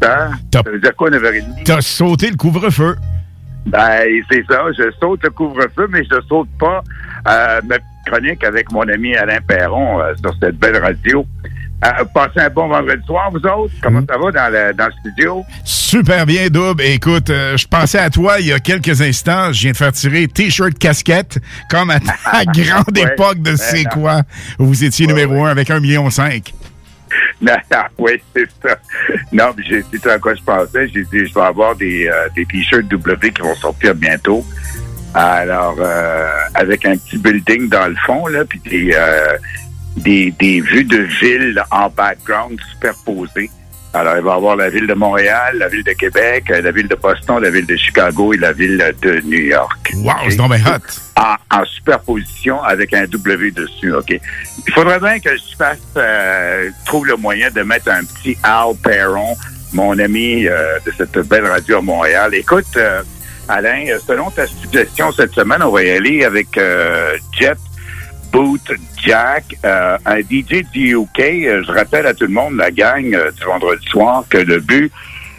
T'as- 0.00 0.30
ça 0.52 0.62
veut 0.70 0.80
dire 0.80 0.94
quoi, 0.96 1.10
9h30? 1.10 1.64
T'as 1.64 1.80
sauté 1.80 2.30
le 2.30 2.36
couvre-feu. 2.36 2.96
Ben, 3.66 4.02
c'est 4.30 4.44
ça. 4.48 4.62
Je 4.76 4.84
saute 5.00 5.22
le 5.24 5.30
couvre-feu, 5.30 5.88
mais 5.90 6.02
je 6.04 6.16
saute 6.28 6.48
pas 6.58 6.82
euh, 7.28 7.60
ma 7.68 7.76
chronique 8.06 8.42
avec 8.44 8.70
mon 8.72 8.82
ami 8.88 9.14
Alain 9.16 9.40
Perron 9.46 10.00
euh, 10.00 10.14
sur 10.22 10.32
cette 10.40 10.56
belle 10.58 10.78
radio. 10.78 11.26
Euh, 11.84 12.04
passez 12.12 12.40
un 12.40 12.50
bon 12.50 12.66
vendredi 12.68 13.04
soir, 13.06 13.30
vous 13.30 13.38
autres. 13.38 13.72
Comment 13.82 14.00
ça 14.08 14.18
va 14.18 14.32
dans 14.32 14.52
le, 14.52 14.74
dans 14.74 14.86
le 14.86 14.92
studio? 15.00 15.44
Super 15.64 16.26
bien, 16.26 16.48
Double. 16.48 16.82
Écoute, 16.82 17.30
euh, 17.30 17.56
je 17.56 17.68
pensais 17.68 17.98
à 18.00 18.10
toi 18.10 18.40
il 18.40 18.46
y 18.46 18.52
a 18.52 18.58
quelques 18.58 19.00
instants. 19.00 19.52
Je 19.52 19.60
viens 19.62 19.70
de 19.72 19.76
faire 19.76 19.92
tirer 19.92 20.26
T-shirt 20.26 20.76
casquette, 20.76 21.38
comme 21.70 21.90
à 21.90 22.00
ta 22.00 22.44
grande 22.52 22.96
Ouais. 22.96 23.12
époque 23.12 23.38
de 23.38 23.50
Ben 23.50 23.56
C'est 23.56 23.84
quoi, 23.84 24.22
où 24.58 24.64
vous 24.66 24.82
étiez 24.84 25.06
numéro 25.06 25.44
un 25.44 25.50
avec 25.50 25.68
1,5 25.68 25.80
million. 25.80 26.08
Non, 27.40 27.56
non, 27.70 27.82
oui, 27.98 28.12
c'est 28.34 28.48
ça. 28.62 28.76
Non, 29.32 29.52
mais 29.56 29.64
j'ai 29.64 30.10
à 30.10 30.18
quoi 30.18 30.34
je 30.34 30.42
pensais? 30.42 30.88
J'ai 30.88 31.04
dit, 31.04 31.26
je 31.26 31.34
vais 31.34 31.40
avoir 31.40 31.76
des, 31.76 32.08
euh, 32.08 32.28
des 32.34 32.44
t-shirts 32.46 32.88
W 32.88 33.30
qui 33.30 33.42
vont 33.42 33.54
sortir 33.54 33.94
bientôt. 33.94 34.44
Alors, 35.14 35.76
euh, 35.78 36.30
avec 36.54 36.84
un 36.84 36.96
petit 36.96 37.18
building 37.18 37.68
dans 37.68 37.88
le 37.88 37.96
fond, 38.06 38.26
là, 38.26 38.44
puis 38.44 38.60
des, 38.60 38.92
euh, 38.94 39.38
des, 39.96 40.30
des 40.32 40.60
vues 40.60 40.84
de 40.84 40.98
ville 40.98 41.62
en 41.70 41.88
background 41.88 42.58
superposées. 42.72 43.50
Alors, 43.94 44.16
il 44.16 44.22
va 44.22 44.32
y 44.32 44.36
avoir 44.36 44.56
la 44.56 44.68
ville 44.68 44.86
de 44.86 44.94
Montréal, 44.94 45.56
la 45.58 45.68
ville 45.68 45.82
de 45.82 45.92
Québec, 45.92 46.44
euh, 46.50 46.60
la 46.60 46.70
ville 46.70 46.88
de 46.88 46.94
Boston, 46.94 47.42
la 47.42 47.50
ville 47.50 47.66
de 47.66 47.76
Chicago 47.76 48.34
et 48.34 48.36
la 48.36 48.52
ville 48.52 48.94
de 49.00 49.20
New 49.24 49.40
York. 49.40 49.92
Wow, 49.94 50.12
c'est 50.28 50.36
bien 50.36 50.66
hot. 50.66 50.82
En, 51.16 51.36
en 51.58 51.64
superposition 51.64 52.62
avec 52.62 52.92
un 52.92 53.04
W 53.06 53.50
dessus, 53.50 53.92
OK? 53.94 54.10
Il 54.66 54.72
faudrait 54.74 55.00
bien 55.00 55.18
que 55.18 55.30
je 55.30 55.56
fasse, 55.56 55.78
euh, 55.96 56.68
trouve 56.84 57.06
le 57.06 57.16
moyen 57.16 57.50
de 57.50 57.62
mettre 57.62 57.90
un 57.90 58.04
petit 58.04 58.36
Al 58.42 58.74
Perron, 58.82 59.34
mon 59.72 59.98
ami 59.98 60.46
euh, 60.46 60.78
de 60.84 60.92
cette 60.96 61.18
belle 61.26 61.46
radio 61.46 61.78
à 61.78 61.82
Montréal. 61.82 62.34
Écoute, 62.34 62.66
euh, 62.76 63.02
Alain, 63.48 63.84
selon 64.06 64.30
ta 64.30 64.46
suggestion 64.46 65.10
cette 65.12 65.32
semaine, 65.32 65.62
on 65.62 65.70
va 65.70 65.82
y 65.82 65.90
aller 65.90 66.24
avec 66.24 66.56
euh, 66.58 67.16
Jet 67.38 67.56
Boot 68.32 68.72
Jack, 69.04 69.44
euh, 69.64 69.96
un 70.04 70.20
DJ 70.20 70.64
du 70.72 70.94
UK. 70.94 71.20
Euh, 71.20 71.62
je 71.66 71.72
rappelle 71.72 72.06
à 72.06 72.14
tout 72.14 72.26
le 72.26 72.32
monde, 72.32 72.56
la 72.56 72.70
gang 72.70 73.14
euh, 73.14 73.30
du 73.32 73.44
vendredi 73.44 73.84
soir, 73.86 74.24
que 74.28 74.38
le 74.38 74.60
but 74.60 74.92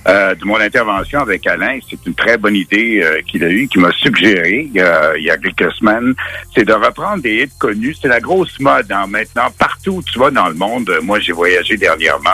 euh, 0.07 0.33
de 0.33 0.45
mon 0.45 0.59
intervention 0.59 1.19
avec 1.19 1.45
Alain, 1.45 1.77
c'est 1.87 2.03
une 2.05 2.15
très 2.15 2.37
bonne 2.37 2.55
idée 2.55 3.01
euh, 3.03 3.21
qu'il 3.27 3.43
a 3.43 3.49
eue, 3.49 3.67
qu'il 3.67 3.81
m'a 3.81 3.91
suggéré 3.91 4.69
euh, 4.77 5.13
il 5.17 5.25
y 5.25 5.29
a 5.29 5.37
quelques 5.37 5.71
semaines, 5.73 6.13
c'est 6.55 6.65
de 6.65 6.73
reprendre 6.73 7.21
des 7.21 7.43
hits 7.43 7.57
connus. 7.59 7.95
C'est 8.01 8.07
la 8.07 8.19
grosse 8.19 8.59
mode 8.59 8.91
hein, 8.91 9.05
maintenant. 9.07 9.49
Partout 9.57 9.97
où 9.97 10.03
tu 10.03 10.17
vas 10.17 10.31
dans 10.31 10.47
le 10.47 10.55
monde, 10.55 10.89
moi 11.03 11.19
j'ai 11.19 11.33
voyagé 11.33 11.75
dernièrement 11.75 12.29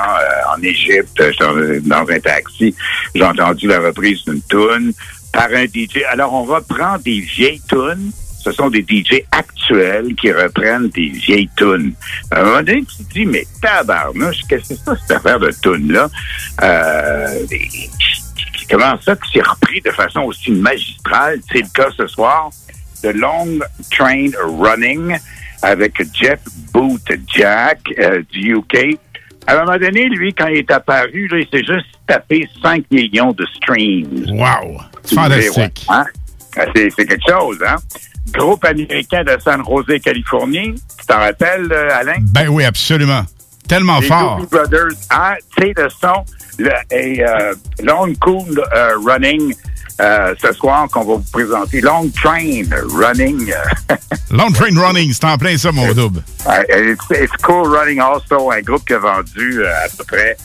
en 0.56 0.62
Égypte, 0.62 1.22
dans 1.84 2.08
un 2.08 2.20
taxi, 2.20 2.76
j'ai 3.14 3.24
entendu 3.24 3.68
la 3.68 3.80
reprise 3.80 4.24
d'une 4.26 4.42
tune 4.44 4.94
par 5.34 5.50
un 5.54 5.66
DJ. 5.66 6.04
Alors 6.10 6.34
on 6.34 6.44
reprend 6.44 6.98
des 7.00 7.20
vieilles 7.20 7.62
tunes 7.68 8.12
ce 8.46 8.52
sont 8.52 8.70
des 8.70 8.86
DJ 8.88 9.24
actuels 9.32 10.14
qui 10.16 10.32
reprennent 10.32 10.90
des 10.90 11.10
vieilles 11.10 11.50
tunes. 11.58 11.94
À 12.30 12.42
un 12.42 12.44
moment 12.44 12.62
donné, 12.62 12.84
tu 12.86 13.04
te 13.04 13.14
dis, 13.14 13.26
mais 13.26 13.44
tabarnouche, 13.60 14.42
qu'est-ce 14.48 14.70
que 14.70 14.76
c'est 14.76 14.86
ça, 14.86 14.96
cette 14.96 15.18
affaire 15.18 15.40
de 15.40 15.52
tunes-là? 15.64 16.08
Euh, 16.62 17.40
comment 18.70 18.94
ça 19.02 19.16
que 19.16 19.26
c'est 19.34 19.42
repris 19.42 19.82
de 19.82 19.90
façon 19.90 20.22
aussi 20.22 20.52
magistrale? 20.52 21.40
C'est 21.52 21.62
le 21.62 21.74
cas 21.74 21.90
ce 21.98 22.06
soir 22.06 22.52
de 23.04 23.10
Long 23.10 23.60
Train 23.90 24.30
Running 24.40 25.18
avec 25.64 26.00
Jeff 26.14 26.40
Boot 26.72 27.02
Jack 27.36 27.80
euh, 27.98 28.22
du 28.32 28.56
UK. 28.56 29.00
À 29.48 29.56
un 29.56 29.66
moment 29.66 29.78
donné, 29.78 30.08
lui, 30.10 30.34
quand 30.34 30.48
il 30.48 30.58
est 30.58 30.72
apparu, 30.72 31.28
là, 31.30 31.40
il 31.40 31.48
s'est 31.52 31.66
juste 31.66 31.88
tapé 32.06 32.48
5 32.62 32.86
millions 32.92 33.32
de 33.32 33.46
streams. 33.56 34.26
Wow! 34.30 34.82
Fantastique. 35.04 35.86
Hein? 35.90 36.06
Ah, 36.58 36.66
C'est 36.76 36.90
c'est 36.96 37.06
quelque 37.06 37.30
chose, 37.30 37.58
hein? 37.68 37.76
Groupe 38.34 38.66
américain 38.66 39.24
de 39.24 39.38
San 39.44 39.64
Jose, 39.66 40.00
Californie. 40.04 40.76
Tu 41.00 41.06
t'en 41.08 41.20
rappelles, 41.20 41.72
euh, 41.72 41.90
Alain? 42.00 42.18
Ben 42.22 42.48
oui, 42.50 42.66
absolument. 42.66 43.24
Tellement 43.68 44.00
Les 44.00 44.08
fort. 44.08 44.38
Doobie 44.38 44.50
Brothers. 44.52 44.98
Hein? 45.12 45.34
Tu 45.56 45.68
sais, 45.68 45.74
le 45.78 45.90
son, 45.90 46.26
le, 46.60 46.72
et 46.92 47.24
euh, 47.24 47.54
Long 47.84 48.14
Cool 48.22 48.60
euh, 48.76 48.98
Running, 49.06 49.54
euh, 50.02 50.34
ce 50.42 50.52
soir, 50.54 50.88
qu'on 50.92 51.02
va 51.04 51.16
vous 51.16 51.32
présenter. 51.32 51.82
Long 51.82 52.10
Train 52.10 52.64
Running. 52.94 53.54
Long 54.32 54.52
Train 54.52 54.76
Running, 54.80 55.14
c'est 55.14 55.26
en 55.26 55.38
plein 55.38 55.58
ça, 55.58 55.72
mon 55.72 55.92
double. 55.94 56.22
It's, 56.70 57.04
it's 57.12 57.32
Cool 57.44 57.68
Running 57.76 58.00
Also, 58.00 58.52
un 58.52 58.62
groupe 58.62 58.86
qui 58.86 58.94
a 58.94 59.00
vendu 59.00 59.62
euh, 59.64 59.86
à 59.86 59.88
peu 59.98 60.04
près, 60.04 60.38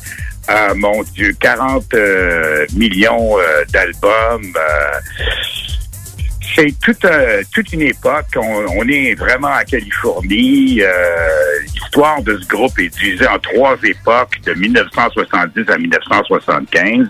euh, 0.51 0.75
mon 0.77 1.03
Dieu, 1.15 1.35
40 1.41 1.95
euh, 1.95 2.67
millions 2.75 3.39
euh, 3.39 3.65
d'albums. 3.73 4.53
C'est 6.55 6.79
toute, 6.81 7.05
euh, 7.05 7.43
toute 7.53 7.73
une 7.73 7.83
époque. 7.83 8.27
On, 8.37 8.67
on 8.77 8.89
est 8.89 9.15
vraiment 9.15 9.49
en 9.49 9.65
Californie. 9.65 10.81
Euh, 10.83 11.61
L'histoire 11.63 12.23
de 12.23 12.39
ce 12.39 12.47
groupe 12.49 12.79
est 12.79 12.89
divisée 12.89 13.27
en 13.27 13.39
trois 13.39 13.77
époques, 13.83 14.41
de 14.45 14.55
1970 14.55 15.69
à 15.69 15.79
1975. 15.79 17.09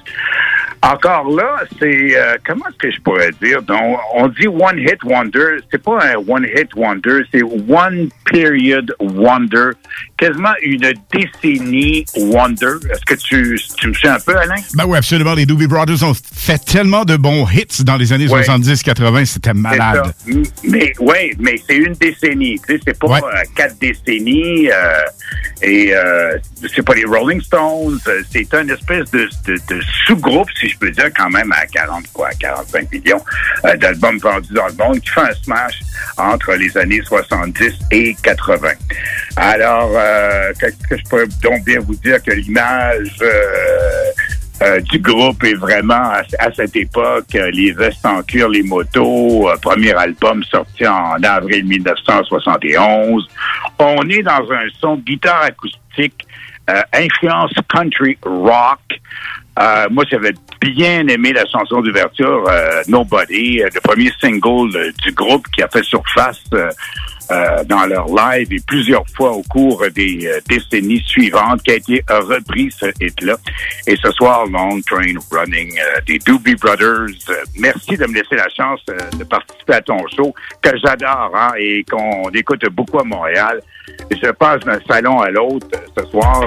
Encore 0.82 1.30
là, 1.30 1.62
c'est 1.78 2.16
euh, 2.16 2.36
comment 2.46 2.64
est-ce 2.68 2.78
que 2.78 2.90
je 2.90 3.00
pourrais 3.02 3.30
dire? 3.42 3.60
Donc 3.62 3.98
on 4.14 4.28
dit 4.28 4.48
one 4.48 4.78
hit 4.78 5.04
wonder, 5.04 5.58
c'est 5.70 5.82
pas 5.82 5.98
un 6.02 6.14
one 6.26 6.46
hit 6.56 6.74
wonder, 6.74 7.20
c'est 7.30 7.42
one 7.42 8.08
period 8.24 8.94
wonder, 8.98 9.72
quasiment 10.20 10.52
une 10.62 10.92
décennie 11.12 12.04
wonder. 12.16 12.74
Est-ce 12.92 13.04
que 13.06 13.14
tu 13.14 13.58
tu 13.78 13.88
me 13.88 13.94
sais 13.94 14.08
un 14.08 14.20
peu 14.20 14.36
Alain? 14.36 14.54
Ben 14.74 14.84
oui, 14.86 14.98
absolument. 14.98 15.34
Les 15.34 15.46
Doobie 15.46 15.66
Brothers 15.66 16.02
ont 16.04 16.14
fait 16.34 16.58
tellement 16.64 17.04
de 17.04 17.16
bons 17.16 17.46
hits 17.48 17.82
dans 17.84 17.96
les 17.96 18.12
années 18.12 18.28
Ouais. 18.28 18.42
70-80, 18.42 19.24
c'était 19.24 19.54
malade. 19.54 20.12
Mais 20.64 20.92
oui, 21.00 21.32
mais 21.38 21.56
c'est 21.66 21.76
une 21.76 21.94
décennie. 21.94 22.60
Tu 22.68 22.74
sais, 22.76 22.80
c'est 22.86 22.98
pas 22.98 23.06
Ouais. 23.08 23.20
euh, 23.24 23.42
quatre 23.56 23.78
décennies. 23.80 24.70
euh, 24.70 25.02
et 25.62 25.94
euh, 25.94 26.38
c'est 26.74 26.82
pas 26.82 26.94
les 26.94 27.04
Rolling 27.04 27.40
Stones. 27.42 27.98
C'est 28.32 28.52
un 28.54 28.66
espèce 28.68 29.10
de, 29.10 29.28
de, 29.46 29.54
de 29.68 29.80
sous-groupe, 30.06 30.48
si 30.58 30.68
je 30.68 30.78
peux 30.78 30.90
dire, 30.90 31.10
quand 31.16 31.28
même 31.30 31.52
à 31.52 31.66
40 31.66 32.04
quoi, 32.12 32.30
45 32.38 32.90
millions 32.92 33.22
d'albums 33.78 34.18
vendus 34.18 34.52
dans 34.54 34.66
le 34.68 34.72
monde, 34.74 35.00
qui 35.00 35.10
fait 35.10 35.20
un 35.20 35.34
smash 35.44 35.80
entre 36.16 36.52
les 36.54 36.76
années 36.78 37.02
70 37.04 37.72
et 37.90 38.14
80. 38.22 38.68
Alors, 39.36 39.90
euh, 40.10 40.52
que 40.88 40.96
je 40.96 41.02
pourrais 41.04 41.26
donc 41.42 41.64
bien 41.64 41.80
vous 41.80 41.94
dire 41.96 42.22
que 42.22 42.32
l'image 42.32 43.16
euh, 43.22 43.28
euh, 44.62 44.80
du 44.80 44.98
groupe 44.98 45.42
est 45.44 45.54
vraiment 45.54 46.12
à, 46.38 46.52
cette 46.54 46.76
époque 46.76 47.32
les 47.32 47.72
vestes 47.72 48.04
en 48.04 48.22
cuir, 48.22 48.48
les 48.48 48.62
motos, 48.62 49.48
premier 49.62 49.94
album 49.94 50.42
sorti 50.44 50.86
en 50.86 51.22
avril 51.22 51.64
1971. 51.64 53.28
On 53.78 54.08
est 54.08 54.22
dans 54.22 54.50
un 54.50 54.66
son 54.80 54.96
guitare 54.96 55.42
acoustique, 55.44 56.26
influence 56.92 57.52
country 57.72 58.18
rock. 58.22 58.80
Moi, 59.90 60.04
j'avais 60.10 60.34
bien 60.60 61.06
aimé 61.08 61.32
la 61.32 61.46
chanson 61.46 61.80
d'ouverture 61.80 62.44
Nobody, 62.88 63.62
le 63.62 63.80
premier 63.80 64.10
single 64.20 64.92
du 65.02 65.12
groupe 65.12 65.46
qui 65.54 65.62
a 65.62 65.68
fait 65.68 65.82
surface 65.84 66.42
euh, 67.30 67.64
dans 67.64 67.86
leur 67.86 68.06
live 68.08 68.52
et 68.52 68.60
plusieurs 68.66 69.04
fois 69.14 69.32
au 69.32 69.42
cours 69.42 69.84
des 69.94 70.26
euh, 70.26 70.40
décennies 70.48 71.02
suivantes 71.06 71.62
qui 71.62 71.70
a 71.70 71.74
été 71.74 72.02
repris 72.08 72.70
ce 72.70 72.86
hit-là. 73.00 73.36
Et 73.86 73.96
ce 73.96 74.10
soir, 74.12 74.46
Long 74.46 74.80
Train 74.82 75.14
Running 75.30 75.78
euh, 75.78 76.00
des 76.06 76.18
Doobie 76.18 76.56
Brothers. 76.56 77.06
Euh, 77.28 77.34
merci 77.58 77.96
de 77.96 78.06
me 78.06 78.14
laisser 78.14 78.36
la 78.36 78.48
chance 78.48 78.80
de 78.86 79.24
participer 79.24 79.74
à 79.74 79.80
ton 79.80 79.98
show 80.08 80.34
que 80.62 80.70
j'adore 80.82 81.32
hein, 81.34 81.52
et 81.58 81.84
qu'on 81.84 82.30
écoute 82.30 82.64
beaucoup 82.72 82.98
à 82.98 83.04
Montréal. 83.04 83.60
Je 84.10 84.30
passe 84.30 84.60
d'un 84.60 84.78
salon 84.86 85.20
à 85.20 85.30
l'autre 85.30 85.66
ce 85.96 86.04
soir 86.06 86.44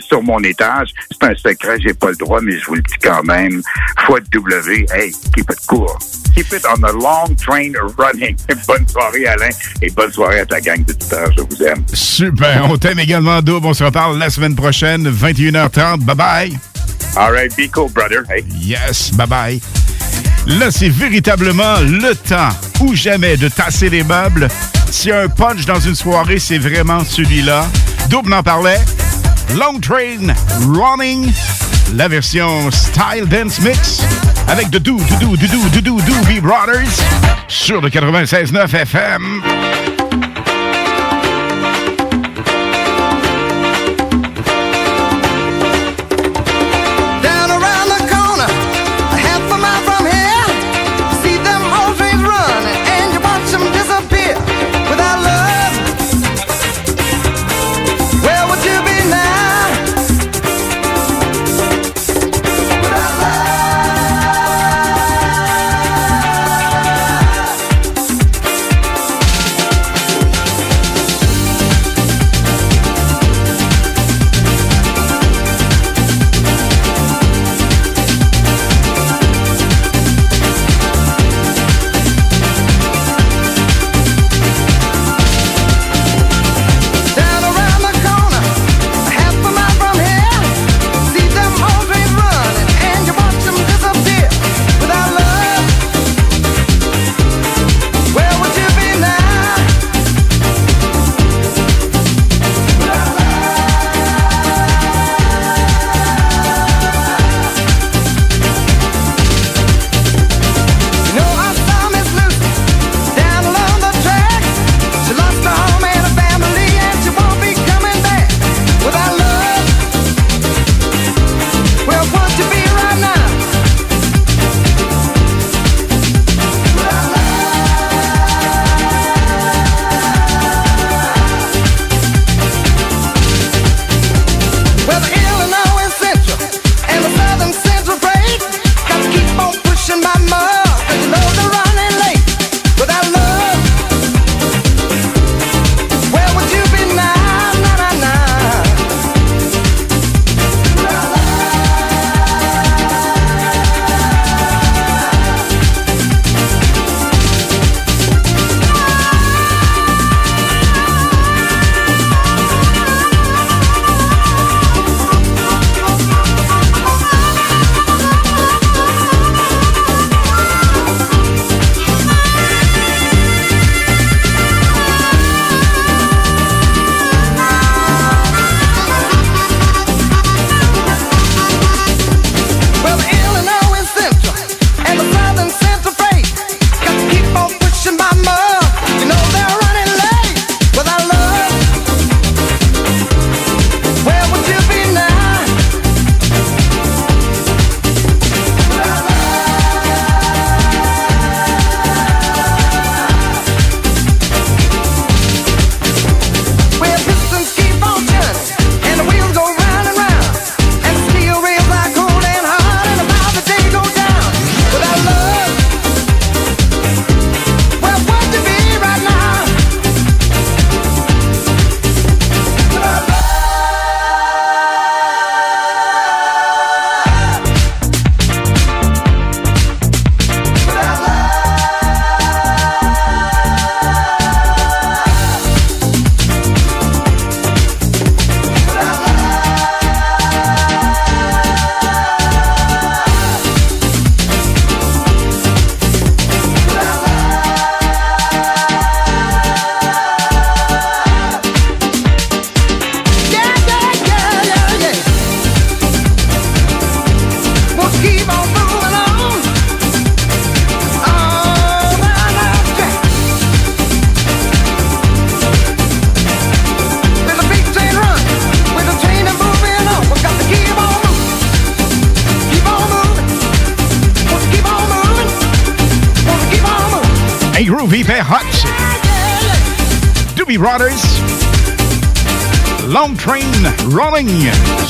sur 0.00 0.22
mon 0.22 0.38
étage. 0.40 0.90
C'est 1.10 1.28
un 1.28 1.34
secret, 1.34 1.76
j'ai 1.80 1.94
pas 1.94 2.10
le 2.10 2.16
droit, 2.16 2.40
mais 2.40 2.52
je 2.52 2.64
vous 2.66 2.76
le 2.76 2.82
dis 2.82 2.98
quand 3.02 3.22
même. 3.24 3.62
Fois 4.06 4.20
W, 4.20 4.86
hey, 4.92 5.12
keep 5.34 5.50
it 5.50 5.66
cool. 5.66 5.88
Keep 6.34 6.52
it 6.52 6.64
on 6.66 6.80
the 6.80 6.92
long 6.92 7.34
train 7.36 7.72
running. 7.98 8.36
Bonne 8.66 8.88
soirée, 8.88 9.26
Alain, 9.26 9.50
et 9.82 9.90
bonne 9.90 10.12
soirée 10.12 10.23
à 10.28 10.46
ta 10.46 10.60
gang 10.60 10.84
d'auditeurs. 10.84 11.30
Je 11.36 11.42
vous 11.42 11.62
aime. 11.62 11.84
Super. 11.92 12.66
On 12.70 12.76
t'aime 12.76 12.98
également, 12.98 13.40
Double. 13.42 13.66
On 13.66 13.74
se 13.74 13.84
reparle 13.84 14.18
la 14.18 14.30
semaine 14.30 14.54
prochaine, 14.54 15.08
21h30. 15.10 16.00
Bye-bye. 16.00 16.52
All 17.16 17.32
right, 17.32 17.54
be 17.56 17.70
cool, 17.70 17.90
brother. 17.92 18.24
Hey. 18.30 18.44
Yes, 18.60 19.12
bye-bye. 19.14 19.60
Là, 20.46 20.70
c'est 20.70 20.88
véritablement 20.88 21.80
le 21.80 22.14
temps 22.14 22.50
ou 22.80 22.94
jamais 22.94 23.36
de 23.36 23.48
tasser 23.48 23.88
les 23.88 24.02
meubles. 24.02 24.48
S'il 24.90 25.10
y 25.10 25.12
a 25.12 25.22
un 25.22 25.28
punch 25.28 25.64
dans 25.64 25.80
une 25.80 25.94
soirée, 25.94 26.38
c'est 26.38 26.58
vraiment 26.58 27.02
celui-là. 27.04 27.66
Double 28.10 28.32
en 28.34 28.42
parlait. 28.42 28.80
Long 29.56 29.78
Train 29.80 30.34
Running, 30.68 31.32
la 31.94 32.08
version 32.08 32.70
Style 32.70 33.26
Dance 33.28 33.60
Mix 33.60 34.02
avec 34.48 34.70
de 34.70 34.78
Do, 34.78 34.96
Do, 35.20 35.36
Do, 35.36 35.36
Do, 35.36 35.80
Do, 35.80 36.00
Do, 36.00 36.40
Brothers 36.42 37.00
sur 37.48 37.80
le 37.80 37.88
96.9 37.88 38.74
FM. 38.74 39.93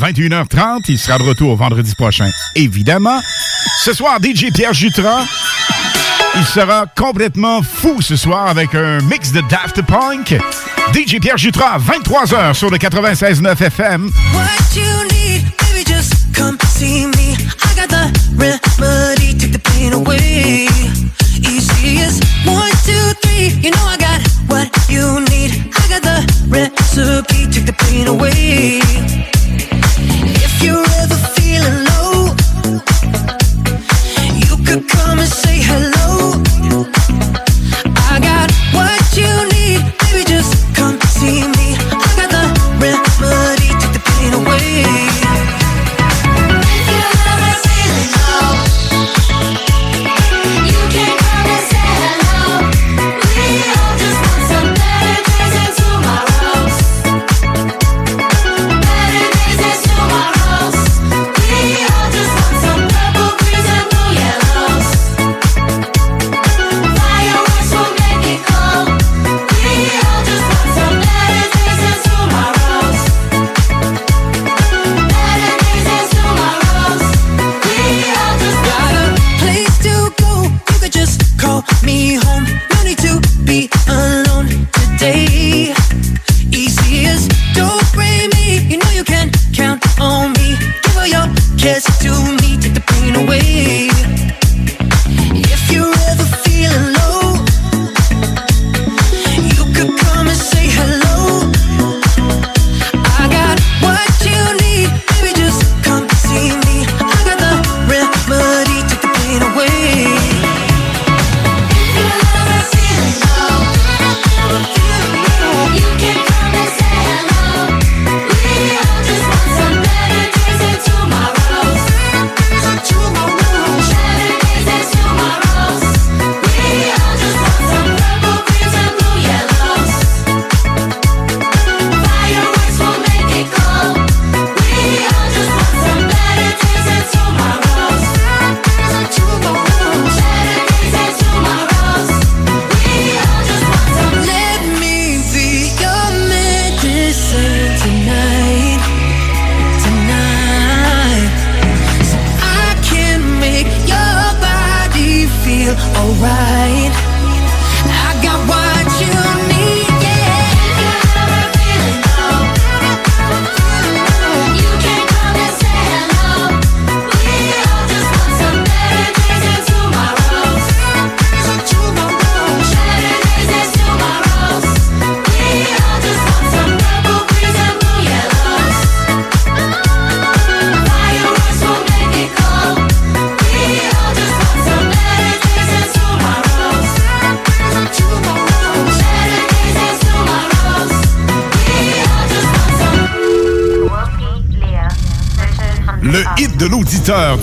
21h30. 0.00 0.84
Il 0.88 0.98
sera 0.98 1.18
de 1.18 1.22
retour 1.22 1.56
vendredi 1.56 1.94
prochain, 1.94 2.30
évidemment. 2.54 3.20
Ce 3.82 3.92
soir, 3.92 4.18
DJ 4.22 4.52
Pierre 4.52 4.74
Jutras. 4.74 5.24
Il 6.36 6.44
sera 6.44 6.86
complètement 6.86 7.62
fou 7.62 8.02
ce 8.02 8.14
soir 8.16 8.48
avec 8.48 8.74
un 8.74 9.00
mix 9.02 9.32
de 9.32 9.40
Daft 9.48 9.82
Punk. 9.82 10.36
DJ 10.92 11.18
Pierre 11.20 11.38
Jutras 11.38 11.78
23h 11.78 12.54
sur 12.54 12.70
le 12.70 12.76
96.9 12.76 13.62
FM. 13.62 14.10
What 14.34 14.44
you 14.74 14.82
need, 15.10 15.44
just 15.86 16.14
come 16.34 16.58
see 16.68 17.05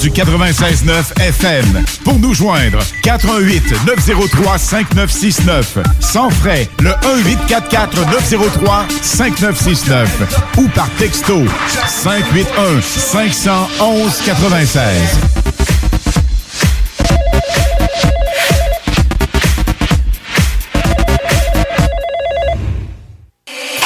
du 0.03 0.09
96.9 0.09 1.17
FM. 1.21 1.85
Pour 2.03 2.19
nous 2.19 2.33
joindre, 2.33 2.79
418 3.03 3.85
903 3.87 4.57
5969. 4.57 5.77
Sans 6.01 6.29
frais, 6.29 6.67
le 6.79 6.89
1844 7.15 8.11
903 8.11 8.85
5969 9.01 10.09
ou 10.57 10.67
par 10.67 10.89
texto 10.97 11.43
581 11.87 12.81
511 12.81 14.21
96. 14.25 14.83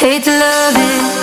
Hate 0.02 1.16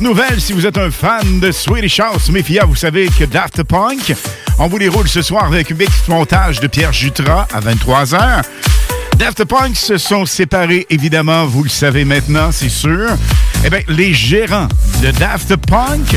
Nouvelle 0.00 0.40
si 0.40 0.54
vous 0.54 0.64
êtes 0.66 0.78
un 0.78 0.90
fan 0.90 1.38
de 1.38 1.52
Swedish 1.52 2.00
House 2.00 2.30
Mafia. 2.30 2.64
Vous 2.64 2.76
savez 2.76 3.08
que 3.08 3.24
Daft 3.24 3.62
Punk, 3.62 4.14
on 4.58 4.68
vous 4.68 4.78
les 4.78 4.88
roule 4.88 5.06
ce 5.06 5.20
soir 5.20 5.44
avec 5.44 5.70
un 5.70 5.74
mix 5.74 6.08
montage 6.08 6.60
de 6.60 6.66
Pierre 6.66 6.94
Jutras 6.94 7.46
à 7.52 7.60
23h. 7.60 8.42
Daft 9.18 9.44
Punk 9.44 9.76
se 9.76 9.98
sont 9.98 10.24
séparés, 10.24 10.86
évidemment, 10.88 11.44
vous 11.44 11.62
le 11.62 11.68
savez 11.68 12.06
maintenant, 12.06 12.52
c'est 12.52 12.70
sûr. 12.70 13.10
Eh 13.64 13.70
bien, 13.70 13.80
les 13.88 14.14
gérants 14.14 14.68
de 15.02 15.10
Daft 15.10 15.54
Punk 15.56 16.16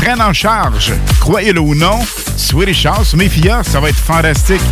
prennent 0.00 0.22
en 0.22 0.32
charge, 0.32 0.92
croyez-le 1.20 1.60
ou 1.60 1.76
non, 1.76 2.00
Swedish 2.36 2.86
House 2.86 3.14
Mafia, 3.14 3.62
ça 3.62 3.78
va 3.78 3.90
être 3.90 3.96
fantastique. 3.98 4.62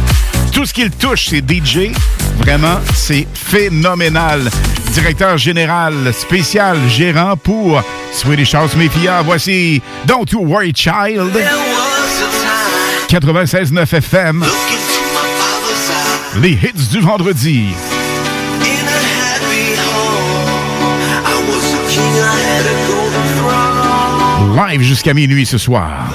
Tout 0.53 0.67
ce 0.67 0.75
qu'ils 0.75 0.91
touchent, 0.91 1.29
c'est 1.29 1.49
DJ. 1.49 1.93
Vraiment, 2.39 2.81
c'est 2.95 3.29
phénoménal. 3.33 4.51
Directeur 4.93 5.39
général 5.39 6.13
spécial 6.13 6.77
gérant 6.89 7.37
pour 7.37 7.81
Swedish 8.13 8.55
House 8.55 8.75
Mafia. 8.77 9.23
Voici 9.23 9.83
Don't 10.07 10.31
You 10.31 10.45
Worry 10.45 10.73
Child. 10.75 11.33
96.9 13.09 13.95
FM. 13.95 14.45
Les 16.41 16.53
hits 16.53 16.89
du 16.91 17.01
vendredi. 17.01 17.69
Live 24.57 24.83
jusqu'à 24.83 25.15
minuit 25.15 25.47
ce 25.47 25.57
soir. 25.59 26.09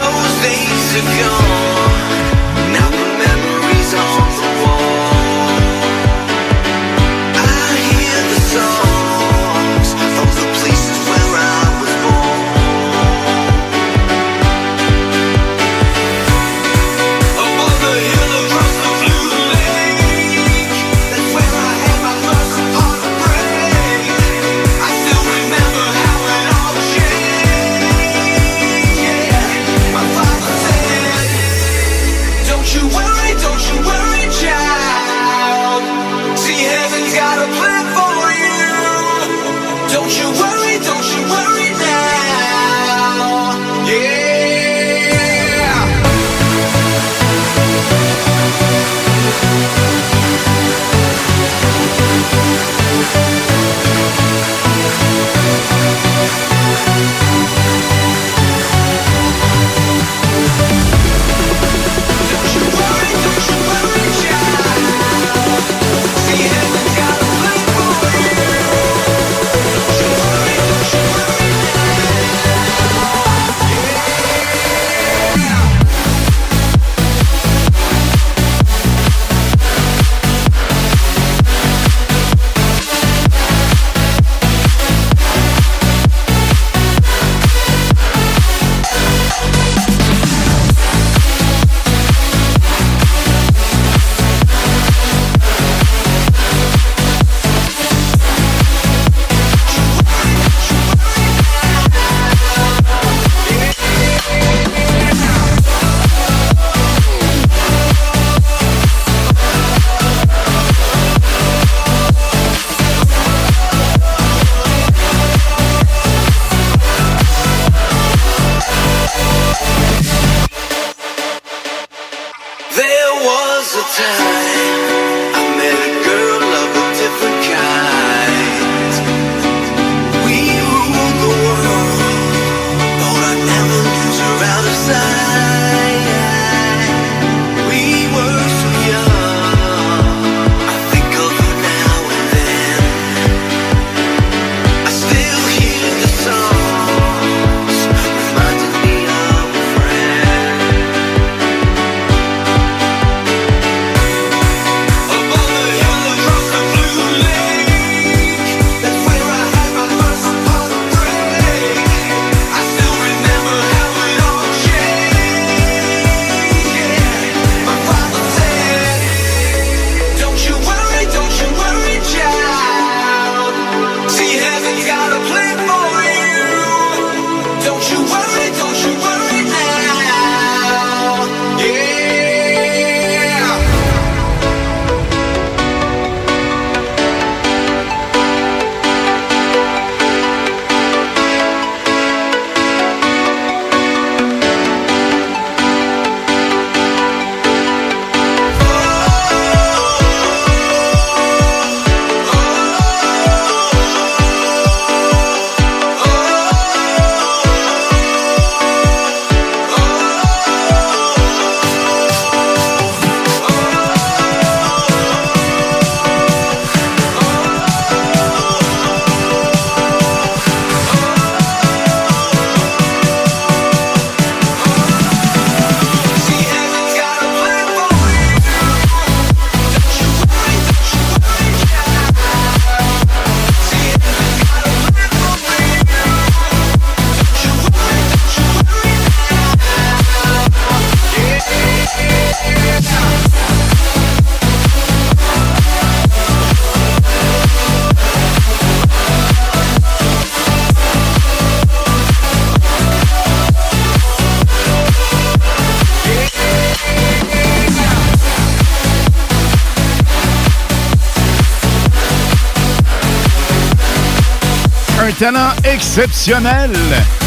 exceptionnel. 265.63 266.71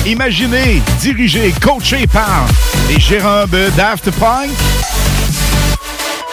Imaginé, 0.04 0.82
dirigé, 1.00 1.54
coaché 1.62 2.06
par 2.06 2.46
les 2.88 3.00
gérants 3.00 3.46
de 3.46 3.70
Daft 3.74 4.10
Punk. 4.10 4.50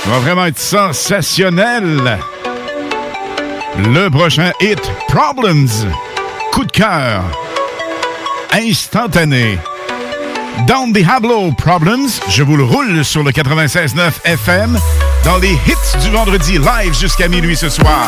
Ça 0.04 0.10
va 0.10 0.20
vraiment 0.20 0.46
être 0.46 0.60
sensationnel. 0.60 2.20
Le 3.78 4.10
prochain 4.10 4.52
hit, 4.60 4.82
Problems. 5.08 5.70
Coup 6.52 6.66
de 6.66 6.72
cœur. 6.72 7.24
Instantané. 8.52 9.58
Dans 10.68 10.92
the 10.92 11.08
Hablo 11.08 11.52
Problems, 11.54 12.10
je 12.30 12.44
vous 12.44 12.58
le 12.58 12.64
roule 12.64 13.06
sur 13.06 13.24
le 13.24 13.32
96.9 13.32 14.12
FM 14.26 14.78
dans 15.24 15.38
les 15.38 15.54
hits 15.54 16.02
du 16.02 16.10
vendredi 16.10 16.58
live 16.58 16.94
jusqu'à 16.94 17.30
minuit 17.30 17.56
ce 17.56 17.70
soir. 17.70 18.08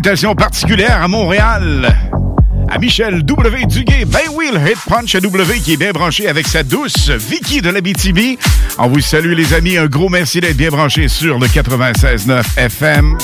salutation 0.00 0.34
particulière 0.34 1.02
à 1.02 1.08
Montréal. 1.08 1.94
À 2.70 2.78
Michel 2.78 3.22
W. 3.22 3.66
Duguay, 3.66 4.06
ben 4.06 4.20
oui, 4.32 4.48
le 4.50 4.58
Hit 4.58 4.78
Punch 4.88 5.14
à 5.14 5.20
W 5.20 5.58
qui 5.58 5.74
est 5.74 5.76
bien 5.76 5.90
branché 5.90 6.26
avec 6.26 6.48
sa 6.48 6.62
douce 6.62 7.10
Vicky 7.10 7.60
de 7.60 7.68
la 7.68 7.82
BTB. 7.82 8.38
On 8.78 8.88
vous 8.88 9.00
salue 9.00 9.34
les 9.34 9.52
amis, 9.52 9.76
un 9.76 9.88
gros 9.88 10.08
merci 10.08 10.40
d'être 10.40 10.56
bien 10.56 10.70
branché 10.70 11.08
sur 11.08 11.38
le 11.38 11.46
96.9 11.46 12.42
FM. 12.56 13.18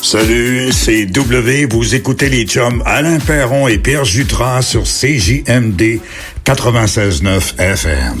Salut, 0.00 0.72
c'est 0.72 1.04
W. 1.04 1.66
Vous 1.70 1.94
écoutez 1.94 2.30
les 2.30 2.46
chums 2.46 2.82
Alain 2.86 3.18
Perron 3.18 3.68
et 3.68 3.76
Pierre 3.76 4.06
Jutras 4.06 4.62
sur 4.62 4.84
CJMD 4.84 6.00
96.9 6.46 7.60
FM. 7.60 8.18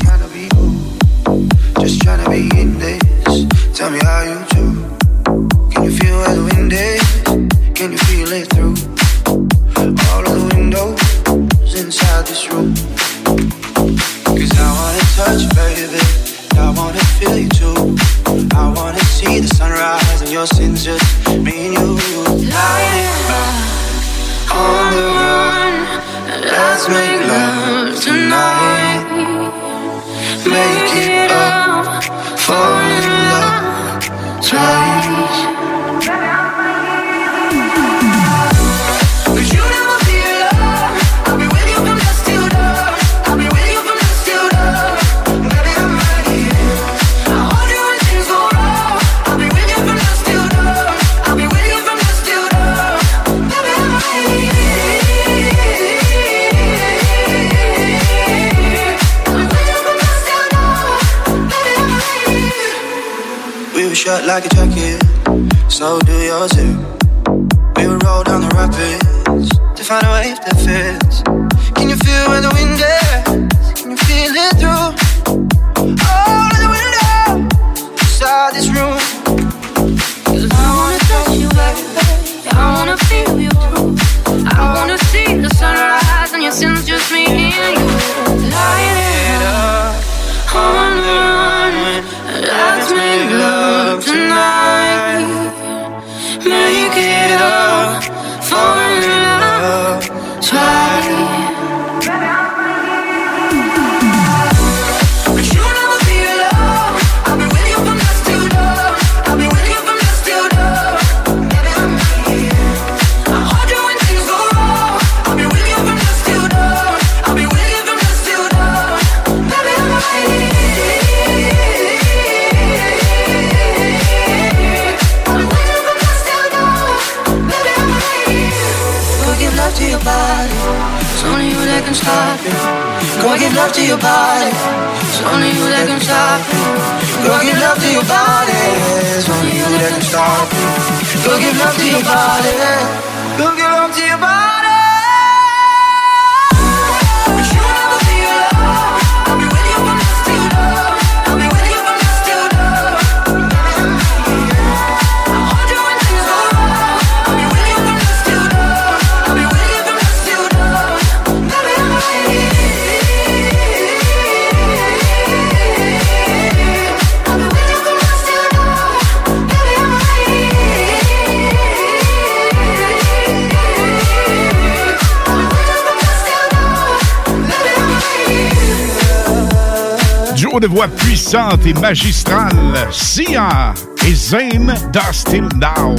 Et 181.66 181.74
magistrale, 181.74 182.88
Sia 182.92 183.74
et 184.06 184.14
Zane 184.14 184.74
Dustin 184.92 185.48
Now. 185.56 185.96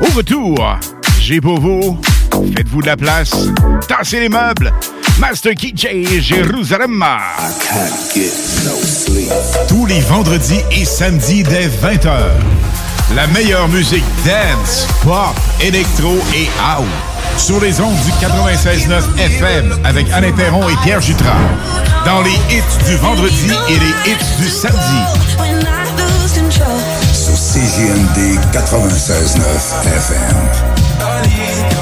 Au 0.00 0.16
retour, 0.16 0.78
j'ai 1.20 1.40
pour 1.40 1.60
vous, 1.60 2.00
faites-vous 2.56 2.80
de 2.80 2.86
la 2.86 2.96
place, 2.96 3.34
tassez 3.86 4.20
les 4.20 4.28
meubles, 4.28 4.72
Master 5.18 5.54
KJ 5.54 6.20
Jérusalem. 6.20 7.04
Tous 9.68 9.86
les 9.86 10.00
vendredis 10.00 10.62
et 10.70 10.84
samedis 10.84 11.42
dès 11.42 11.68
20h. 11.68 12.12
La 13.14 13.26
meilleure 13.28 13.68
musique 13.68 14.04
dance, 14.24 14.86
pop, 15.02 15.34
électro 15.60 16.16
et 16.34 16.48
house. 16.64 17.11
Sur 17.36 17.60
les 17.60 17.80
ondes 17.80 17.96
du 18.04 18.10
96.9 18.24 19.02
FM 19.18 19.78
avec 19.84 20.10
Alain 20.10 20.32
Perron 20.32 20.68
et 20.68 20.76
Pierre 20.84 21.00
Jutras. 21.00 21.36
Dans 22.04 22.20
les 22.22 22.34
hits 22.50 22.62
du 22.86 22.96
vendredi 22.96 23.50
et 23.68 23.78
les 23.78 24.10
hits 24.10 24.36
du 24.38 24.48
samedi. 24.48 24.78
Sur 27.12 27.34
CJMD 27.34 28.38
96.9 28.52 29.86
FM. 29.96 31.81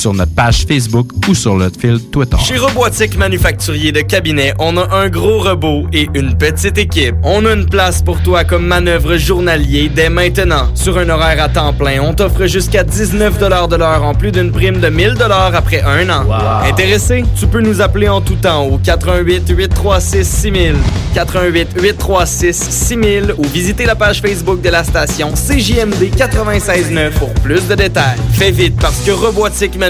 sur 0.00 0.14
notre 0.14 0.34
page 0.34 0.64
Facebook 0.66 1.10
ou 1.28 1.34
sur 1.34 1.56
notre 1.56 1.78
fil 1.78 2.00
Twitter. 2.10 2.38
Chez 2.42 2.56
Robotique 2.56 3.18
Manufacturier 3.18 3.92
de 3.92 4.00
Cabinet, 4.00 4.54
on 4.58 4.78
a 4.78 4.96
un 4.96 5.10
gros 5.10 5.40
robot 5.40 5.86
et 5.92 6.08
une 6.14 6.38
petite 6.38 6.78
équipe. 6.78 7.14
On 7.22 7.44
a 7.44 7.52
une 7.52 7.66
place 7.66 8.00
pour 8.00 8.22
toi 8.22 8.44
comme 8.44 8.66
manœuvre 8.66 9.18
journalier 9.18 9.90
dès 9.94 10.08
maintenant. 10.08 10.74
Sur 10.74 10.96
un 10.96 11.10
horaire 11.10 11.42
à 11.42 11.50
temps 11.50 11.74
plein, 11.74 12.00
on 12.00 12.14
t'offre 12.14 12.46
jusqu'à 12.46 12.82
19 12.82 13.38
de 13.38 13.76
l'heure 13.76 14.02
en 14.02 14.14
plus 14.14 14.32
d'une 14.32 14.50
prime 14.50 14.80
de 14.80 14.88
1000 14.88 15.16
après 15.20 15.82
un 15.82 16.08
an. 16.08 16.24
Intéressé? 16.64 17.22
Tu 17.38 17.46
peux 17.46 17.60
nous 17.60 17.82
appeler 17.82 18.08
en 18.08 18.22
tout 18.22 18.36
temps 18.36 18.64
au 18.64 18.78
88 18.78 19.50
836 19.50 20.26
6000, 20.26 20.74
88 21.14 21.68
836 21.78 22.56
6000 22.70 23.34
ou 23.36 23.44
visiter 23.44 23.84
la 23.84 23.96
page 23.96 24.22
Facebook 24.22 24.62
de 24.62 24.70
la 24.70 24.82
station 24.82 25.32
CJMD 25.34 26.16
969 26.18 27.18
pour 27.18 27.34
plus 27.34 27.68
de 27.68 27.74
détails. 27.74 28.16
Fais 28.32 28.50
vite 28.50 28.76
parce 28.80 29.00
que 29.00 29.10
Robotique 29.10 29.76
Manufacturier 29.76 29.89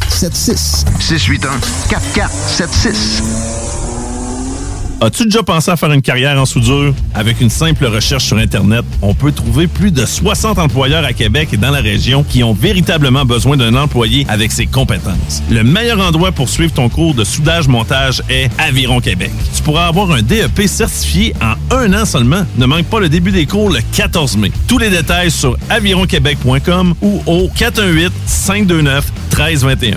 4476. 0.09 0.85
681 0.99 1.59
4476. 1.89 3.80
As-tu 5.03 5.23
déjà 5.23 5.41
pensé 5.41 5.71
à 5.71 5.75
faire 5.75 5.91
une 5.91 6.03
carrière 6.03 6.39
en 6.39 6.45
soudure? 6.45 6.93
Avec 7.15 7.41
une 7.41 7.49
simple 7.49 7.87
recherche 7.87 8.25
sur 8.25 8.37
Internet, 8.37 8.85
on 9.01 9.15
peut 9.15 9.31
trouver 9.31 9.65
plus 9.65 9.89
de 9.89 10.05
60 10.05 10.59
employeurs 10.59 11.03
à 11.03 11.11
Québec 11.11 11.49
et 11.53 11.57
dans 11.57 11.71
la 11.71 11.79
région 11.79 12.23
qui 12.23 12.43
ont 12.43 12.53
véritablement 12.53 13.25
besoin 13.25 13.57
d'un 13.57 13.73
employé 13.73 14.27
avec 14.29 14.51
ses 14.51 14.67
compétences. 14.67 15.41
Le 15.49 15.63
meilleur 15.63 15.99
endroit 16.01 16.31
pour 16.31 16.49
suivre 16.49 16.71
ton 16.71 16.87
cours 16.87 17.15
de 17.15 17.23
soudage-montage 17.23 18.21
est 18.29 18.51
Aviron 18.59 18.99
Québec. 18.99 19.31
Tu 19.55 19.63
pourras 19.63 19.87
avoir 19.87 20.11
un 20.11 20.21
DEP 20.21 20.67
certifié 20.67 21.33
en 21.41 21.55
un 21.75 21.99
an 21.99 22.05
seulement. 22.05 22.45
Ne 22.57 22.67
manque 22.67 22.85
pas 22.85 22.99
le 22.99 23.09
début 23.09 23.31
des 23.31 23.47
cours 23.47 23.71
le 23.71 23.79
14 23.95 24.37
mai. 24.37 24.51
Tous 24.67 24.77
les 24.77 24.91
détails 24.91 25.31
sur 25.31 25.57
avironquebec.com 25.71 26.93
ou 27.01 27.23
au 27.25 27.49
418-529-1321. 27.57 29.95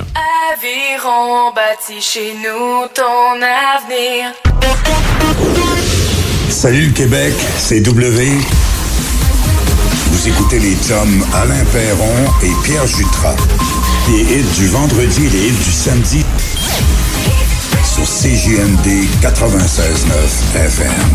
Aviron 0.54 1.52
bâti 1.54 2.00
chez 2.00 2.32
nous 2.42 2.86
ton 2.94 3.42
avenir. 3.42 4.32
Salut 6.48 6.86
le 6.86 6.92
Québec, 6.92 7.34
c'est 7.58 7.80
W. 7.80 8.26
Vous 10.10 10.28
écoutez 10.28 10.58
les 10.58 10.76
chums 10.76 11.24
Alain 11.34 11.64
Perron 11.72 12.30
et 12.42 12.52
Pierre 12.64 12.86
Jutras. 12.86 13.36
Les 14.08 14.22
hits 14.22 14.56
du 14.56 14.68
vendredi 14.68 15.26
et 15.26 15.30
les 15.30 15.48
hits 15.48 15.64
du 15.64 15.72
samedi 15.72 16.24
sur 17.84 18.04
CJMD 18.04 18.86
96.9 19.20 20.66
FM. 20.66 21.14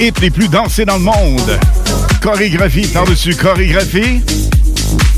Hits 0.00 0.12
les 0.20 0.30
plus 0.30 0.48
dansés 0.48 0.84
dans 0.84 0.96
le 0.96 1.04
monde. 1.04 1.58
Chorégraphie 2.20 2.86
par-dessus 2.88 3.34
chorégraphie. 3.34 4.20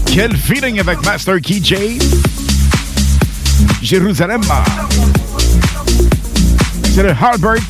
Quel 0.06 0.36
feeling 0.36 0.78
avec 0.80 1.04
Master 1.04 1.40
Key 1.40 1.60
J. 1.62 1.98
Jérusalem. 3.82 4.42
C'est 6.94 7.02
le 7.02 7.10
Harbert 7.10 7.62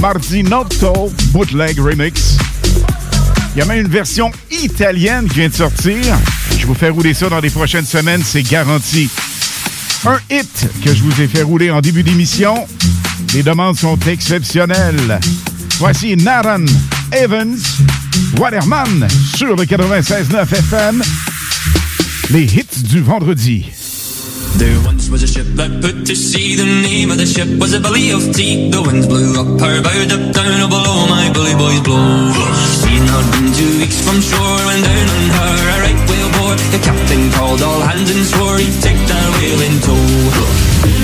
Marzinotto 0.00 1.12
Bootleg 1.32 1.78
Remix. 1.78 2.36
Il 3.54 3.60
y 3.60 3.62
a 3.62 3.64
même 3.66 3.80
une 3.80 3.90
version 3.90 4.30
italienne 4.50 5.28
qui 5.28 5.40
vient 5.40 5.48
de 5.48 5.54
sortir. 5.54 6.16
Je 6.58 6.66
vous 6.66 6.74
fais 6.74 6.88
rouler 6.88 7.14
ça 7.14 7.28
dans 7.28 7.40
les 7.40 7.50
prochaines 7.50 7.86
semaines, 7.86 8.22
c'est 8.24 8.42
garanti. 8.42 9.08
Un 10.06 10.18
hit 10.30 10.66
que 10.84 10.94
je 10.94 11.02
vous 11.02 11.20
ai 11.20 11.28
fait 11.28 11.42
rouler 11.42 11.70
en 11.70 11.80
début 11.80 12.02
d'émission. 12.02 12.66
Les 13.32 13.42
demandes 13.42 13.78
sont 13.78 13.98
exceptionnelles. 14.06 15.20
Voici 15.78 16.16
Naran 16.16 16.64
Evans, 17.10 17.58
Waterman 18.38 19.08
sur 19.36 19.56
le 19.56 19.64
96.9 19.64 20.54
FM. 20.54 21.02
Les 22.30 22.44
hits 22.44 22.82
du 22.84 23.00
vendredi. 23.00 23.66
There 24.56 24.78
once 24.86 25.10
was 25.10 25.22
a 25.22 25.26
ship 25.26 25.46
that 25.56 25.80
put 25.80 26.06
to 26.06 26.14
sea. 26.14 26.54
The 26.54 26.64
name 26.64 27.10
of 27.10 27.18
the 27.18 27.26
ship 27.26 27.48
was 27.58 27.74
a 27.74 27.80
belly 27.80 28.12
of 28.12 28.32
tea. 28.32 28.70
The 28.70 28.82
winds 28.82 29.06
blew 29.06 29.34
up 29.34 29.60
her 29.60 29.82
bow, 29.82 29.90
up 29.90 30.32
down 30.32 30.62
oh, 30.62 30.68
below 30.68 31.06
my 31.10 31.30
bully 31.34 31.54
boys 31.58 31.80
blow. 31.82 32.30
She'd 32.80 33.02
not 33.10 33.26
been 33.34 33.50
two 33.52 33.78
weeks 33.82 33.98
from 34.00 34.20
shore 34.22 34.60
when 34.66 34.80
down 34.80 35.08
on 35.10 35.24
her 35.34 35.54
a 35.58 35.76
right 35.82 36.00
whale 36.08 36.30
bore. 36.38 36.56
The 36.70 36.80
captain 36.82 37.32
called 37.32 37.62
all 37.62 37.80
hands 37.80 38.10
and 38.14 38.24
swore 38.24 38.58
he'd 38.58 38.78
take 38.80 39.00
that 39.10 39.28
whale 39.42 39.62
in 39.66 39.74
tow. 39.82 41.03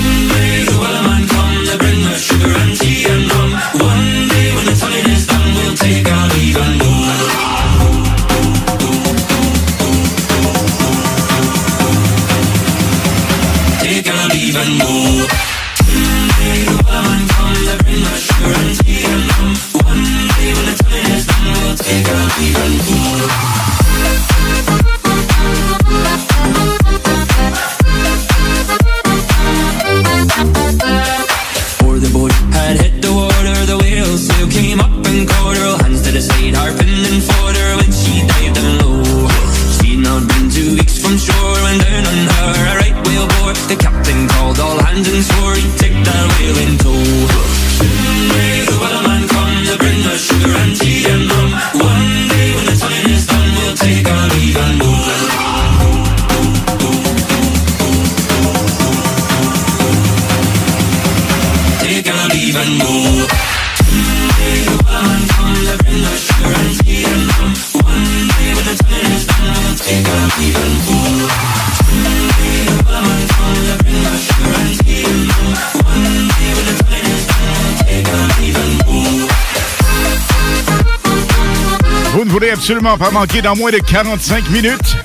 Absolument 82.61 82.95
pas 82.95 83.09
manquer 83.09 83.41
dans 83.41 83.55
moins 83.55 83.71
de 83.71 83.79
45 83.79 84.51
minutes 84.51 84.95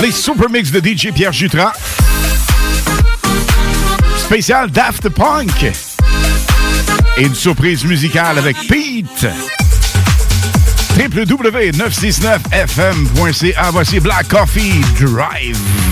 les 0.00 0.10
super 0.10 0.48
mix 0.48 0.70
de 0.70 0.80
DJ 0.80 1.12
Pierre 1.12 1.30
Jutras. 1.30 1.74
Spécial 4.16 4.70
Daft 4.70 5.10
Punk. 5.10 5.70
Et 7.18 7.22
une 7.22 7.34
surprise 7.34 7.84
musicale 7.84 8.38
avec 8.38 8.56
Pete. 8.66 9.26
www.969fm.ca. 10.96 13.70
Voici 13.72 14.00
Black 14.00 14.28
Coffee 14.28 14.80
Drive. 14.98 15.89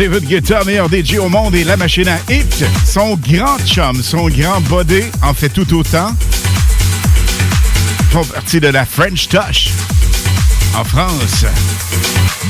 David 0.00 0.26
Guetta, 0.26 0.64
meilleur 0.64 0.88
DJ 0.88 1.18
au 1.18 1.28
monde 1.28 1.54
et 1.54 1.62
la 1.62 1.76
machine 1.76 2.08
à 2.08 2.16
hit. 2.32 2.64
Son 2.86 3.16
grand 3.16 3.58
chum, 3.66 4.02
son 4.02 4.30
grand 4.30 4.58
body 4.62 5.02
en 5.22 5.34
fait 5.34 5.50
tout 5.50 5.76
autant. 5.76 6.14
Font 8.10 8.24
partie 8.24 8.60
de 8.60 8.68
la 8.68 8.86
French 8.86 9.28
Touch 9.28 9.68
en 10.74 10.84
France. 10.84 11.44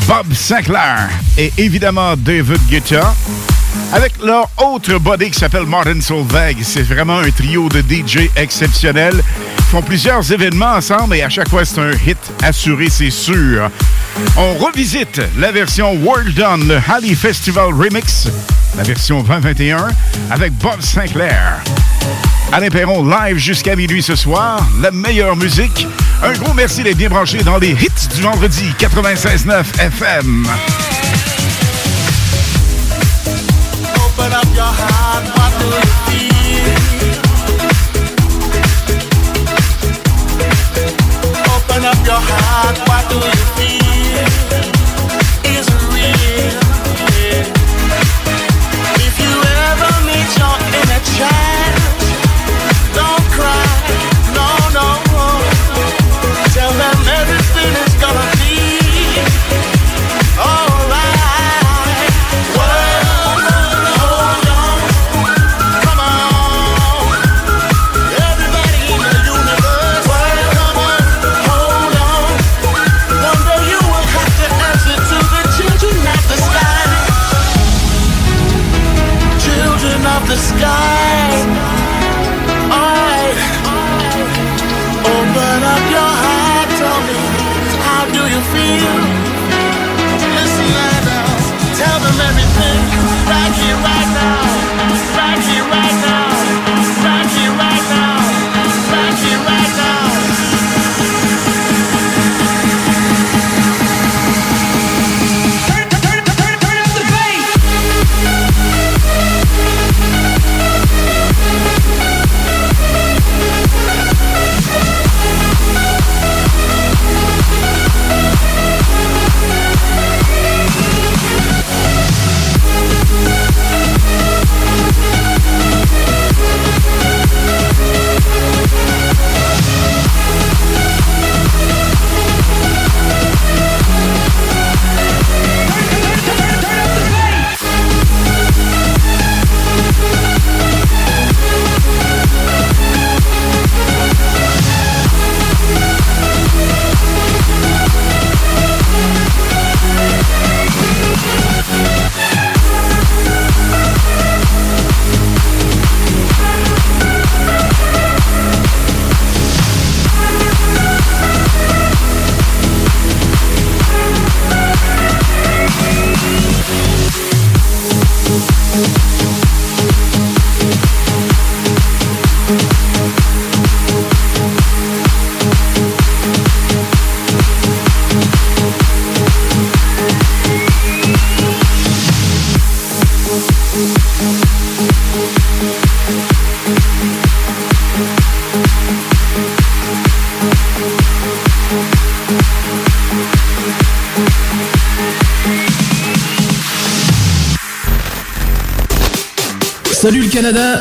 Bob 0.07 0.33
Sinclair 0.33 1.09
et 1.37 1.53
évidemment 1.59 2.15
David 2.17 2.61
Guetta. 2.69 3.17
Avec 3.93 4.13
leur 4.23 4.49
autre 4.59 4.99
body 5.01 5.33
qui 5.33 5.41
s'appelle 5.41 5.67
Martin 5.67 6.01
Solveig. 6.01 6.59
C'est 6.63 6.83
vraiment 6.83 7.19
un 7.19 7.31
trio 7.33 7.69
de 7.69 7.81
DJ 7.81 8.31
exceptionnel. 8.37 9.15
Ils 9.59 9.65
font 9.65 9.83
plusieurs 9.83 10.31
événements 10.31 10.75
ensemble 10.75 11.17
et 11.17 11.23
à 11.23 11.29
chaque 11.29 11.49
fois, 11.49 11.65
c'est 11.65 11.81
un 11.81 11.91
hit 12.07 12.19
assuré, 12.45 12.87
c'est 12.91 13.11
sûr. 13.11 13.69
On 14.37 14.55
revisite 14.55 15.21
la 15.39 15.53
version 15.53 15.95
World 15.95 16.35
Done, 16.35 16.69
le 16.69 16.79
Halley 16.89 17.15
Festival 17.15 17.73
Remix, 17.75 18.29
la 18.77 18.83
version 18.83 19.23
2021, 19.23 19.89
avec 20.31 20.53
Bob 20.55 20.81
Sinclair. 20.81 21.63
Alain 22.53 22.69
Perron 22.69 23.05
live 23.05 23.37
jusqu'à 23.37 23.77
minuit 23.77 24.03
ce 24.03 24.17
soir. 24.17 24.67
La 24.81 24.91
meilleure 24.91 25.37
musique. 25.37 25.87
Un 26.23 26.33
gros 26.33 26.53
merci 26.55 26.83
d'être 26.83 26.97
bien 26.97 27.09
branché 27.09 27.43
dans 27.43 27.59
les 27.59 27.71
hits 27.71 28.09
du 28.15 28.23
vendredi 28.23 28.75
96.9 28.79 29.65
FM. 29.79 30.47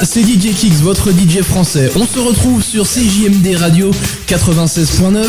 C'est 0.03 0.21
DJ 0.21 0.53
Kix, 0.55 0.81
votre 0.81 1.11
DJ 1.11 1.41
français. 1.41 1.91
On 1.95 2.05
se 2.05 2.19
retrouve 2.19 2.63
sur 2.63 2.85
CJMD 2.85 3.55
Radio 3.57 3.91
96.9 4.27 5.25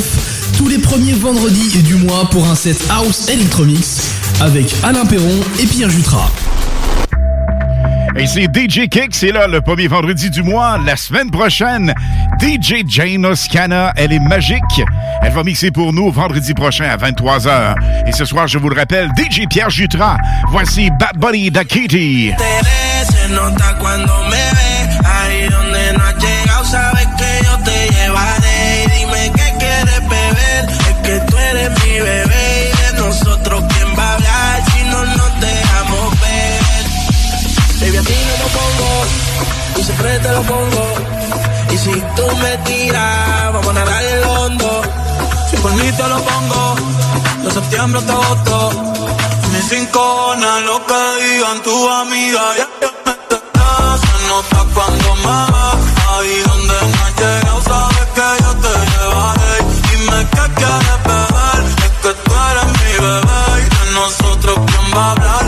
tous 0.56 0.68
les 0.68 0.78
premiers 0.78 1.12
vendredis 1.12 1.82
du 1.82 1.96
mois 1.96 2.28
pour 2.30 2.48
un 2.48 2.54
set 2.54 2.76
House 2.90 3.28
Electromix 3.28 4.12
avec 4.40 4.72
Alain 4.84 5.04
Perron 5.06 5.40
et 5.60 5.66
Pierre 5.66 5.90
Jutras. 5.90 6.30
Et 8.16 8.26
c'est 8.26 8.44
DJ 8.44 8.88
Kick, 8.88 9.08
c'est 9.12 9.32
là 9.32 9.46
le 9.46 9.60
premier 9.60 9.88
vendredi 9.88 10.30
du 10.30 10.42
mois. 10.42 10.78
La 10.84 10.96
semaine 10.96 11.30
prochaine, 11.30 11.94
DJ 12.40 12.82
Jane 12.86 13.26
Oscana, 13.26 13.92
elle 13.96 14.12
est 14.12 14.20
magique. 14.20 14.82
Elle 15.22 15.32
va 15.32 15.42
mixer 15.42 15.70
pour 15.70 15.92
nous 15.92 16.10
vendredi 16.10 16.54
prochain 16.54 16.84
à 16.84 16.96
23h. 16.96 17.74
Et 18.06 18.12
ce 18.12 18.24
soir, 18.24 18.46
je 18.46 18.58
vous 18.58 18.68
le 18.68 18.76
rappelle, 18.76 19.08
DJ 19.16 19.46
Pierre 19.48 19.70
Jutras. 19.70 20.16
Voici 20.50 20.90
Bad 20.98 21.16
Buddy 21.18 21.50
da 21.50 21.64
Kitty. 21.64 22.32
Nota 23.30 23.78
cuando 23.78 24.22
me 24.24 24.36
ve, 24.36 24.98
ahí 25.04 25.48
donde 25.48 25.92
no 25.92 26.04
has 26.04 26.16
llegado, 26.16 26.64
sabes 26.64 27.06
que 27.16 27.40
yo 27.44 27.58
te 27.64 27.88
llevaré. 27.88 28.84
Y 28.84 28.90
dime 28.98 29.32
qué 29.36 29.54
quieres 29.58 30.08
beber, 30.08 30.68
es 30.68 30.96
que 31.04 31.20
tú 31.20 31.36
eres 31.38 31.70
mi 31.84 32.00
bebé. 32.00 32.72
Y 32.72 32.76
de 32.82 32.92
nosotros, 33.00 33.64
¿quién 33.72 33.98
va 33.98 34.02
a 34.02 34.14
hablar 34.14 34.62
si 34.72 34.82
no 34.82 35.04
nos 35.04 35.40
dejamos 35.40 36.20
ver? 36.20 36.60
Baby, 37.80 37.96
a 37.96 38.02
ti 38.02 38.14
no 38.26 38.34
lo 38.42 38.48
pongo, 38.58 39.06
y 39.78 39.84
siempre 39.84 40.18
te 40.18 40.32
lo 40.32 40.42
pongo. 40.42 40.94
Y 41.70 41.76
si 41.78 41.92
tú 42.16 42.36
me 42.42 42.58
tiras, 42.64 43.52
vamos 43.52 43.68
a 43.68 43.72
nadar 43.72 44.02
el 44.02 44.24
hondo. 44.24 44.82
Si 45.50 45.56
por 45.58 45.72
mí 45.74 45.92
te 45.92 46.08
lo 46.08 46.18
pongo, 46.20 46.76
de 47.44 47.50
septiembre 47.52 48.00
hasta 48.00 48.12
agosto. 48.12 48.70
Mis 49.52 49.68
cinco 49.68 50.34
lo 50.66 50.86
que 50.86 51.24
digan 51.24 51.62
tu 51.62 51.88
amiga. 51.88 52.40
Ya, 52.56 52.68
se 54.30 54.36
nota 54.36 54.64
cuando 54.74 55.16
me 55.16 55.38
ves. 55.52 55.80
Ahí 56.08 56.42
donde 56.46 56.74
no 56.92 57.04
has 57.04 57.14
llegado, 57.16 57.62
sabes 57.62 58.06
que 58.14 58.28
yo 58.42 58.52
te 58.64 58.72
llevaré. 58.90 59.54
Dime 59.90 60.18
qué 60.30 60.44
quieres 60.54 60.98
beber, 61.04 61.60
es 61.84 61.92
que 62.02 62.12
tú 62.24 62.32
eres 62.50 62.68
mi 62.80 62.92
bebé. 63.06 63.42
Y 63.58 63.68
de 63.74 63.92
nosotros, 63.92 64.58
¿quién 64.66 64.96
va 64.96 65.06
a 65.06 65.10
hablar? 65.12 65.39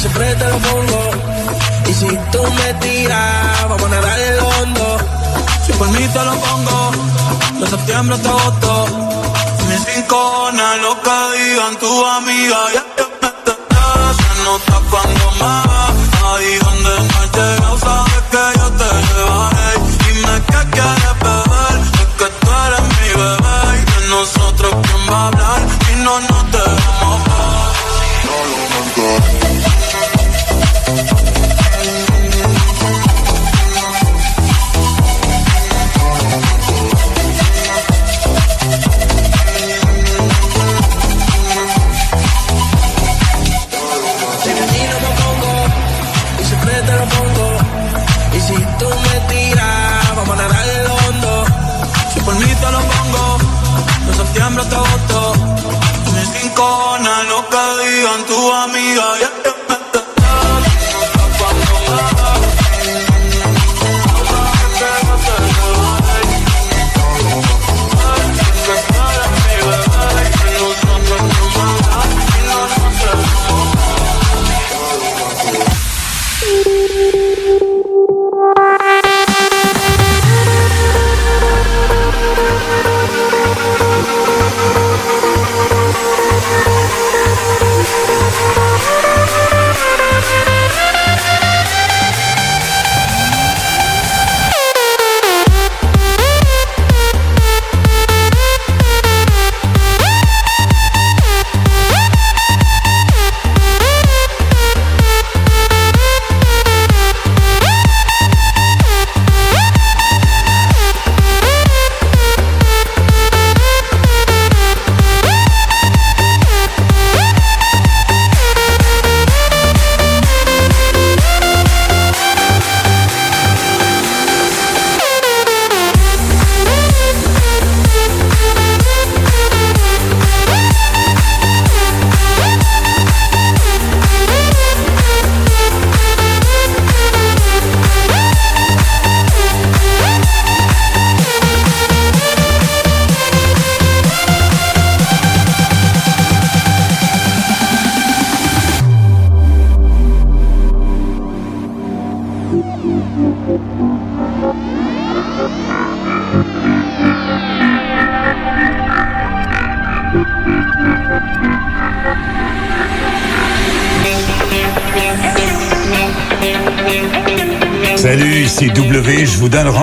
siempre 0.00 0.34
te 0.34 0.48
lo 0.48 0.58
pongo. 0.58 1.10
Y 1.86 1.92
si 1.92 2.08
tú 2.32 2.42
me 2.58 2.74
tiras, 2.74 3.68
vamos 3.68 3.84
a 3.84 3.88
nadar 3.88 4.18
el 4.18 4.38
hondo. 4.38 4.96
Si 5.66 5.72
por 5.74 5.88
mí 5.88 6.08
te 6.08 6.24
lo 6.24 6.34
pongo, 6.46 6.90
de 7.60 7.66
septiembre 7.66 8.16
hasta 8.16 8.30
agosto. 8.30 8.86
Mis 9.68 9.94
rinconas, 9.94 10.78
lo 10.78 10.92
que 11.02 11.18
digan 11.36 11.76
tu 11.78 12.06
amiga, 12.06 12.58
ya 12.74 12.84
te 12.96 13.04
se 14.18 14.44
nota 14.44 14.80
cuando 14.90 15.30
más. 15.40 15.92
Ahí 16.30 16.58
donde 16.64 16.94
no 17.08 17.16
he 17.22 17.28
llegado, 17.36 17.78
sabes 17.78 18.22
que 18.32 18.44
yo 18.58 18.66
te 18.80 18.90
llevaré. 19.06 19.70
Dime 20.04 20.36
que 20.50 20.70
quieres 20.70 21.14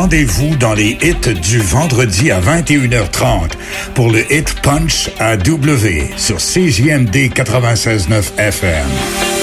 rendez-vous 0.07 0.55
dans 0.55 0.73
les 0.73 0.97
hits 1.01 1.33
du 1.33 1.59
vendredi 1.59 2.31
à 2.31 2.39
21h30 2.39 3.49
pour 3.93 4.09
le 4.09 4.19
hit 4.31 4.53
Punch 4.61 5.09
à 5.19 5.35
W 5.35 6.11
sur 6.15 6.37
CJMD 6.37 7.29
96.9 7.33 8.37
FM. 8.37 9.36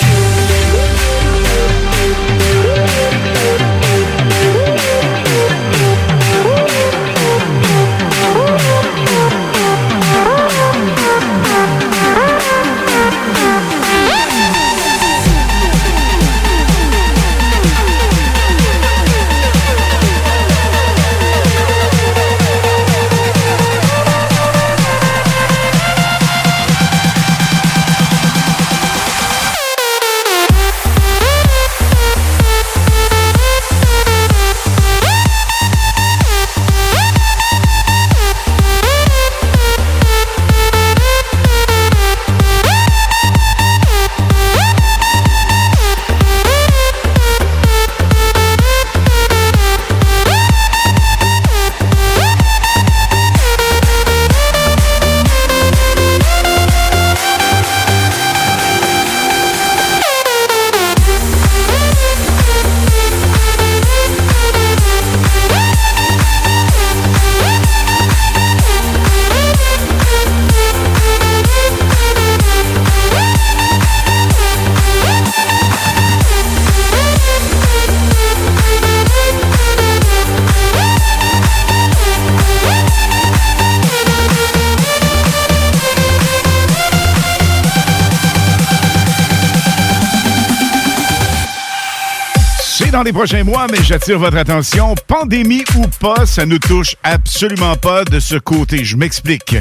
dans 93.04 93.08
les 93.08 93.12
prochains 93.12 93.44
mois, 93.44 93.66
mais 93.70 93.82
j'attire 93.82 94.18
votre 94.18 94.38
attention. 94.38 94.94
Pandémie 95.06 95.64
ou 95.76 95.86
pas, 96.00 96.24
ça 96.24 96.46
nous 96.46 96.58
touche 96.58 96.96
absolument 97.02 97.76
pas 97.76 98.02
de 98.04 98.18
ce 98.18 98.36
côté. 98.36 98.82
Je 98.82 98.96
m'explique. 98.96 99.56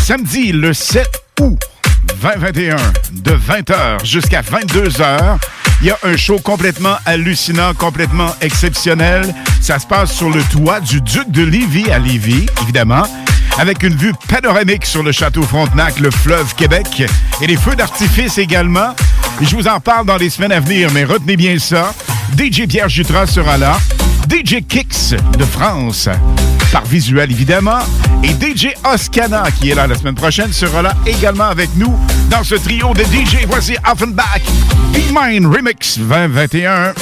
Samedi, 0.00 0.52
le 0.52 0.72
7 0.72 1.08
août 1.40 1.58
2021, 2.22 2.76
de 3.12 3.32
20h 3.32 4.04
jusqu'à 4.04 4.42
22h, 4.42 5.38
il 5.80 5.88
y 5.88 5.90
a 5.90 5.98
un 6.04 6.16
show 6.16 6.38
complètement 6.38 6.96
hallucinant, 7.06 7.74
complètement 7.74 8.32
exceptionnel. 8.40 9.34
Ça 9.60 9.80
se 9.80 9.86
passe 9.86 10.12
sur 10.12 10.30
le 10.30 10.42
toit 10.44 10.78
du 10.78 11.00
Duc 11.00 11.28
de 11.30 11.42
Lévis 11.42 11.90
à 11.90 11.98
Lévis, 11.98 12.46
évidemment 12.62 13.06
avec 13.58 13.82
une 13.82 13.94
vue 13.94 14.12
panoramique 14.28 14.84
sur 14.84 15.02
le 15.02 15.12
château 15.12 15.42
Frontenac, 15.42 16.00
le 16.00 16.10
fleuve 16.10 16.54
Québec 16.54 17.04
et 17.40 17.46
les 17.46 17.56
feux 17.56 17.76
d'artifice 17.76 18.38
également. 18.38 18.94
Je 19.40 19.54
vous 19.54 19.68
en 19.68 19.80
parle 19.80 20.06
dans 20.06 20.16
les 20.16 20.30
semaines 20.30 20.52
à 20.52 20.60
venir, 20.60 20.90
mais 20.92 21.04
retenez 21.04 21.36
bien 21.36 21.58
ça. 21.58 21.94
DJ 22.36 22.66
Pierre 22.66 22.88
Jutras 22.88 23.28
sera 23.28 23.56
là. 23.56 23.78
DJ 24.28 24.64
Kix 24.66 25.14
de 25.38 25.44
France, 25.44 26.08
par 26.72 26.84
visuel 26.84 27.30
évidemment. 27.30 27.78
Et 28.22 28.28
DJ 28.28 28.68
Oscana, 28.84 29.44
qui 29.58 29.70
est 29.70 29.74
là 29.74 29.86
la 29.86 29.94
semaine 29.94 30.14
prochaine, 30.14 30.52
sera 30.52 30.82
là 30.82 30.94
également 31.06 31.44
avec 31.44 31.70
nous 31.76 31.96
dans 32.30 32.42
ce 32.42 32.56
trio 32.56 32.92
de 32.94 33.02
DJ. 33.04 33.46
Voici 33.46 33.76
Offenbach, 33.90 34.42
Be 34.92 35.12
Mine 35.12 35.46
Remix 35.46 35.98
2021. 35.98 36.94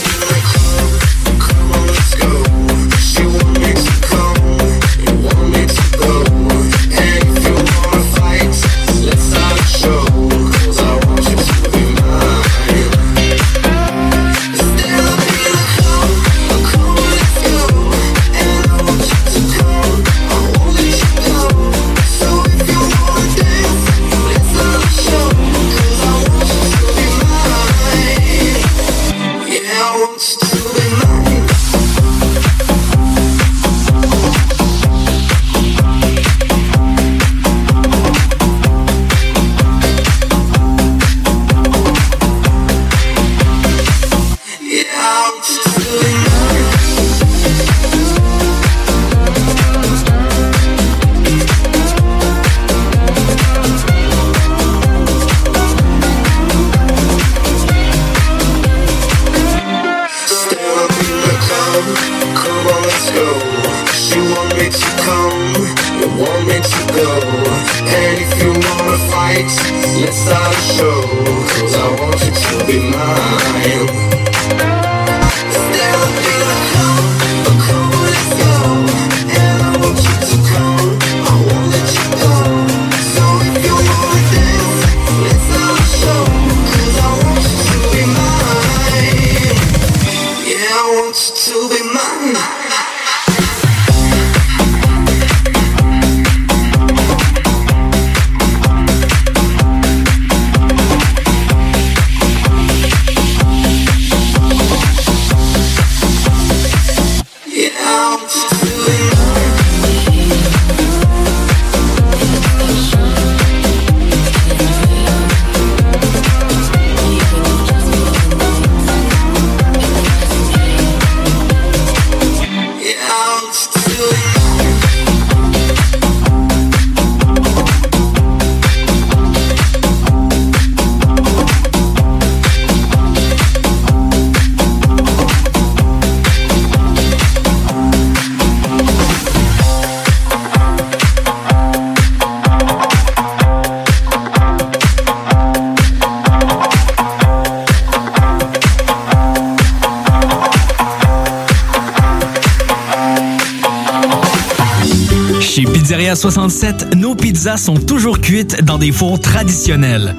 1967, 156.22 156.94
nos 156.94 157.16
pizzas 157.16 157.56
sont 157.56 157.74
toujours 157.74 158.20
cuites 158.20 158.62
dans 158.62 158.78
des 158.78 158.92
fours 158.92 159.18
traditionnels. 159.18 160.14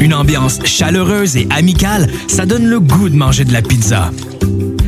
Une 0.00 0.14
ambiance 0.14 0.58
chaleureuse 0.64 1.36
et 1.36 1.46
amicale, 1.50 2.08
ça 2.28 2.46
donne 2.46 2.64
le 2.64 2.80
goût 2.80 3.10
de 3.10 3.14
manger 3.14 3.44
de 3.44 3.52
la 3.52 3.60
pizza. 3.60 4.10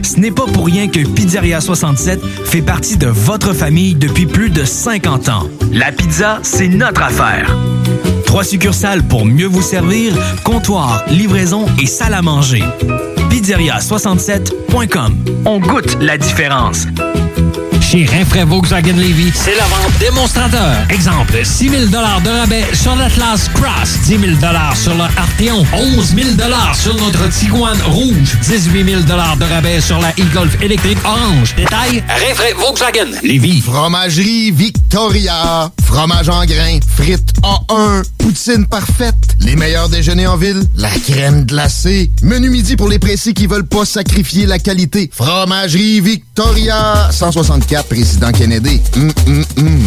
Ce 0.03 0.19
n'est 0.19 0.31
pas 0.31 0.47
pour 0.47 0.65
rien 0.65 0.89
que 0.89 1.07
Pizzeria 1.07 1.61
67 1.61 2.23
fait 2.47 2.63
partie 2.63 2.97
de 2.97 3.09
votre 3.09 3.53
famille 3.53 3.95
depuis 3.95 4.25
plus 4.25 4.49
de 4.49 4.65
50 4.65 5.29
ans. 5.29 5.47
La 5.73 5.93
pizza, 5.93 6.39
c'est 6.43 6.69
notre 6.69 7.03
affaire. 7.03 7.55
Trois 8.25 8.45
succursales 8.45 9.03
pour 9.03 9.27
mieux 9.27 9.47
vous 9.47 9.61
servir, 9.61 10.15
comptoir, 10.43 11.05
livraison 11.11 11.67
et 11.83 11.87
salle 11.87 12.15
à 12.15 12.23
manger. 12.23 12.65
Pizzeria67.com. 13.29 15.17
On 15.45 15.61
goûte 15.61 15.99
la 16.01 16.17
différence. 16.17 16.87
Chez 17.91 18.05
Rinfraie 18.05 18.45
Volkswagen 18.45 18.95
Levy, 18.95 19.33
c'est 19.35 19.57
la 19.57 19.65
vente 19.65 19.99
démonstrateur. 19.99 20.87
Exemple, 20.91 21.41
6 21.43 21.71
000 21.71 21.85
de 21.87 21.97
rabais 21.97 22.65
sur 22.73 22.95
l'Atlas 22.95 23.51
Cross, 23.53 24.03
10 24.05 24.19
000 24.21 24.33
sur 24.77 24.95
le 24.95 25.03
Arteon, 25.03 25.67
11 25.73 26.15
000 26.15 26.29
sur 26.73 26.95
notre 26.95 27.29
Tiguan 27.31 27.77
Rouge, 27.87 28.37
18 28.43 28.85
000 28.85 29.03
de 29.03 29.45
rabais 29.45 29.81
sur 29.81 29.99
la 29.99 30.11
e-Golf 30.11 30.57
électrique 30.63 30.99
orange. 31.05 31.57
Détail, 31.57 32.05
Rinfraie 32.09 32.53
Volkswagen 32.53 33.11
Levy. 33.25 33.61
Fromagerie 33.61 34.53
Victoria. 34.53 35.73
Fromage 35.85 36.29
en 36.29 36.45
grains. 36.45 36.79
Frites 36.97 37.33
A1. 37.43 38.05
Poutine 38.19 38.67
parfaite. 38.67 39.30
Les 39.41 39.57
meilleurs 39.57 39.89
déjeuners 39.89 40.27
en 40.27 40.37
ville. 40.37 40.63
La 40.77 40.91
crème 40.91 41.45
glacée. 41.45 42.11
Menu 42.23 42.51
midi 42.51 42.77
pour 42.77 42.89
les 42.89 42.99
pressés 42.99 43.33
qui 43.33 43.47
veulent 43.47 43.67
pas 43.67 43.85
sacrifier 43.85 44.47
la 44.47 44.59
qualité. 44.59 45.11
Fromagerie 45.13 46.01
Victoria. 46.01 47.09
164 47.11 47.87
Président 47.87 48.33
Kennedy. 48.33 48.81
Hum, 48.97 49.13
hum, 49.27 49.45
hum. 49.59 49.81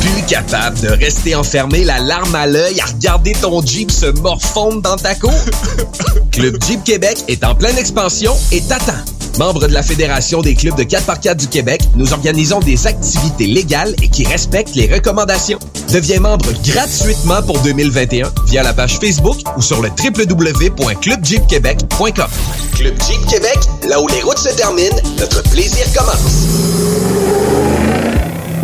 Plus 0.00 0.22
capable 0.26 0.80
de 0.80 0.88
rester 0.88 1.34
enfermé 1.34 1.84
la 1.84 1.98
larme 1.98 2.34
à 2.34 2.46
l'œil 2.46 2.80
à 2.80 2.86
regarder 2.86 3.32
ton 3.32 3.64
Jeep 3.64 3.90
se 3.90 4.06
morfondre 4.06 4.82
dans 4.82 4.96
ta 4.96 5.14
cour? 5.14 5.34
Club 6.32 6.56
Jeep 6.66 6.84
Québec 6.84 7.24
est 7.28 7.44
en 7.44 7.54
pleine 7.54 7.76
expansion 7.78 8.32
et 8.52 8.60
t'attend. 8.60 8.92
Membre 9.38 9.68
de 9.68 9.72
la 9.72 9.84
Fédération 9.84 10.42
des 10.42 10.56
clubs 10.56 10.76
de 10.76 10.82
4x4 10.82 11.36
du 11.36 11.46
Québec, 11.46 11.80
nous 11.94 12.12
organisons 12.12 12.58
des 12.58 12.88
activités 12.88 13.46
légales 13.46 13.94
et 14.02 14.08
qui 14.08 14.24
respectent 14.26 14.74
les 14.74 14.92
recommandations. 14.92 15.60
Deviens 15.92 16.20
membre 16.20 16.52
gratuitement 16.64 17.42
pour 17.42 17.58
2021 17.60 18.30
via 18.46 18.62
la 18.62 18.74
page 18.74 18.98
Facebook 19.00 19.38
ou 19.56 19.62
sur 19.62 19.80
le 19.80 19.88
www.clubjeepquebec.com. 19.88 22.26
Club 22.74 22.94
Jeep 23.06 23.24
Québec, 23.26 23.58
là 23.88 23.98
où 23.98 24.06
les 24.08 24.20
routes 24.20 24.36
se 24.38 24.54
terminent, 24.54 24.96
notre 25.18 25.42
plaisir 25.44 25.86
commence. 25.96 26.44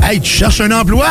Hey, 0.02 0.20
tu 0.20 0.30
cherches 0.30 0.60
un 0.60 0.70
emploi? 0.70 1.06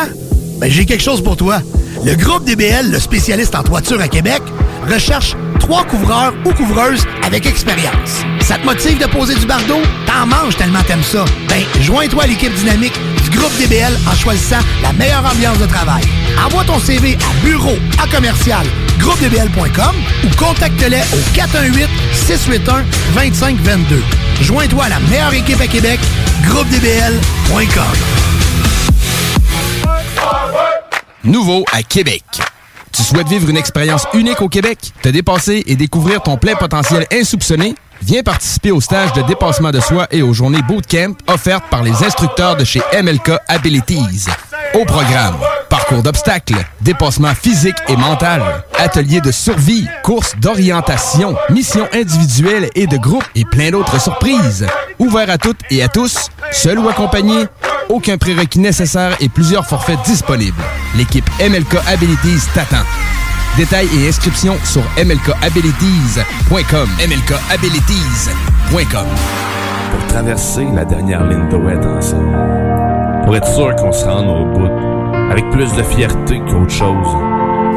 Ben, 0.58 0.70
j'ai 0.70 0.86
quelque 0.86 1.02
chose 1.02 1.20
pour 1.20 1.36
toi. 1.36 1.60
Le 2.04 2.14
groupe 2.14 2.44
DBL, 2.44 2.92
le 2.92 3.00
spécialiste 3.00 3.56
en 3.56 3.64
toiture 3.64 4.00
à 4.00 4.06
Québec, 4.06 4.40
recherche 4.88 5.34
trois 5.58 5.82
couvreurs 5.84 6.32
ou 6.46 6.52
couvreuses 6.52 7.04
avec 7.24 7.44
expérience. 7.44 8.20
Ça 8.40 8.56
te 8.58 8.64
motive 8.64 8.98
de 8.98 9.06
poser 9.06 9.34
du 9.34 9.46
bardeau? 9.46 9.80
T'en 10.06 10.26
manges 10.26 10.56
tellement 10.56 10.82
t'aimes 10.86 11.02
ça. 11.02 11.24
Ben, 11.48 11.64
joins-toi 11.82 12.22
à 12.22 12.26
l'équipe 12.28 12.54
dynamique 12.54 12.94
groupe 13.36 13.52
DBL 13.58 13.96
en 14.10 14.14
choisissant 14.14 14.60
la 14.82 14.92
meilleure 14.92 15.24
ambiance 15.24 15.58
de 15.58 15.66
travail. 15.66 16.02
Envoie 16.44 16.64
ton 16.64 16.78
CV 16.78 17.16
à 17.16 17.46
bureau 17.46 17.76
à 18.02 18.06
commercial 18.06 18.66
groupedbl.com 18.98 19.94
ou 20.24 20.36
contacte-les 20.36 21.02
au 21.12 21.34
418 21.34 21.88
681 22.12 22.84
2522. 23.14 24.02
Joins-toi 24.40 24.84
à 24.84 24.88
la 24.88 25.00
meilleure 25.00 25.34
équipe 25.34 25.60
à 25.60 25.66
Québec, 25.66 26.00
groupedbl.com. 26.46 27.84
Nouveau 31.24 31.64
à 31.72 31.82
Québec. 31.82 32.22
Tu 32.92 33.02
souhaites 33.02 33.28
vivre 33.28 33.50
une 33.50 33.56
expérience 33.56 34.06
unique 34.14 34.40
au 34.40 34.48
Québec, 34.48 34.78
te 35.02 35.08
dépasser 35.08 35.64
et 35.66 35.74
découvrir 35.74 36.22
ton 36.22 36.36
plein 36.36 36.54
potentiel 36.54 37.06
insoupçonné? 37.12 37.74
Viens 38.02 38.22
participer 38.22 38.70
au 38.70 38.80
stage 38.80 39.12
de 39.12 39.22
dépassement 39.22 39.70
de 39.70 39.80
soi 39.80 40.06
et 40.10 40.22
aux 40.22 40.32
journées 40.32 40.62
bootcamp 40.62 41.14
offertes 41.26 41.64
par 41.70 41.82
les 41.82 42.04
instructeurs 42.04 42.56
de 42.56 42.64
chez 42.64 42.80
MLK 43.02 43.32
Abilities. 43.48 44.26
Au 44.74 44.84
programme, 44.84 45.36
parcours 45.70 46.02
d'obstacles, 46.02 46.64
dépassement 46.80 47.34
physique 47.34 47.76
et 47.88 47.96
mental, 47.96 48.42
ateliers 48.76 49.20
de 49.20 49.30
survie, 49.30 49.86
courses 50.02 50.34
d'orientation, 50.36 51.36
missions 51.50 51.88
individuelles 51.94 52.68
et 52.74 52.86
de 52.86 52.96
groupe 52.96 53.24
et 53.34 53.44
plein 53.44 53.70
d'autres 53.70 54.00
surprises. 54.00 54.66
Ouvert 54.98 55.30
à 55.30 55.38
toutes 55.38 55.60
et 55.70 55.82
à 55.82 55.88
tous, 55.88 56.28
seul 56.52 56.78
ou 56.78 56.88
accompagné, 56.88 57.46
aucun 57.88 58.18
prérequis 58.18 58.58
nécessaire 58.58 59.16
et 59.20 59.28
plusieurs 59.28 59.66
forfaits 59.66 60.02
disponibles. 60.04 60.62
L'équipe 60.96 61.28
MLK 61.40 61.76
Abilities 61.86 62.46
t'attend. 62.54 62.84
Détails 63.56 63.88
et 63.96 64.08
inscriptions 64.08 64.56
sur 64.64 64.82
mlkabilities.com. 64.96 66.88
mlkabilities.com. 66.98 69.06
Pour 69.92 70.06
traverser 70.08 70.66
la 70.74 70.84
dernière 70.84 71.24
ligne 71.24 71.48
de 71.48 71.54
ouest 71.56 71.86
ensemble. 71.86 72.36
Pour 73.24 73.36
être 73.36 73.46
sûr 73.46 73.76
qu'on 73.76 73.92
se 73.92 74.04
rende 74.06 74.28
au 74.28 74.44
bout. 74.58 74.68
Avec 75.30 75.48
plus 75.50 75.72
de 75.72 75.84
fierté 75.84 76.40
qu'autre 76.40 76.72
chose. 76.72 77.06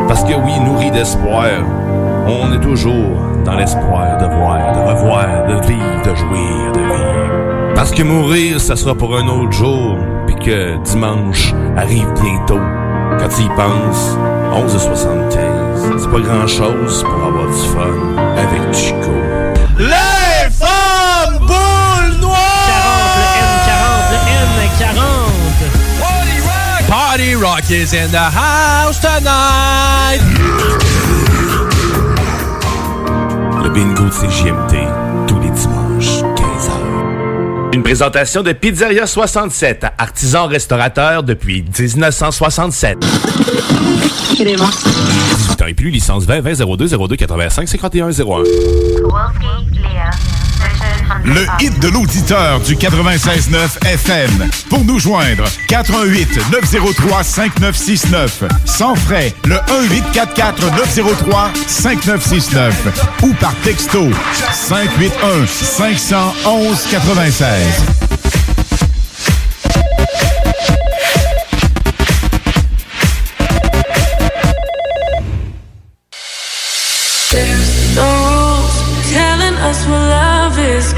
Parce 0.07 0.23
que 0.23 0.33
oui, 0.33 0.59
nourri 0.65 0.89
d'espoir, 0.89 1.45
on 2.27 2.51
est 2.53 2.59
toujours 2.59 3.21
dans 3.45 3.55
l'espoir 3.55 4.17
de 4.17 4.25
voir, 4.25 4.73
de 4.73 4.79
revoir, 4.79 5.45
de 5.45 5.61
vivre, 5.67 6.01
de 6.03 6.15
jouir, 6.15 6.71
de 6.73 6.79
vivre. 6.79 7.73
Parce 7.75 7.91
que 7.91 8.01
mourir, 8.01 8.59
ça 8.59 8.75
sera 8.75 8.95
pour 8.95 9.15
un 9.15 9.27
autre 9.27 9.51
jour, 9.51 9.95
puis 10.25 10.37
que 10.37 10.75
dimanche 10.85 11.53
arrive 11.77 12.11
bientôt. 12.19 12.61
Quand 13.19 13.29
tu 13.29 13.43
y 13.43 13.49
penses, 13.49 14.17
11h75, 14.53 15.99
c'est 15.99 16.11
pas 16.11 16.19
grand-chose 16.19 17.03
pour 17.03 17.23
avoir 17.25 17.47
du 17.47 17.67
fun 17.67 17.95
avec 18.37 18.73
Chico. 18.73 19.11
Les 19.77 20.49
femmes 20.51 21.39
boules 21.39 22.19
noires! 22.21 22.37
40, 23.67 24.11
le 24.11 24.17
N40, 24.83 24.99
le 25.59 25.69
N40. 26.43 26.87
Party 26.87 27.35
Rock 27.35 27.69
is 27.69 27.93
in 27.93 28.09
the 28.11 28.17
house 28.17 28.99
tonight! 28.99 30.21
Le 33.63 33.69
bingo 33.69 34.05
de 34.05 34.11
CGMT, 34.11 34.86
Une 37.77 37.83
présentation 37.83 38.41
de 38.41 38.53
Pizzeria 38.53 39.05
67, 39.05 39.85
artisan 39.99 40.47
restaurateur 40.47 41.21
depuis 41.21 41.63
1967. 41.77 42.97
18 44.31 44.61
ans 45.61 45.65
et 45.67 45.75
plus, 45.75 45.91
licence 45.91 46.25
20 46.25 46.41
20 46.41 46.75
02 46.75 46.87
02 46.87 47.15
85 47.15 47.67
51 47.67 48.09
01. 48.09 48.43
Le 51.23 51.45
hit 51.59 51.79
de 51.79 51.89
l'auditeur 51.89 52.59
du 52.61 52.75
96.9 52.75 53.85
FM. 53.85 54.49
Pour 54.69 54.83
nous 54.85 54.99
joindre, 54.99 55.43
88 55.67 56.51
903 56.51 57.23
5969. 57.23 58.43
Sans 58.65 58.95
frais, 58.95 59.33
le 59.45 59.55
1844 59.81 60.71
903 60.77 61.51
5969. 61.67 63.19
Ou 63.23 63.33
par 63.33 63.55
texto, 63.63 64.09
581 64.53 65.45
511 65.47 66.87
96. 66.91 68.06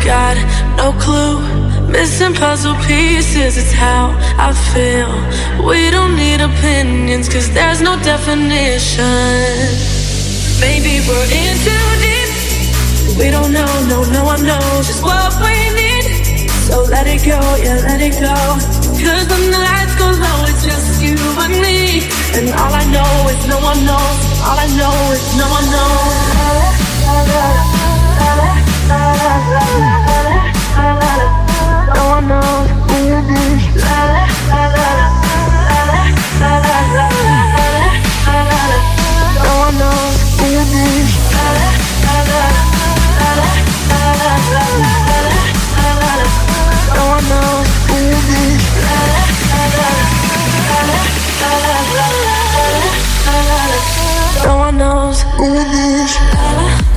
Got 0.05 0.37
no 0.77 0.93
clue. 0.93 1.41
Missing 1.91 2.33
puzzle 2.33 2.75
pieces, 2.87 3.57
it's 3.57 3.71
how 3.71 4.15
I 4.37 4.53
feel. 4.71 5.11
We 5.67 5.89
don't 5.91 6.15
need 6.15 6.39
opinions, 6.39 7.27
cause 7.27 7.49
there's 7.51 7.81
no 7.81 7.97
definition. 8.03 9.03
Maybe 10.61 11.01
we're 11.07 11.27
in 11.29 11.57
too 11.65 11.87
deep. 11.99 12.29
We 13.19 13.29
don't 13.29 13.51
know, 13.51 13.67
no, 13.89 14.03
no 14.11 14.23
one 14.23 14.45
knows 14.45 14.87
just 14.87 15.03
what 15.03 15.33
we 15.43 15.53
need. 15.75 16.47
So 16.69 16.83
let 16.83 17.05
it 17.07 17.25
go, 17.25 17.39
yeah, 17.59 17.81
let 17.83 17.99
it 17.99 18.13
go. 18.21 18.35
Cause 19.03 19.27
when 19.27 19.51
the 19.51 19.59
lights 19.59 19.95
go 19.97 20.05
low, 20.05 20.45
it's 20.47 20.63
just 20.63 21.01
you 21.01 21.17
and 21.43 21.59
me. 21.59 22.07
And 22.37 22.47
all 22.55 22.73
I 22.73 22.85
know 22.93 23.27
is 23.33 23.45
no 23.47 23.59
one 23.59 23.83
knows. 23.85 24.19
All 24.47 24.57
I 24.57 24.67
know 24.79 24.95
is 25.11 25.35
no 25.35 25.47
one 25.49 25.65
knows. 25.73 27.78
No 28.89 28.95
one 32.09 32.27
knows. 32.27 32.69
No 32.69 33.03
one 39.59 39.77
knows. 39.77 40.09
No 46.95 47.05
one 47.05 47.27
knows. 47.27 47.59
No 54.45 54.57
one 54.57 54.77
knows. 54.77 55.23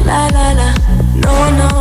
La 0.06 0.26
la 0.26 0.28
la 0.30 0.52
la. 0.52 0.68
No 1.14 1.32
one 1.32 1.56
knows. 1.58 1.71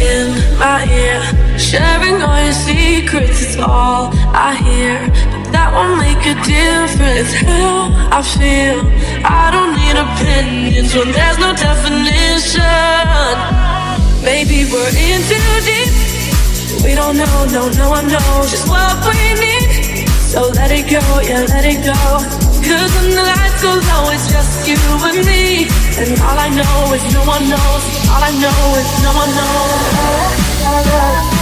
In 0.00 0.58
my 0.58 0.86
ear, 0.88 1.39
sharing 1.60 2.22
all 2.22 2.40
your 2.40 2.54
secrets 2.56 3.42
is 3.42 3.56
all 3.60 4.08
I 4.32 4.56
hear. 4.56 4.96
But 5.30 5.52
that 5.52 5.68
won't 5.76 6.00
make 6.00 6.24
a 6.24 6.32
difference. 6.40 7.36
How 7.36 7.92
I 8.08 8.24
feel. 8.24 8.80
I 9.22 9.52
don't 9.52 9.76
need 9.76 10.00
opinions 10.00 10.96
when 10.96 11.12
there's 11.12 11.36
no 11.38 11.52
definition. 11.52 12.64
Maybe 14.24 14.64
we're 14.72 14.88
in 14.96 15.20
too 15.28 15.52
deep. 15.68 15.92
We 16.82 16.96
don't 16.96 17.20
know, 17.20 17.36
no, 17.52 17.68
no 17.76 17.90
one 17.92 18.08
knows 18.08 18.48
just 18.50 18.66
what 18.66 18.96
we 19.04 19.20
need. 19.36 20.08
So 20.32 20.48
let 20.56 20.72
it 20.72 20.88
go, 20.88 21.04
yeah, 21.20 21.44
let 21.52 21.68
it 21.68 21.84
go. 21.84 22.00
Cause 22.64 22.88
when 22.96 23.12
the 23.12 23.20
lights 23.20 23.60
go 23.60 23.76
low, 23.76 24.08
it's 24.14 24.32
just 24.32 24.64
you 24.68 24.80
and 25.04 25.20
me. 25.28 25.68
And 26.00 26.16
all 26.24 26.40
I 26.40 26.48
know 26.48 26.96
is 26.96 27.04
no 27.12 27.20
one 27.28 27.44
knows. 27.52 27.84
All 28.08 28.24
I 28.24 28.32
know 28.40 28.80
is 28.80 28.88
no 29.04 29.12
one 29.12 29.28
knows. 29.36 31.39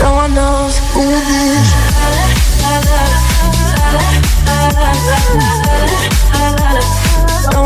No 0.00 0.14
one 0.14 0.34
knows 0.34 0.78
who 0.92 1.02
it 1.02 1.28
is. 1.28 3.37
No 7.50 7.62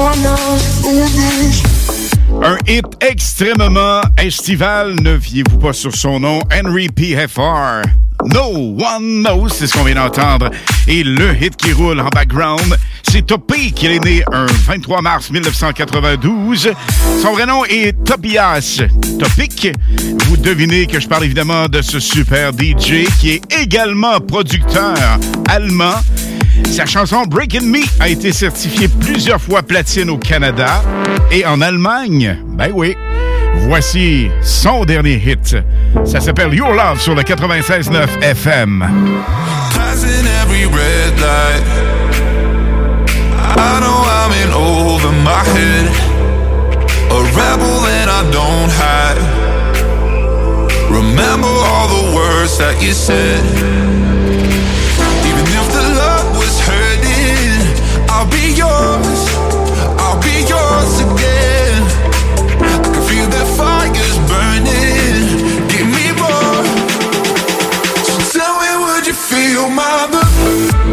one 0.00 0.22
knows 0.22 1.75
Un 2.42 2.58
hit 2.66 2.84
extrêmement 3.00 4.00
estival, 4.18 4.94
ne 5.02 5.18
fiez-vous 5.18 5.58
pas 5.58 5.72
sur 5.72 5.94
son 5.94 6.20
nom, 6.20 6.40
Henry 6.52 6.88
PFR. 6.88 7.82
No 8.24 8.76
One 8.78 9.22
Knows, 9.22 9.48
c'est 9.50 9.66
ce 9.66 9.72
qu'on 9.74 9.84
vient 9.84 9.94
d'entendre. 9.94 10.50
Et 10.86 11.02
le 11.02 11.34
hit 11.34 11.56
qui 11.56 11.72
roule 11.72 12.00
en 12.00 12.08
background, 12.08 12.76
c'est 13.10 13.26
Topé, 13.26 13.70
qui 13.70 13.86
est 13.86 14.04
né 14.04 14.22
un 14.32 14.46
23 14.46 15.02
mars 15.02 15.30
1992. 15.30 16.72
Son 17.22 17.32
vrai 17.32 17.46
nom 17.46 17.64
est 17.64 17.92
Tobias 18.04 18.82
Topic. 19.18 19.72
Vous 20.26 20.36
devinez 20.36 20.86
que 20.86 21.00
je 21.00 21.08
parle 21.08 21.24
évidemment 21.24 21.68
de 21.68 21.82
ce 21.82 22.00
super 22.00 22.52
DJ 22.52 23.06
qui 23.20 23.30
est 23.30 23.60
également 23.60 24.20
producteur 24.20 24.96
allemand. 25.48 25.94
Sa 26.70 26.84
chanson 26.86 27.22
Breaking 27.26 27.62
Me 27.62 27.80
a 28.00 28.08
été 28.08 28.32
certifiée 28.32 28.88
plusieurs 28.88 29.40
fois 29.40 29.62
platine 29.62 30.10
au 30.10 30.18
Canada 30.18 30.82
et 31.30 31.44
en 31.46 31.60
Allemagne. 31.60 32.38
Ben 32.46 32.70
oui. 32.74 32.96
Voici 33.68 34.28
son 34.42 34.84
dernier 34.84 35.14
hit. 35.14 35.56
Ça 36.04 36.20
s'appelle 36.20 36.52
Your 36.54 36.72
Love 36.72 37.00
sur 37.00 37.14
le 37.14 37.22
96.9 37.22 38.22
FM. 38.22 38.82
A 38.82 38.86
I 48.18 48.30
don't 48.30 48.70
hide. 48.70 49.18
Remember 50.90 51.48
all 51.48 51.88
the 51.88 52.14
words 52.14 52.56
that 52.56 52.80
you 52.80 52.92
said. 52.92 53.42
I'll 58.26 58.32
be 58.32 58.48
yours. 58.54 59.22
I'll 60.02 60.20
be 60.20 60.42
yours 60.50 60.98
again. 60.98 61.82
I 62.60 62.80
can 62.82 62.94
feel 63.06 63.28
that 63.30 63.46
fire's 63.56 64.18
burning. 64.26 65.68
Give 65.70 65.86
me 65.86 66.10
more. 66.18 66.64
So 68.02 68.38
tell 68.38 68.58
me, 68.58 68.70
would 68.84 69.06
you 69.06 69.14
feel 69.14 69.70
my 69.70 70.06
love? 70.10 70.85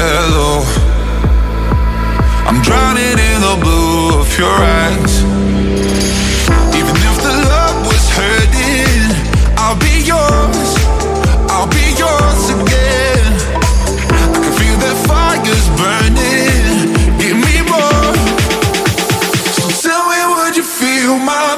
Hello. 0.00 0.64
I'm 2.48 2.60
drowning 2.62 3.18
in 3.20 3.38
the 3.44 3.56
blue 3.60 4.20
of 4.20 4.30
your 4.40 4.56
eyes. 4.80 5.14
Even 6.72 6.96
if 7.10 7.16
the 7.20 7.34
love 7.52 7.78
was 7.84 8.04
hurting, 8.16 9.12
I'll 9.60 9.76
be 9.76 9.96
yours. 10.12 10.70
I'll 11.52 11.68
be 11.68 11.86
yours 12.00 12.42
again. 12.56 13.28
I 14.24 14.26
can 14.32 14.52
feel 14.56 14.76
that 14.84 14.96
fire's 15.04 15.68
burning. 15.76 16.96
Give 17.20 17.36
me 17.36 17.56
more. 17.68 18.14
So 19.56 19.64
tell 19.84 20.04
me, 20.08 20.20
would 20.32 20.56
you 20.56 20.64
feel 20.64 21.18
my 21.18 21.49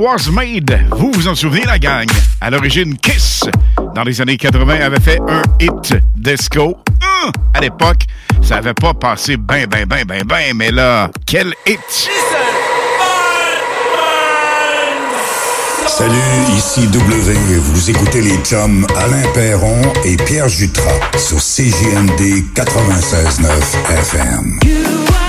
Was 0.00 0.30
Made. 0.32 0.86
Vous 0.92 1.12
vous 1.12 1.28
en 1.28 1.34
souvenez, 1.34 1.66
la 1.66 1.78
gang? 1.78 2.08
À 2.40 2.48
l'origine, 2.48 2.96
Kiss, 2.96 3.44
dans 3.94 4.02
les 4.02 4.18
années 4.22 4.38
80, 4.38 4.80
avait 4.80 4.98
fait 4.98 5.20
un 5.28 5.42
hit 5.60 5.94
disco. 6.16 6.78
Hum, 7.02 7.30
à 7.52 7.60
l'époque, 7.60 8.04
ça 8.40 8.56
avait 8.56 8.72
pas 8.72 8.94
passé 8.94 9.36
ben, 9.36 9.66
ben, 9.66 9.84
ben, 9.84 10.06
ben, 10.06 10.22
ben, 10.24 10.56
mais 10.56 10.70
là, 10.70 11.10
quel 11.26 11.52
hit! 11.66 12.08
Salut, 15.86 16.56
ici 16.56 16.86
W. 16.86 17.34
Vous 17.58 17.90
écoutez 17.90 18.22
les 18.22 18.38
chums 18.38 18.86
Alain 18.96 19.30
Perron 19.34 19.82
et 20.06 20.16
Pierre 20.16 20.48
Jutras 20.48 20.98
sur 21.18 21.36
CJMD 21.36 22.54
96.9 22.54 23.50
FM. 23.98 25.19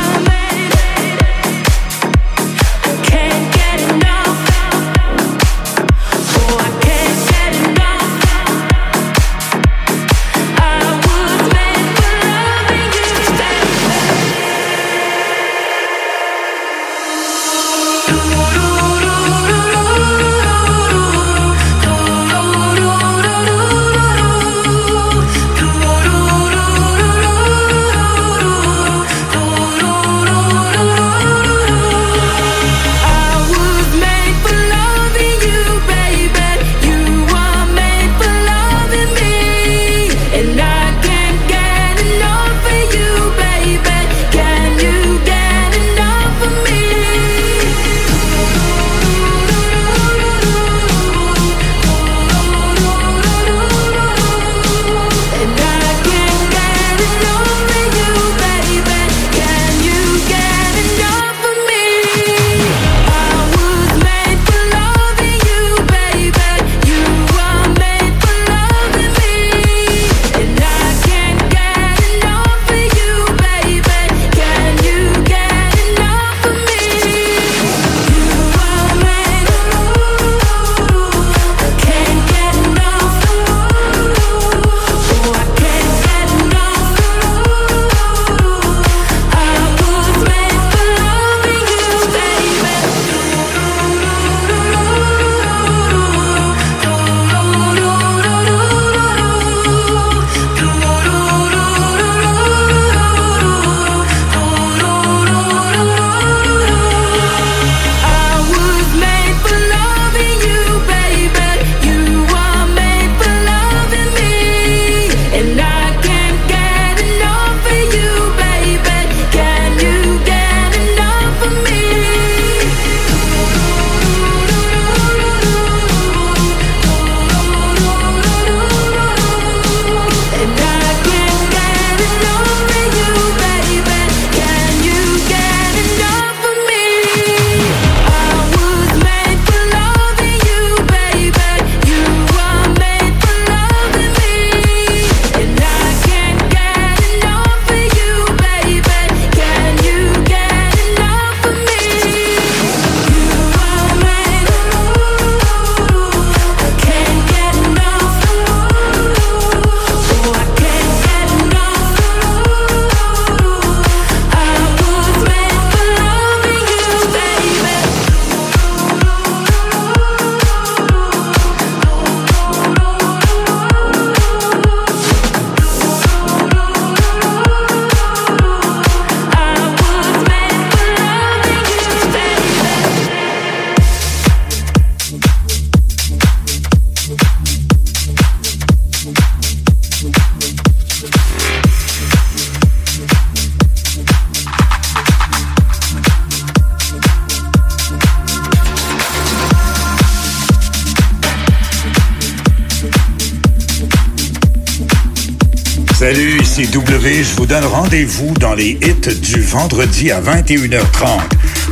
rendez-vous 207.92 208.34
dans 208.36 208.54
les 208.54 208.70
hits 208.70 209.20
du 209.22 209.42
vendredi 209.42 210.12
à 210.12 210.22
21h30 210.22 211.20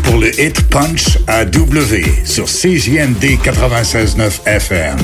pour 0.03 0.17
le 0.17 0.27
hit 0.37 0.61
Punch 0.63 1.17
à 1.27 1.45
W 1.45 2.03
sur 2.25 2.43
CJMD 2.43 3.39
96.9 3.41 4.45
FM. 4.45 4.97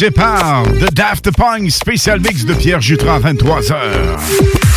C'est 0.00 0.12
par 0.12 0.62
The 0.62 0.94
Daft 0.94 1.28
Punk, 1.32 1.72
spécial 1.72 2.20
mix 2.20 2.44
de 2.44 2.54
Pierre 2.54 2.80
Jutras, 2.80 3.18
23h. 3.18 4.67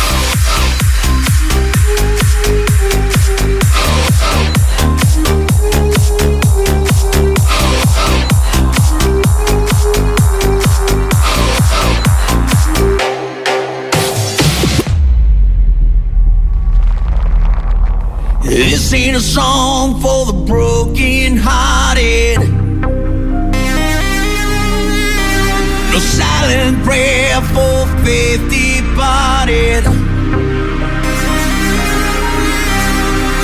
filthy 28.04 28.82
parted. 28.96 29.86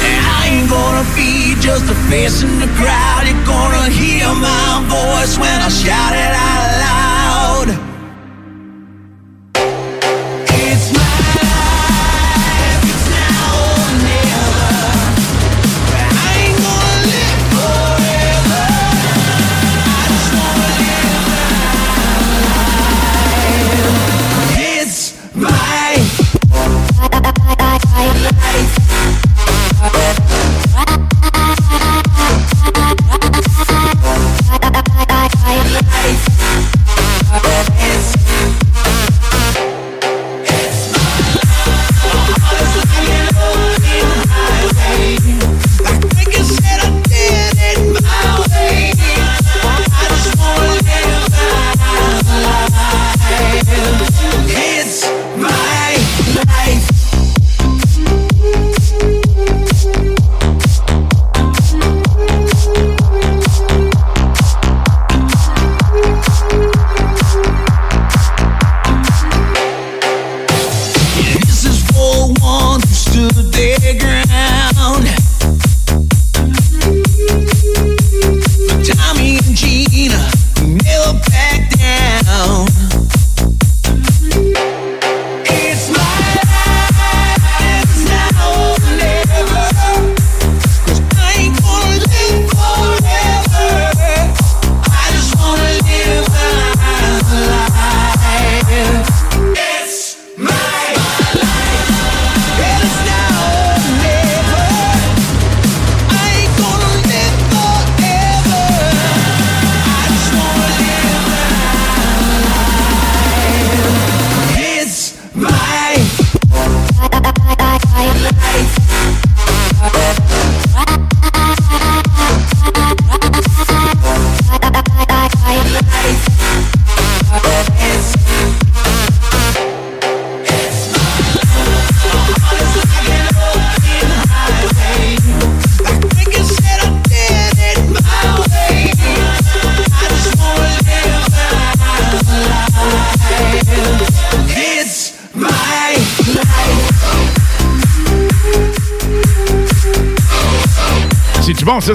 And 0.08 0.22
I 0.36 0.42
ain't 0.50 0.70
gonna 0.70 1.06
be 1.14 1.54
just 1.60 1.84
a 1.90 1.96
face 2.10 2.42
in 2.42 2.58
the 2.58 2.70
crowd. 2.78 3.22
You're 3.26 3.46
gonna 3.46 3.88
hear 3.90 4.26
my 4.34 4.84
voice 4.88 5.38
when 5.38 5.60
I 5.60 5.68
shout 5.68 6.14
it 6.14 6.34
out. 6.34 6.67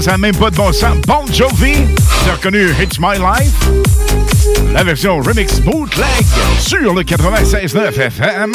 Ça, 0.04 0.12
n'a 0.12 0.18
même 0.18 0.36
pas 0.36 0.50
de 0.50 0.56
bon 0.58 0.74
sens. 0.74 0.98
Bon 1.08 1.26
Jovi, 1.32 1.76
as 2.28 2.34
reconnu 2.34 2.70
It's 2.82 3.00
My 3.00 3.18
Life? 3.18 3.54
La 4.74 4.84
version 4.84 5.22
remix 5.22 5.62
bootleg 5.62 6.06
sur 6.60 6.94
le 6.94 7.04
96.9 7.04 7.98
FM. 7.98 8.52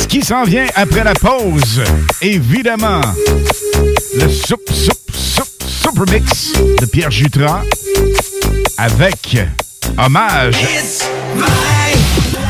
Ce 0.00 0.06
qui 0.06 0.20
s'en 0.22 0.44
vient 0.44 0.66
après 0.74 1.04
la 1.04 1.14
pause, 1.14 1.82
évidemment, 2.20 3.00
le 4.14 4.28
Soup 4.28 4.60
Soup 4.70 4.98
Soup 5.14 5.48
Super 5.66 6.12
Mix 6.12 6.52
de 6.78 6.86
Pierre 6.86 7.10
Jutras 7.10 7.62
avec 8.76 9.38
hommage 9.96 10.56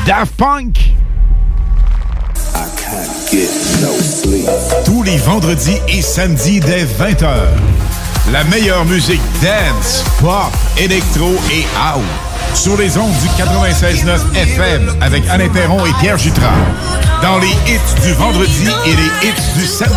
Daft 0.07 0.33
Punk. 0.37 0.96
Tous 4.85 5.03
les 5.03 5.17
vendredis 5.17 5.79
et 5.89 6.01
samedis 6.01 6.61
dès 6.61 6.85
20h. 6.85 7.27
La 8.33 8.45
meilleure 8.45 8.85
musique 8.85 9.21
dance, 9.43 10.05
pop, 10.21 10.53
électro 10.79 11.33
et 11.53 11.67
house. 11.77 12.03
Sur 12.55 12.77
les 12.77 12.97
ondes 12.97 13.13
du 13.21 13.27
96.9 13.43 14.35
FM 14.35 14.97
avec 15.01 15.25
Alain 15.29 15.49
Perron 15.49 15.85
et 15.87 15.93
Pierre 16.01 16.19
Jutras. 16.19 16.53
Dans 17.21 17.39
les 17.39 17.49
hits 17.49 18.03
du 18.05 18.13
vendredi 18.13 18.69
et 18.87 18.91
les 18.91 19.29
hits 19.29 19.59
du 19.59 19.67
samedi. 19.67 19.97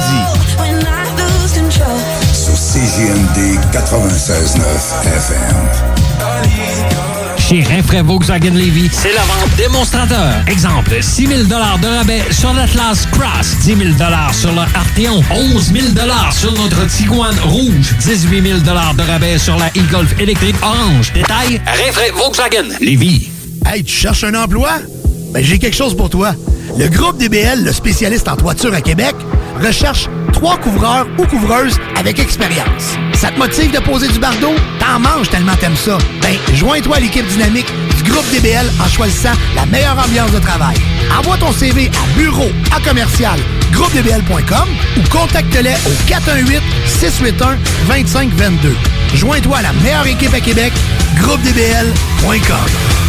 Sur 2.33 2.57
CGMD 2.57 3.59
96.9 3.71 4.61
FM. 5.05 6.78
Chez 7.49 7.63
Rinfraie 7.63 8.03
Volkswagen 8.03 8.53
Levy, 8.53 8.91
c'est 8.91 9.11
la 9.11 9.21
vente 9.21 9.55
démonstrateur. 9.57 10.35
Exemple, 10.45 11.01
6 11.01 11.25
000 11.25 11.43
de 11.45 11.55
rabais 11.55 12.21
sur 12.29 12.53
l'Atlas 12.53 13.07
Cross, 13.11 13.57
10 13.63 13.75
000 13.75 13.89
sur 14.33 14.51
le 14.51 14.59
Arteon, 14.59 15.23
11 15.31 15.73
000 15.73 15.85
sur 16.31 16.53
notre 16.53 16.85
Tiguan 16.85 17.35
Rouge, 17.45 17.95
18 18.01 18.41
000 18.47 18.59
de 18.59 19.01
rabais 19.01 19.39
sur 19.39 19.57
la 19.57 19.69
e-Golf 19.69 20.13
électrique 20.19 20.57
orange. 20.61 21.11
Détail, 21.11 21.59
Rinfraie 21.65 22.11
Volkswagen 22.11 22.67
Levy. 22.81 23.31
Hey, 23.65 23.83
tu 23.83 23.95
cherches 23.95 24.25
un 24.25 24.35
emploi? 24.35 24.69
Ben, 25.33 25.43
j'ai 25.43 25.57
quelque 25.57 25.75
chose 25.75 25.97
pour 25.97 26.11
toi. 26.11 26.35
Le 26.77 26.87
groupe 26.87 27.17
DBL, 27.17 27.63
le 27.63 27.73
spécialiste 27.73 28.27
en 28.27 28.35
toiture 28.35 28.75
à 28.75 28.81
Québec, 28.81 29.15
recherche 29.59 30.07
trois 30.33 30.57
couvreurs 30.57 31.07
ou 31.17 31.25
couvreuses 31.25 31.79
avec 31.97 32.19
expérience. 32.19 32.93
Ça 33.19 33.29
te 33.31 33.37
motive 33.37 33.69
de 33.71 33.79
poser 33.79 34.07
du 34.07 34.17
bardeau? 34.17 34.55
T'en 34.79 34.97
manges 34.97 35.29
tellement 35.29 35.53
t'aimes 35.59 35.75
ça. 35.75 35.97
Ben, 36.21 36.37
joins-toi 36.55 36.95
à 36.95 36.99
l'équipe 37.01 37.27
dynamique 37.27 37.67
du 37.97 38.09
groupe 38.09 38.23
DBL 38.31 38.65
en 38.79 38.87
choisissant 38.87 39.33
la 39.57 39.65
meilleure 39.65 39.99
ambiance 39.99 40.31
de 40.31 40.39
travail. 40.39 40.77
Envoie 41.19 41.35
ton 41.37 41.51
CV 41.51 41.91
à 42.01 42.17
bureau 42.17 42.49
à 42.73 42.79
commercial 42.79 43.37
groupedbl.com 43.73 44.69
ou 44.97 45.01
contacte-les 45.09 45.75
au 45.85 45.91
418-681-2522. 47.89 48.73
Joins-toi 49.15 49.57
à 49.57 49.63
la 49.63 49.73
meilleure 49.73 50.07
équipe 50.07 50.33
à 50.33 50.39
Québec, 50.39 50.71
groupedbl.com. 51.17 53.08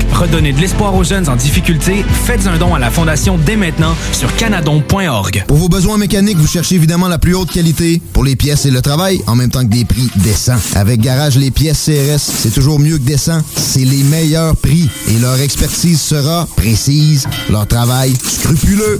Redonnez 0.13 0.53
de 0.53 0.59
l'espoir 0.59 0.95
aux 0.95 1.03
jeunes 1.03 1.29
en 1.29 1.35
difficulté. 1.35 2.05
Faites 2.25 2.47
un 2.47 2.57
don 2.57 2.75
à 2.75 2.79
la 2.79 2.91
Fondation 2.91 3.37
dès 3.37 3.55
maintenant 3.55 3.95
sur 4.11 4.33
canadon.org. 4.35 5.43
Pour 5.47 5.57
vos 5.57 5.69
besoins 5.69 5.97
mécaniques, 5.97 6.37
vous 6.37 6.47
cherchez 6.47 6.75
évidemment 6.75 7.07
la 7.07 7.17
plus 7.17 7.35
haute 7.35 7.51
qualité 7.51 8.01
pour 8.13 8.23
les 8.23 8.35
pièces 8.35 8.65
et 8.65 8.71
le 8.71 8.81
travail, 8.81 9.21
en 9.27 9.35
même 9.35 9.49
temps 9.49 9.63
que 9.63 9.71
des 9.71 9.85
prix 9.85 10.09
décents. 10.17 10.59
Avec 10.75 11.01
Garage 11.01 11.37
Les 11.37 11.51
Pièces 11.51 11.85
CRS, 11.85 12.19
c'est 12.19 12.53
toujours 12.53 12.79
mieux 12.79 12.97
que 12.97 13.03
décent. 13.03 13.41
C'est 13.55 13.85
les 13.85 14.03
meilleurs 14.03 14.55
prix 14.55 14.89
et 15.09 15.19
leur 15.19 15.39
expertise 15.39 16.01
sera 16.01 16.47
précise, 16.55 17.27
leur 17.49 17.67
travail 17.67 18.13
scrupuleux. 18.23 18.99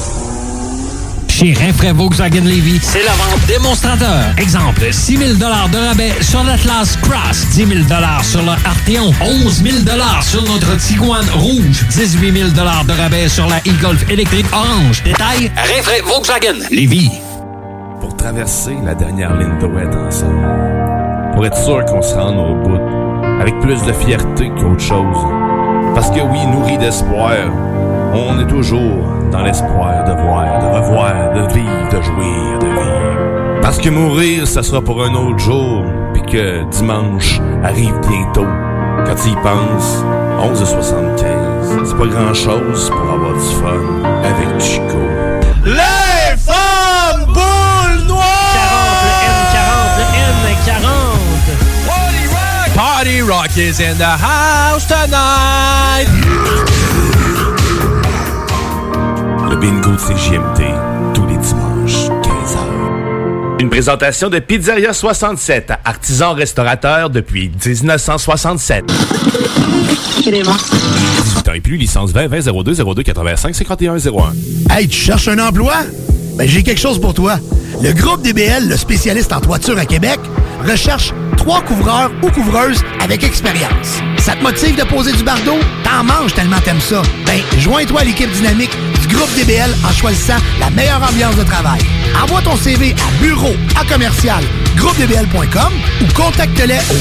Chez 1.41 1.53
Rinfraie 1.53 1.91
Volkswagen 1.91 2.43
Levy, 2.43 2.79
c'est 2.83 3.03
la 3.03 3.13
vente 3.13 3.43
démonstrateur. 3.47 4.25
Exemple, 4.37 4.93
6 4.93 5.17
000 5.17 5.33
de 5.39 5.45
rabais 5.89 6.13
sur 6.21 6.43
l'Atlas 6.43 6.95
Cross, 7.01 7.47
10 7.53 7.65
000 7.65 7.79
sur 8.21 8.43
le 8.43 8.49
Arteon, 8.49 9.11
11 9.19 9.63
000 9.63 9.77
sur 10.21 10.43
notre 10.43 10.77
Tiguan 10.77 11.25
Rouge, 11.33 11.83
18 11.89 12.31
000 12.31 12.49
de 12.51 12.91
rabais 12.91 13.27
sur 13.27 13.47
la 13.47 13.57
e-Golf 13.57 14.07
électrique 14.11 14.45
orange. 14.53 15.01
Détail, 15.03 15.51
Rinfraie 15.55 16.01
Volkswagen 16.01 16.59
Levy. 16.69 17.09
Pour 17.99 18.15
traverser 18.15 18.77
la 18.85 18.93
dernière 18.93 19.35
ligne 19.35 19.57
de 19.59 19.65
droite 19.65 19.95
ensemble. 19.95 20.47
Pour 21.33 21.43
être 21.43 21.57
sûr 21.57 21.83
qu'on 21.85 22.03
se 22.03 22.13
rende 22.13 22.37
au 22.37 22.69
bout. 22.69 23.41
Avec 23.41 23.59
plus 23.61 23.81
de 23.81 23.93
fierté 23.93 24.49
qu'autre 24.49 24.79
chose. 24.79 25.17
Parce 25.95 26.11
que 26.11 26.21
oui, 26.21 26.45
nourri 26.45 26.77
d'espoir, 26.77 27.33
on 28.13 28.39
est 28.39 28.47
toujours 28.47 29.20
dans 29.31 29.41
l'espoir 29.41 30.03
de 30.03 30.11
voir, 30.21 30.59
de 30.59 30.65
revoir, 30.77 31.33
de 31.33 31.53
vivre, 31.53 31.89
de 31.89 32.01
jouir, 32.01 32.59
de 32.59 32.65
vivre. 32.65 33.61
Parce 33.61 33.77
que 33.77 33.89
mourir, 33.89 34.47
ça 34.47 34.61
sera 34.61 34.81
pour 34.81 35.03
un 35.03 35.13
autre 35.13 35.39
jour, 35.39 35.85
puis 36.13 36.21
que 36.23 36.63
dimanche 36.69 37.39
arrive 37.63 37.95
bientôt. 38.07 38.47
Quand 39.05 39.15
tu 39.15 39.29
y 39.29 39.35
penses, 39.35 40.03
11h75, 40.39 41.85
c'est 41.85 41.97
pas 41.97 42.07
grand-chose 42.07 42.89
pour 42.89 43.13
avoir 43.13 43.33
du 43.33 43.55
fun 43.61 43.81
avec 44.23 44.59
Chico. 44.59 44.97
Les 45.65 46.37
femmes 46.37 47.25
boules 47.27 48.07
noires! 48.07 48.25
40, 49.53 49.97
le 49.97 50.05
N40, 50.23 50.83
le 51.47 51.63
N40. 52.27 52.75
Party 52.75 53.21
Rock 53.21 53.57
is 53.57 53.79
in 53.79 53.97
the 53.97 54.17
house 54.17 54.85
tonight. 54.85 56.70
Bingo 59.61 59.91
de 59.91 59.97
CGMT, 59.97 60.63
tous 61.13 61.27
les 61.27 61.37
dimanches, 61.37 62.09
15h. 62.23 63.59
Une 63.61 63.69
présentation 63.69 64.27
de 64.29 64.39
Pizzeria 64.39 64.91
67, 64.91 65.71
artisan 65.85 66.33
restaurateur 66.33 67.11
depuis 67.11 67.51
1967. 67.63 68.85
18 70.17 70.47
ans 70.49 71.53
et 71.53 71.61
plus, 71.61 71.77
licence 71.77 72.11
20 72.11 72.27
20 72.27 72.63
02 72.63 72.73
02 72.73 73.03
85 73.03 73.53
51 73.53 73.97
01. 73.97 74.33
Hey, 74.75 74.87
tu 74.87 74.97
cherches 74.97 75.27
un 75.27 75.37
emploi? 75.37 75.75
Ben, 76.37 76.47
j'ai 76.47 76.63
quelque 76.63 76.81
chose 76.81 76.99
pour 76.99 77.13
toi. 77.13 77.37
Le 77.83 77.93
groupe 77.93 78.23
DBL, 78.23 78.67
le 78.67 78.77
spécialiste 78.77 79.31
en 79.31 79.41
toiture 79.41 79.77
à 79.77 79.85
Québec, 79.85 80.19
recherche 80.67 81.13
trois 81.37 81.61
couvreurs 81.61 82.11
ou 82.23 82.31
couvreuses 82.31 82.81
avec 82.99 83.23
expérience. 83.23 83.99
Ça 84.17 84.33
te 84.33 84.41
motive 84.41 84.75
de 84.75 84.83
poser 84.83 85.11
du 85.11 85.23
bardeau? 85.23 85.57
T'en 85.83 86.03
manges 86.03 86.33
tellement 86.33 86.59
t'aimes 86.63 86.81
ça. 86.81 87.03
Ben, 87.27 87.39
joins-toi 87.59 88.01
à 88.01 88.03
l'équipe 88.03 88.31
dynamique 88.31 88.71
groupe 89.13 89.33
DBL 89.35 89.73
en 89.87 89.91
choisissant 89.91 90.37
la 90.59 90.69
meilleure 90.69 91.01
ambiance 91.07 91.35
de 91.35 91.43
travail. 91.43 91.79
Envoie 92.21 92.41
ton 92.41 92.55
CV 92.55 92.93
à 92.93 93.23
bureau 93.23 93.55
à 93.79 93.85
commercial 93.85 94.43
groupedbl.com 94.75 95.73
ou 96.01 96.05
contacte-les 96.13 96.79
au 96.89 96.97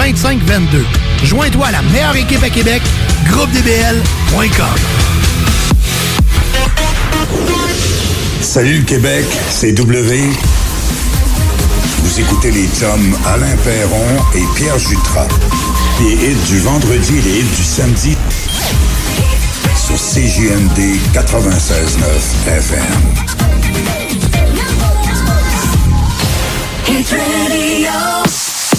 418-681-2522. 0.00 0.84
Joins-toi 1.24 1.66
à 1.66 1.72
la 1.72 1.82
meilleure 1.82 2.16
équipe 2.16 2.42
à 2.42 2.50
Québec, 2.50 2.82
groupedbl.com. 3.30 4.66
Salut 8.40 8.78
le 8.78 8.84
Québec, 8.84 9.24
c'est 9.50 9.72
W. 9.72 10.20
Vous 12.02 12.20
écoutez 12.20 12.50
les 12.50 12.68
chums 12.68 13.16
Alain 13.26 13.56
Perron 13.64 14.16
et 14.34 14.44
Pierre 14.54 14.78
Jutras. 14.78 15.28
Les 16.00 16.12
hits 16.12 16.46
du 16.48 16.60
vendredi 16.60 17.18
et 17.18 17.22
les 17.22 17.40
hits 17.40 17.56
du 17.56 17.64
samedi. 17.64 18.16
Sur 19.96 20.20
CJMD 20.20 20.98
96.9 21.14 22.48
FM. 22.48 22.80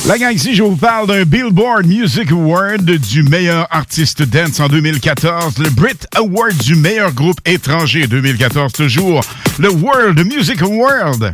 La 0.06 0.18
gang, 0.18 0.34
ici, 0.34 0.54
je 0.54 0.62
vous 0.62 0.76
parle 0.76 1.08
d'un 1.08 1.24
Billboard 1.24 1.88
Music 1.88 2.32
Award 2.32 2.84
du 2.84 3.24
meilleur 3.24 3.68
artiste 3.72 4.22
dance 4.24 4.60
en 4.60 4.68
2014, 4.68 5.58
le 5.58 5.70
Brit 5.72 5.98
Award 6.16 6.56
du 6.58 6.76
meilleur 6.76 7.12
groupe 7.14 7.40
étranger 7.46 8.06
2014 8.06 8.74
toujours, 8.74 9.22
le 9.58 9.70
World 9.72 10.24
Music 10.26 10.62
Award. 10.62 11.34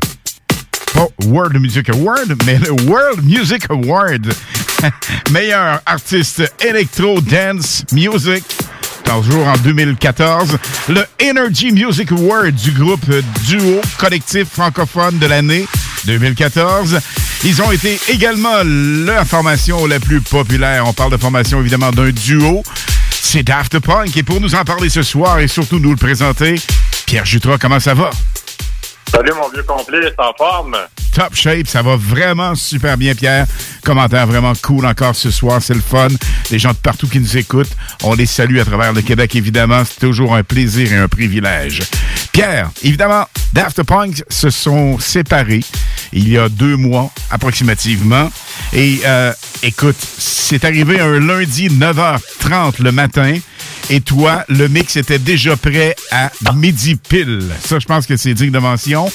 Pas 0.93 1.07
World 1.25 1.59
Music 1.59 1.89
Award, 1.89 2.35
mais 2.45 2.57
le 2.59 2.71
World 2.89 3.23
Music 3.23 3.65
Award. 3.69 4.33
meilleur 5.31 5.81
artiste 5.85 6.43
électro 6.61 7.19
dance 7.21 7.83
music 7.91 8.43
toujours 9.21 9.47
en 9.47 9.57
2014, 9.57 10.57
le 10.89 11.05
Energy 11.21 11.71
Music 11.71 12.11
Award 12.11 12.55
du 12.55 12.71
groupe 12.71 13.05
duo 13.45 13.81
collectif 13.97 14.47
francophone 14.49 15.19
de 15.19 15.27
l'année 15.27 15.67
2014. 16.05 16.99
Ils 17.43 17.61
ont 17.61 17.71
été 17.71 17.99
également 18.09 18.63
la 18.63 19.25
formation 19.25 19.85
la 19.85 19.99
plus 19.99 20.21
populaire. 20.21 20.85
On 20.87 20.93
parle 20.93 21.11
de 21.11 21.17
formation 21.17 21.59
évidemment 21.59 21.91
d'un 21.91 22.09
duo. 22.11 22.63
C'est 23.11 23.43
Daft 23.43 23.79
Punk. 23.79 24.15
Et 24.17 24.23
pour 24.23 24.39
nous 24.41 24.55
en 24.55 24.63
parler 24.63 24.89
ce 24.89 25.03
soir 25.03 25.39
et 25.39 25.47
surtout 25.47 25.79
nous 25.79 25.91
le 25.91 25.97
présenter, 25.97 26.55
Pierre 27.05 27.25
Jutras, 27.25 27.57
comment 27.59 27.79
ça 27.79 27.93
va? 27.93 28.09
Salut 29.13 29.33
mon 29.39 29.47
vieux 29.49 29.61
complet, 29.61 29.99
c'est 30.03 30.19
en 30.19 30.33
forme. 30.33 30.75
Top 31.13 31.35
shape, 31.35 31.67
ça 31.67 31.83
va 31.83 31.95
vraiment 31.95 32.55
super 32.55 32.97
bien, 32.97 33.13
Pierre. 33.13 33.45
Commentaire 33.83 34.25
vraiment 34.25 34.53
cool 34.63 34.87
encore 34.87 35.15
ce 35.15 35.29
soir, 35.29 35.61
c'est 35.61 35.75
le 35.75 35.81
fun. 35.81 36.07
Les 36.49 36.57
gens 36.57 36.71
de 36.71 36.77
partout 36.77 37.07
qui 37.07 37.19
nous 37.19 37.37
écoutent, 37.37 37.69
on 38.01 38.15
les 38.15 38.25
salue 38.25 38.57
à 38.57 38.65
travers 38.65 38.91
le 38.91 39.03
Québec, 39.03 39.35
évidemment. 39.35 39.83
C'est 39.85 39.99
toujours 39.99 40.33
un 40.33 40.41
plaisir 40.41 40.91
et 40.91 40.95
un 40.95 41.07
privilège. 41.07 41.83
Pierre, 42.31 42.71
évidemment, 42.81 43.25
Daft 43.53 43.83
Punk 43.83 44.23
se 44.27 44.49
sont 44.49 44.97
séparés 44.97 45.63
il 46.13 46.29
y 46.29 46.37
a 46.37 46.49
deux 46.49 46.77
mois 46.77 47.11
approximativement. 47.29 48.31
Et 48.73 49.01
euh, 49.05 49.33
écoute, 49.61 49.97
c'est 49.99 50.63
arrivé 50.63 50.99
un 50.99 51.19
lundi 51.19 51.67
9h30 51.67 52.81
le 52.81 52.91
matin. 52.91 53.37
Et 53.89 53.99
toi, 53.99 54.45
le 54.47 54.69
mix 54.69 54.95
était 54.95 55.19
déjà 55.19 55.57
prêt 55.57 55.95
à 56.11 56.31
midi 56.55 56.95
pile. 56.95 57.49
Ça, 57.63 57.79
je 57.79 57.85
pense 57.85 58.07
que 58.07 58.15
c'est 58.15 58.33
digne 58.33 58.51
de 58.51 58.59
mention. 58.59 59.11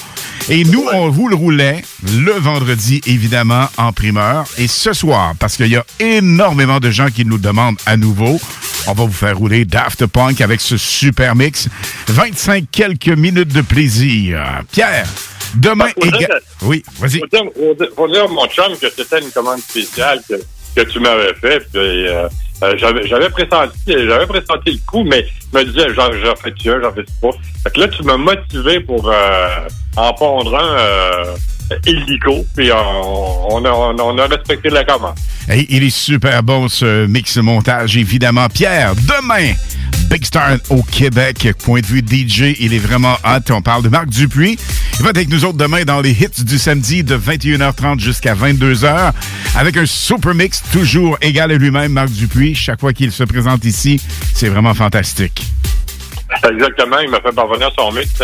Et 0.47 0.63
nous, 0.63 0.85
on 0.93 1.09
vous 1.09 1.27
le 1.27 1.35
roulait 1.35 1.83
le 2.03 2.33
vendredi, 2.33 3.01
évidemment, 3.07 3.67
en 3.77 3.91
primeur. 3.93 4.45
Et 4.57 4.67
ce 4.67 4.93
soir, 4.93 5.33
parce 5.39 5.57
qu'il 5.57 5.67
y 5.67 5.75
a 5.75 5.85
énormément 5.99 6.79
de 6.79 6.91
gens 6.91 7.09
qui 7.09 7.25
nous 7.25 7.39
demandent 7.39 7.77
à 7.85 7.97
nouveau, 7.97 8.39
on 8.87 8.93
va 8.93 9.05
vous 9.05 9.11
faire 9.11 9.37
rouler 9.37 9.65
Daft 9.65 10.05
Punk 10.05 10.41
avec 10.41 10.61
ce 10.61 10.77
super 10.77 11.35
mix. 11.35 11.67
25 12.07 12.65
quelques 12.71 13.09
minutes 13.09 13.53
de 13.53 13.61
plaisir. 13.61 14.61
Pierre, 14.71 15.07
demain... 15.55 15.85
éga- 16.07 16.39
Oui, 16.63 16.83
vas-y. 16.99 17.19
Faut 17.95 18.07
dire, 18.07 18.29
mon 18.29 18.47
chum, 18.47 18.77
que 18.77 18.89
c'était 18.89 19.19
une 19.19 19.31
commande 19.31 19.59
spéciale 19.59 20.21
que, 20.27 20.35
que 20.75 20.81
tu 20.87 20.99
m'avais 20.99 21.33
fait. 21.35 21.59
Puis, 21.71 22.07
euh, 22.07 22.27
euh, 22.63 22.75
j'avais, 22.77 23.07
j'avais 23.07 23.29
pressenti, 23.29 23.77
j'avais 23.87 24.27
pressenti 24.27 24.71
le 24.71 24.79
coup, 24.85 25.03
mais 25.03 25.25
je 25.53 25.57
me 25.57 25.63
disais, 25.65 25.93
j'en, 25.93 26.11
j'en 26.11 26.35
fais-tu 26.35 26.69
un, 26.71 26.81
j'en 26.81 26.93
fais 26.93 27.05
pas? 27.21 27.29
Fait 27.63 27.73
que 27.73 27.79
là, 27.79 27.87
tu 27.87 28.03
m'as 28.03 28.17
motivé 28.17 28.79
pour 28.81 29.09
euh, 29.09 29.47
en 29.95 30.13
pondre 30.13 30.55
un 30.57 30.77
euh, 30.77 31.35
illico, 31.85 32.45
puis 32.55 32.71
on, 32.71 33.55
on, 33.55 33.65
a, 33.65 33.69
on 33.69 34.17
a 34.17 34.27
respecté 34.27 34.69
la 34.69 34.83
commande. 34.83 35.15
Il 35.69 35.83
est 35.83 35.89
super 35.89 36.43
bon 36.43 36.67
ce 36.67 37.05
mix 37.07 37.37
montage, 37.37 37.97
évidemment. 37.97 38.47
Pierre, 38.49 38.93
demain, 38.95 39.53
Big 40.09 40.25
Star 40.25 40.57
au 40.69 40.83
Québec. 40.83 41.47
Point 41.63 41.81
de 41.81 41.85
vue 41.85 41.99
DJ, 41.99 42.55
il 42.59 42.73
est 42.73 42.79
vraiment 42.79 43.15
hot. 43.23 43.51
On 43.51 43.61
parle 43.61 43.83
de 43.83 43.89
Marc 43.89 44.07
Dupuis. 44.07 44.57
Il 44.99 45.03
va 45.03 45.09
être 45.09 45.17
avec 45.17 45.29
nous 45.29 45.45
autres 45.45 45.57
demain 45.57 45.83
dans 45.83 46.01
les 46.01 46.11
hits 46.11 46.43
du 46.43 46.57
samedi 46.57 47.03
de 47.03 47.17
21h30 47.17 47.99
jusqu'à 47.99 48.35
22h 48.35 49.11
avec 49.55 49.77
un 49.77 49.85
super 49.85 50.33
mix 50.33 50.61
toujours 50.71 51.17
égal 51.21 51.51
à 51.51 51.55
lui-même, 51.55 51.93
Marc 51.93 52.09
Dupuis. 52.09 52.55
Chaque 52.55 52.79
fois 52.79 52.93
qu'il 52.93 53.11
se 53.11 53.23
présente 53.23 53.65
ici, 53.65 54.01
c'est 54.33 54.49
vraiment 54.49 54.73
fantastique. 54.73 55.43
Exactement, 56.51 56.99
il 56.99 57.09
m'a 57.09 57.19
fait 57.21 57.33
parvenir 57.33 57.71
son 57.77 57.91
mix 57.91 58.21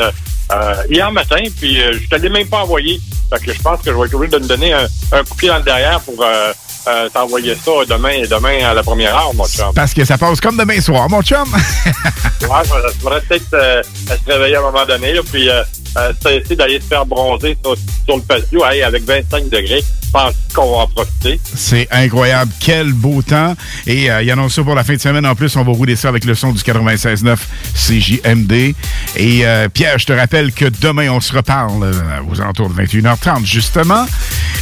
euh, 0.51 0.55
euh, 0.55 0.75
hier 0.89 1.11
matin, 1.11 1.43
puis 1.59 1.81
euh, 1.81 1.97
je 2.01 2.07
te 2.07 2.15
l'ai 2.21 2.29
même 2.29 2.47
pas 2.47 2.59
envoyé. 2.63 2.99
Fait 3.29 3.43
que 3.43 3.53
je 3.53 3.61
pense 3.61 3.81
que 3.81 3.91
je 3.91 3.97
vais 3.97 4.05
être 4.05 4.13
obligé 4.13 4.31
de 4.37 4.43
me 4.43 4.47
donner 4.47 4.73
un, 4.73 4.85
un 5.11 5.23
coup 5.23 5.33
de 5.33 5.39
pied 5.39 5.47
dans 5.49 5.57
le 5.57 5.63
derrière 5.63 5.99
pour 6.01 6.15
euh, 6.23 6.53
euh, 6.87 7.09
t'envoyer 7.09 7.55
ça 7.55 7.71
demain 7.89 8.21
demain 8.29 8.63
à 8.63 8.73
la 8.73 8.83
première 8.83 9.15
heure, 9.15 9.33
mon 9.33 9.47
chum. 9.47 9.73
Parce 9.73 9.93
que 9.93 10.05
ça 10.05 10.17
passe 10.17 10.39
comme 10.39 10.57
demain 10.57 10.79
soir, 10.79 11.09
mon 11.09 11.21
chum. 11.21 11.45
Ouais, 11.53 12.63
ça 12.63 12.89
faudrait 13.01 13.21
peut-être 13.21 13.53
euh, 13.53 13.81
se 14.07 14.31
réveiller 14.31 14.55
à 14.57 14.59
un 14.59 14.63
moment 14.71 14.85
donné, 14.85 15.13
là, 15.13 15.21
puis 15.31 15.49
euh, 15.97 16.13
essayer 16.29 16.55
d'aller 16.55 16.79
se 16.79 16.85
faire 16.85 17.05
bronzer 17.05 17.57
sur, 17.63 18.15
le 18.15 18.21
patio 18.21 18.65
hey, 18.65 18.83
avec 18.83 19.03
25 19.03 19.49
degrés. 19.49 19.81
Je 19.81 20.11
pense 20.11 20.33
qu'on 20.53 20.71
va 20.71 20.83
en 20.83 20.87
profiter? 20.87 21.39
C'est 21.43 21.87
incroyable. 21.91 22.51
Quel 22.59 22.93
beau 22.93 23.21
temps. 23.21 23.55
Et 23.85 24.09
euh, 24.09 24.23
il 24.23 24.31
annonce 24.31 24.55
ça 24.55 24.63
pour 24.63 24.75
la 24.75 24.83
fin 24.83 24.93
de 24.93 25.01
semaine. 25.01 25.25
En 25.25 25.35
plus, 25.35 25.55
on 25.55 25.63
va 25.63 25.71
rouler 25.71 25.95
ça 25.95 26.09
avec 26.09 26.25
le 26.25 26.35
son 26.35 26.51
du 26.51 26.59
96.9 26.59 27.37
CJMD. 27.73 28.75
Et 29.17 29.45
euh, 29.45 29.67
Pierre, 29.69 29.99
je 29.99 30.05
te 30.05 30.13
rappelle 30.13 30.51
que 30.53 30.65
demain, 30.81 31.09
on 31.09 31.19
se 31.19 31.33
reparle 31.33 31.83
euh, 31.83 31.93
aux 32.29 32.41
alentours 32.41 32.69
de 32.69 32.81
21h30, 32.81 33.45
justement. 33.45 34.05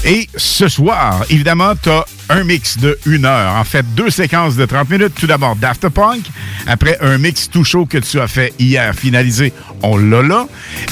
Et 0.06 0.28
ce 0.36 0.68
soir, 0.68 1.24
évidemment, 1.30 1.74
tu 1.82 1.90
as 1.90 2.06
un 2.30 2.44
mix 2.44 2.78
de 2.78 2.98
une 3.06 3.26
heure. 3.26 3.56
En 3.56 3.64
fait, 3.64 3.86
deux 3.96 4.10
séquences 4.10 4.56
de 4.56 4.66
30 4.66 4.90
minutes. 4.90 5.14
Tout 5.20 5.28
d'abord, 5.28 5.56
Daft 5.56 5.90
Punk. 5.90 6.22
Après, 6.68 6.98
un 7.02 7.18
mix 7.18 7.50
tout 7.50 7.64
chaud 7.64 7.86
que 7.86 7.98
tu 7.98 8.20
as 8.20 8.28
fait 8.28 8.54
hier, 8.60 8.94
finalisé. 8.96 9.54
On 9.82 9.98
l'a 9.98 10.22
là. 10.22 10.48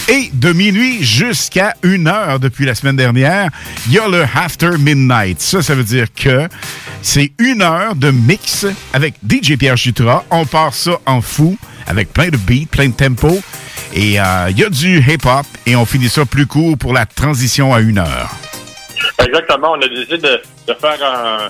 Et 0.10 0.30
de 0.34 0.53
minuit 0.53 1.03
jusqu'à 1.03 1.76
une 1.84 2.08
heure 2.08 2.40
depuis 2.40 2.66
la 2.66 2.76
semaine 2.76 2.95
dernière, 2.95 3.50
il 3.88 3.93
y 3.93 4.00
a 4.00 4.08
le 4.08 4.24
After 4.24 4.72
Midnight. 4.77 5.42
Ça, 5.42 5.61
ça 5.61 5.76
veut 5.76 5.84
dire 5.84 6.08
que 6.14 6.48
c'est 7.01 7.32
une 7.40 7.61
heure 7.61 7.95
de 7.95 8.11
mix 8.11 8.66
avec 8.93 9.16
DJ 9.27 9.56
Pierre 9.58 9.77
Jutras. 9.77 10.24
On 10.30 10.45
part 10.45 10.74
ça 10.74 11.00
en 11.06 11.22
fou 11.22 11.58
avec 11.88 12.14
plein 12.14 12.30
de 12.30 12.38
beats, 12.38 12.68
plein 12.69 12.90
de 12.90 12.93
tempo. 12.93 13.42
Et 13.93 14.19
euh, 14.19 14.48
il 14.50 14.58
y 14.58 14.64
a 14.64 14.69
du 14.69 15.00
hip-hop 15.00 15.45
et 15.66 15.76
on 15.76 15.85
finit 15.85 16.10
ça 16.10 16.26
plus 16.26 16.45
court 16.45 16.77
pour 16.77 16.93
la 16.93 17.06
transition 17.06 17.74
à 17.74 17.82
une 17.82 17.98
heure. 17.98 18.35
Exactement, 19.25 19.74
on 19.74 19.82
a 19.82 19.88
décidé 19.88 20.17
de, 20.17 20.74
faire 20.74 20.98
un- 21.03 21.50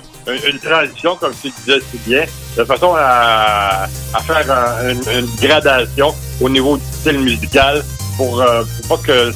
une, 0.50 0.58
transition, 0.58 1.16
comme 1.16 1.32
tu 1.40 1.50
disais 1.50 1.80
si 1.90 1.98
bien, 2.06 2.24
de 2.56 2.64
façon 2.64 2.94
à, 2.98 3.86
faire 4.26 4.50
un- 4.50 4.90
une, 4.90 5.26
gradation 5.40 6.14
au 6.40 6.48
niveau 6.48 6.76
du 6.76 6.84
style 6.92 7.18
musical 7.20 7.82
pour, 8.16 8.40
euh, 8.42 8.62
pas 8.88 8.96
que 8.98 9.32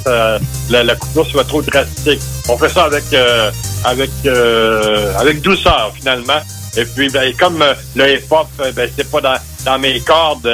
la, 0.70 0.84
la 0.84 0.94
coupure 0.96 1.26
soit 1.26 1.44
trop 1.44 1.62
drastique. 1.62 2.20
On 2.48 2.58
fait 2.58 2.68
ça 2.68 2.84
avec 2.84 3.04
euh, 3.12 3.50
avec 3.84 4.10
euh, 4.26 5.14
avec 5.18 5.40
douceur 5.40 5.92
finalement. 5.94 6.40
Et 6.76 6.84
puis 6.84 7.08
ben, 7.08 7.34
comme 7.38 7.62
euh, 7.62 7.74
le 7.94 8.14
hip-hop, 8.16 8.48
ben, 8.74 8.90
c'est 8.96 9.10
pas 9.10 9.20
dans, 9.64 9.78
mes 9.78 9.98
cordes, 10.00 10.48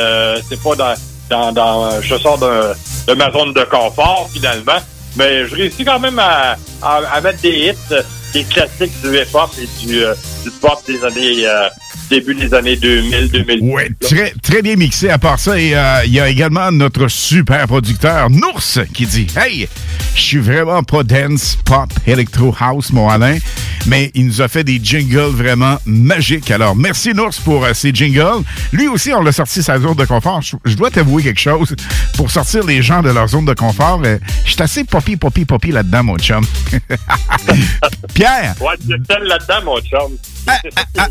c'est 0.49 0.61
pas 0.63 0.95
dans, 1.29 1.53
dans, 1.53 2.01
je 2.01 2.17
sors 2.17 2.39
de 2.39 3.15
ma 3.15 3.31
zone 3.33 3.53
de 3.55 3.65
confort 3.65 4.29
finalement. 4.33 4.79
Mais 5.17 5.47
je 5.47 5.55
réussis 5.55 5.85
quand 5.85 6.01
même 6.01 6.19
à, 6.19 6.57
à, 6.83 6.97
à 7.13 7.21
mettre 7.21 7.41
des 7.41 7.69
hits, 7.69 7.97
des 8.33 8.45
classiques 8.45 8.99
du 9.03 9.17
hip-hop 9.19 9.51
et 9.61 9.87
du, 9.87 10.05
euh, 10.05 10.15
du 10.43 10.51
pop 10.51 10.79
des 10.87 11.05
années 11.05 11.47
euh, 11.47 11.69
début 12.13 12.35
des 12.35 12.53
années 12.53 12.77
2000, 12.77 13.31
2000. 13.31 13.63
Ouais, 13.63 13.91
très, 13.99 14.35
très 14.43 14.61
bien 14.61 14.77
mixé 14.77 15.09
à 15.09 15.17
part 15.17 15.39
ça. 15.39 15.59
Et 15.59 15.75
euh, 15.75 16.05
il 16.05 16.13
y 16.13 16.21
a 16.21 16.29
également 16.29 16.71
notre 16.71 17.09
super 17.09 17.67
producteur, 17.67 18.29
Nours, 18.29 18.81
qui 18.93 19.07
dit 19.07 19.27
Hey, 19.35 19.67
je 20.15 20.21
suis 20.21 20.39
vraiment 20.39 20.83
pas 20.83 21.05
dance, 21.05 21.57
pop, 21.65 21.89
electro 22.07 22.55
house, 22.61 22.93
mon 22.93 23.09
Alain, 23.09 23.39
mais 23.87 24.11
il 24.15 24.27
nous 24.27 24.43
a 24.43 24.49
fait 24.49 24.63
des 24.63 24.79
jingles 24.83 25.33
vraiment 25.33 25.79
magiques. 25.87 26.51
Alors, 26.51 26.77
merci 26.77 27.15
Nours 27.15 27.35
pour 27.45 27.65
euh, 27.65 27.73
ces 27.73 27.95
jingles. 27.95 28.45
Lui 28.73 28.89
aussi, 28.89 29.11
on 29.15 29.23
l'a 29.23 29.33
sorti 29.33 29.63
sa 29.63 29.79
zone 29.79 29.97
de 29.97 30.05
confort. 30.05 30.43
Je, 30.43 30.75
dois 30.75 30.91
t'avouer 30.91 31.23
quelque 31.23 31.41
chose. 31.41 31.75
Pour 32.19 32.31
sortir 32.31 32.63
les 32.65 32.83
gens 32.83 33.01
de 33.01 33.09
leur 33.09 33.29
zone 33.29 33.47
de 33.47 33.55
confort, 33.55 34.03
euh, 34.05 34.19
je 34.45 34.53
suis 34.53 34.63
assez 34.63 34.85
poppy, 34.85 35.17
poppy, 35.17 35.47
poppy 35.47 35.73
là-dedans, 35.73 36.05
mon 36.05 36.19
chum. 36.19 36.45
Pierre! 38.15 38.55
Ouais, 38.61 38.77
tu 38.87 38.91
là-dedans, 38.91 39.65
mon 39.65 39.81
chum. 39.81 40.13
C'est 40.63 40.75
ça 40.97 41.09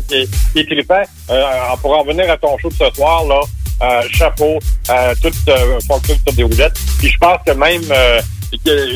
qui 0.54 0.64
trippant. 0.92 1.10
Euh, 1.30 1.76
pour 1.80 1.98
en 1.98 2.04
venir 2.04 2.30
à 2.30 2.36
ton 2.36 2.56
show 2.58 2.68
de 2.68 2.74
ce 2.74 2.90
soir, 2.94 3.24
là, 3.26 3.40
euh, 3.82 4.02
chapeau, 4.10 4.58
tout 5.22 5.32
fonctionne 5.86 6.18
sur 6.26 6.32
des 6.34 6.42
roulettes. 6.42 6.78
Puis 6.98 7.08
je 7.08 7.18
pense 7.18 7.38
que 7.46 7.52
même, 7.52 7.82
euh, 7.90 8.20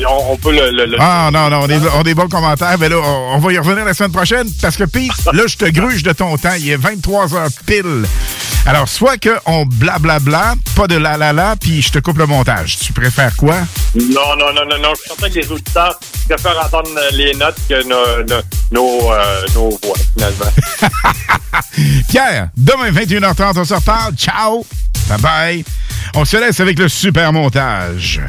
on, 0.07 0.33
on 0.33 0.37
peut 0.37 0.51
le... 0.51 0.71
le- 0.71 0.85
le- 0.85 0.97
Ah 0.99 1.29
non, 1.33 1.49
non, 1.49 1.61
on 1.63 1.67
est, 1.69 1.79
on 1.95 2.03
est 2.03 2.13
bons 2.13 2.27
commentaires. 2.29 2.77
Mais 2.79 2.89
là, 2.89 2.97
on, 2.97 3.35
on 3.35 3.39
va 3.39 3.53
y 3.53 3.57
revenir 3.57 3.85
la 3.85 3.93
semaine 3.93 4.11
prochaine 4.11 4.47
parce 4.61 4.77
que 4.77 4.83
Pete, 4.85 5.11
là, 5.33 5.43
je 5.47 5.55
te 5.57 5.65
gruge 5.65 6.03
de 6.03 6.11
ton 6.13 6.37
temps. 6.37 6.53
Il 6.59 6.69
est 6.69 6.75
23 6.77 7.33
heures 7.35 7.49
pile. 7.65 8.05
Alors, 8.65 8.89
soit 8.89 9.15
qu'on 9.17 9.65
blablabla, 9.65 10.55
pas 10.75 10.87
de 10.87 10.95
la 10.97 11.15
la 11.15 11.31
la, 11.31 11.55
puis 11.55 11.81
je 11.81 11.89
te 11.89 11.99
coupe 11.99 12.17
le 12.17 12.25
montage. 12.25 12.77
Tu 12.79 12.91
préfères 12.91 13.33
quoi? 13.37 13.55
Non, 13.95 14.35
non, 14.37 14.53
non, 14.53 14.65
non, 14.69 14.77
non. 14.81 14.89
Je 14.95 14.99
suis 15.01 15.07
certain 15.09 15.29
que 15.29 15.39
les 15.39 15.51
auditeurs 15.51 15.97
préfèrent 16.27 16.65
entendre 16.65 16.89
les 17.13 17.33
notes 17.35 17.55
que 17.69 17.81
nos, 17.87 18.23
nos, 18.25 18.41
nos, 18.71 19.13
euh, 19.13 19.45
nos 19.55 19.69
voix, 19.69 19.95
finalement. 20.13 20.51
Pierre, 22.09 22.49
demain 22.57 22.91
21h30, 22.91 23.57
on 23.59 23.63
se 23.65 23.73
reparle. 23.73 24.13
Ciao! 24.15 24.65
Bye 25.07 25.19
bye! 25.21 25.65
On 26.15 26.25
se 26.25 26.35
laisse 26.35 26.59
avec 26.59 26.77
le 26.77 26.89
super 26.89 27.31
montage. 27.31 28.19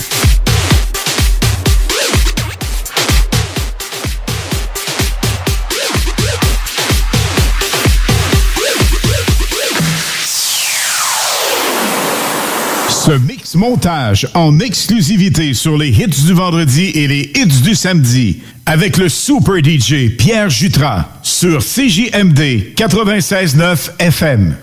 Ce 13.09 13.15
mix 13.15 13.55
montage 13.55 14.29
en 14.35 14.61
exclusivité 14.61 15.55
sur 15.55 15.79
les 15.79 15.89
hits 15.89 16.27
du 16.27 16.35
vendredi 16.35 16.91
et 16.95 17.09
les 17.09 17.33
hits 17.35 17.63
du 17.63 17.75
samedi 17.75 18.43
avec 18.67 18.99
le 18.99 19.09
super 19.09 19.65
DJ 19.65 20.15
Pierre 20.15 20.51
Jutras 20.51 21.07
sur 21.23 21.61
CJMD 21.61 22.75
96.9 22.77 23.93
FM. 23.99 24.57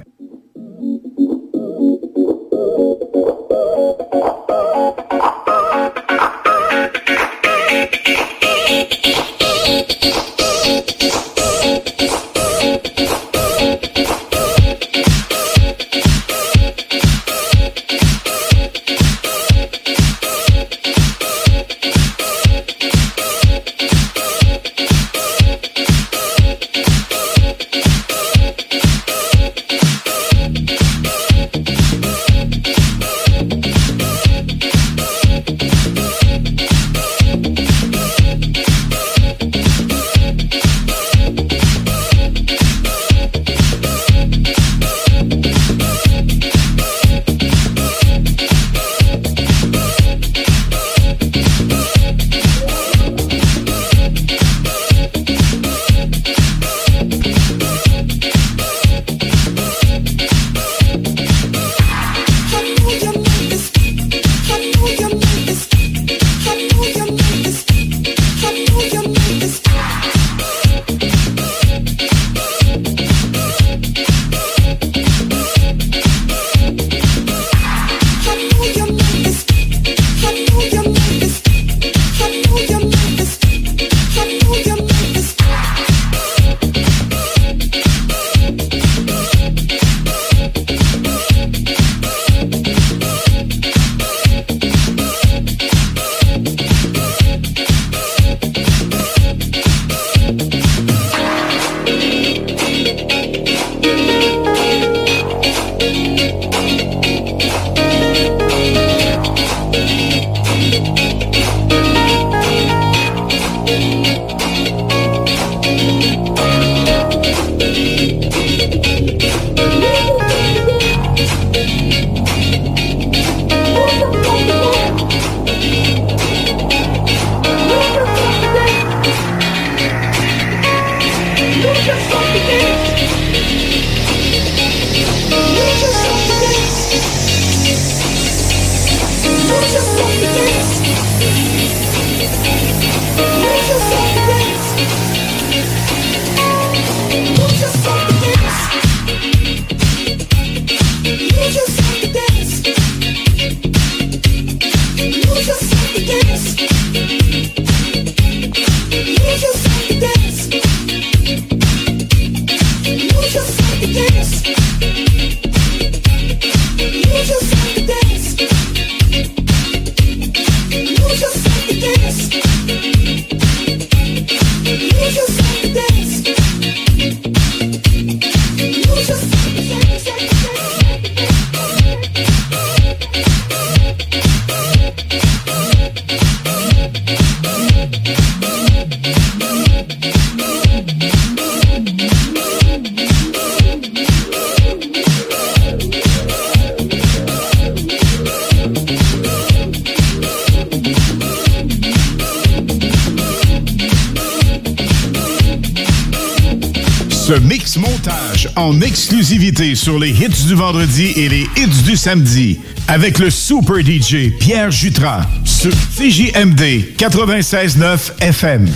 Sur 209.86 210.00
les 210.00 210.10
hits 210.10 210.48
du 210.48 210.56
vendredi 210.56 211.14
et 211.16 211.30
les 211.30 211.48
hits 211.58 211.84
du 211.84 211.96
samedi 211.96 212.60
avec 212.88 213.20
le 213.20 213.30
super 213.30 213.82
DJ 213.82 214.36
Pierre 214.40 214.72
Jutras 214.72 215.28
sur 215.44 215.70
CJMD 215.96 216.96
96.9 216.98 218.20
FM. 218.20 218.68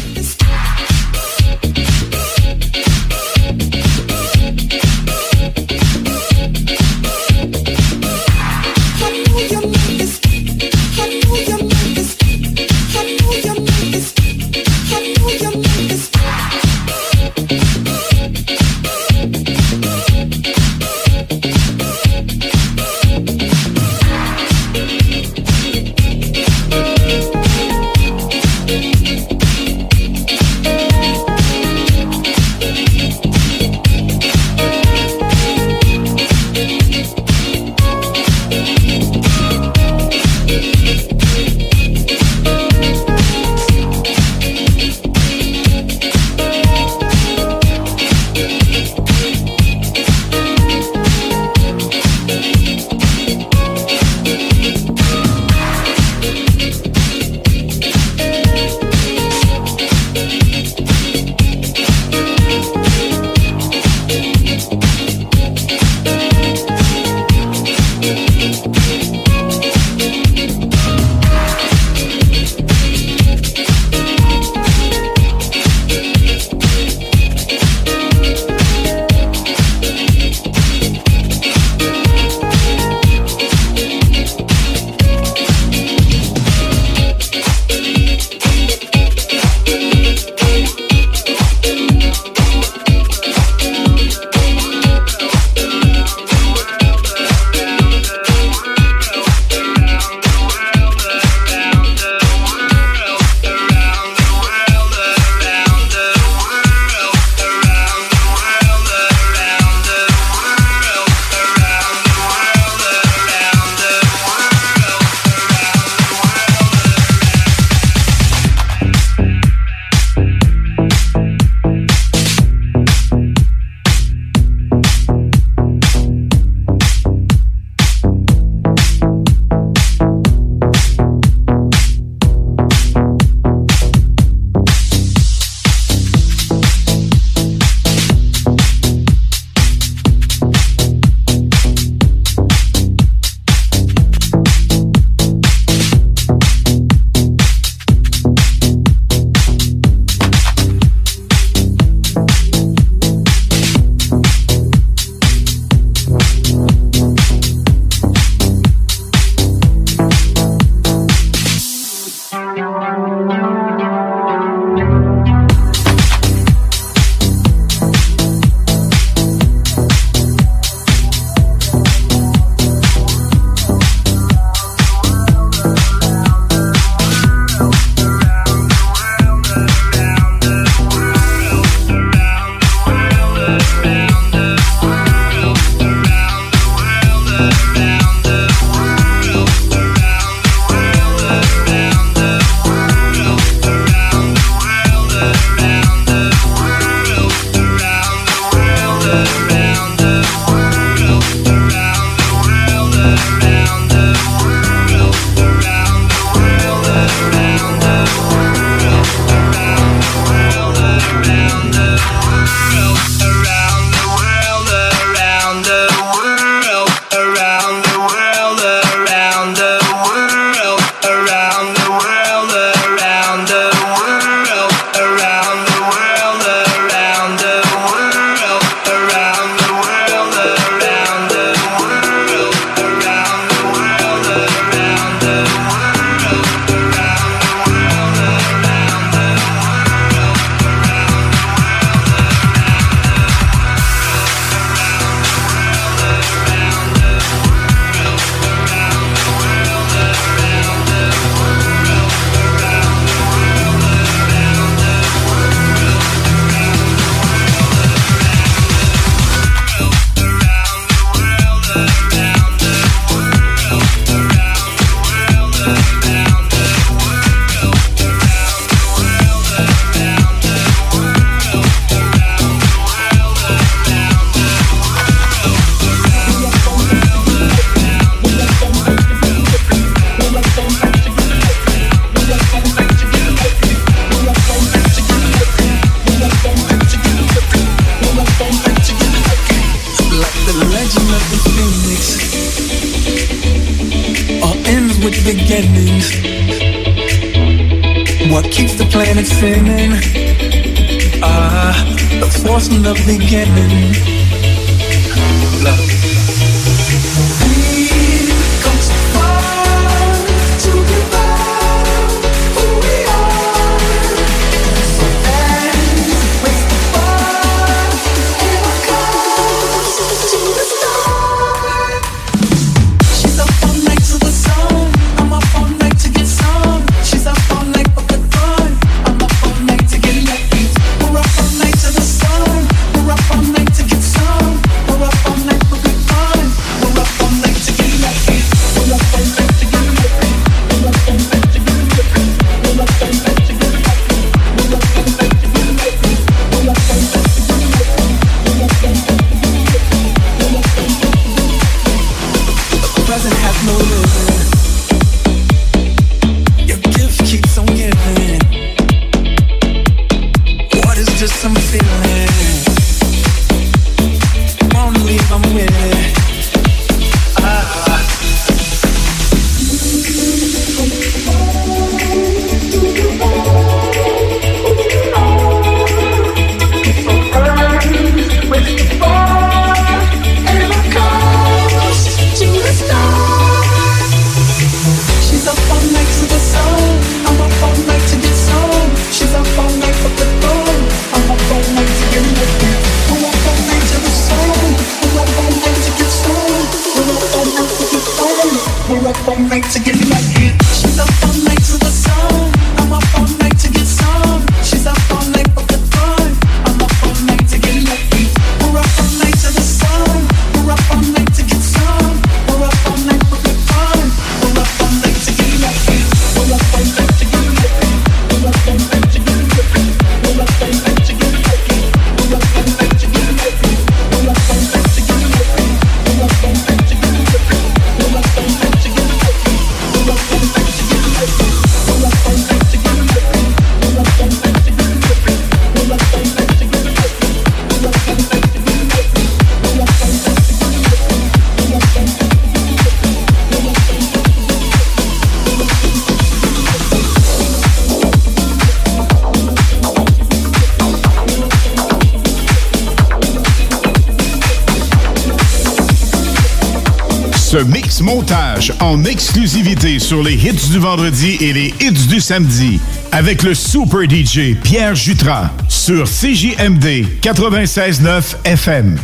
en 458.90 459.03
exclusivité 459.06 460.00
sur 460.00 460.24
les 460.24 460.34
hits 460.34 460.72
du 460.72 460.80
vendredi 460.80 461.38
et 461.42 461.53
les 461.53 461.74
hits 461.80 462.08
du 462.08 462.19
samedi 462.19 462.80
avec 463.11 463.43
le 463.43 463.53
super 463.53 464.09
DJ 464.09 464.56
Pierre 464.64 464.95
Jutras 464.95 465.51
sur 465.68 466.06
CJMD 466.06 467.06
96.9 467.22 468.45
FM. 468.45 468.98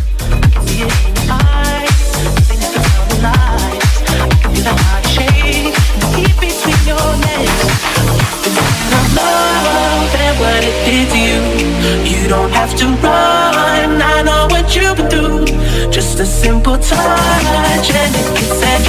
You 0.77 0.87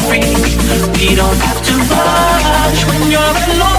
free. 0.07 0.46
We 0.99 1.15
don't 1.15 1.37
have 1.37 1.61
to 1.61 1.75
rush 1.77 2.87
when 2.87 3.11
you're 3.11 3.21
alone. 3.21 3.76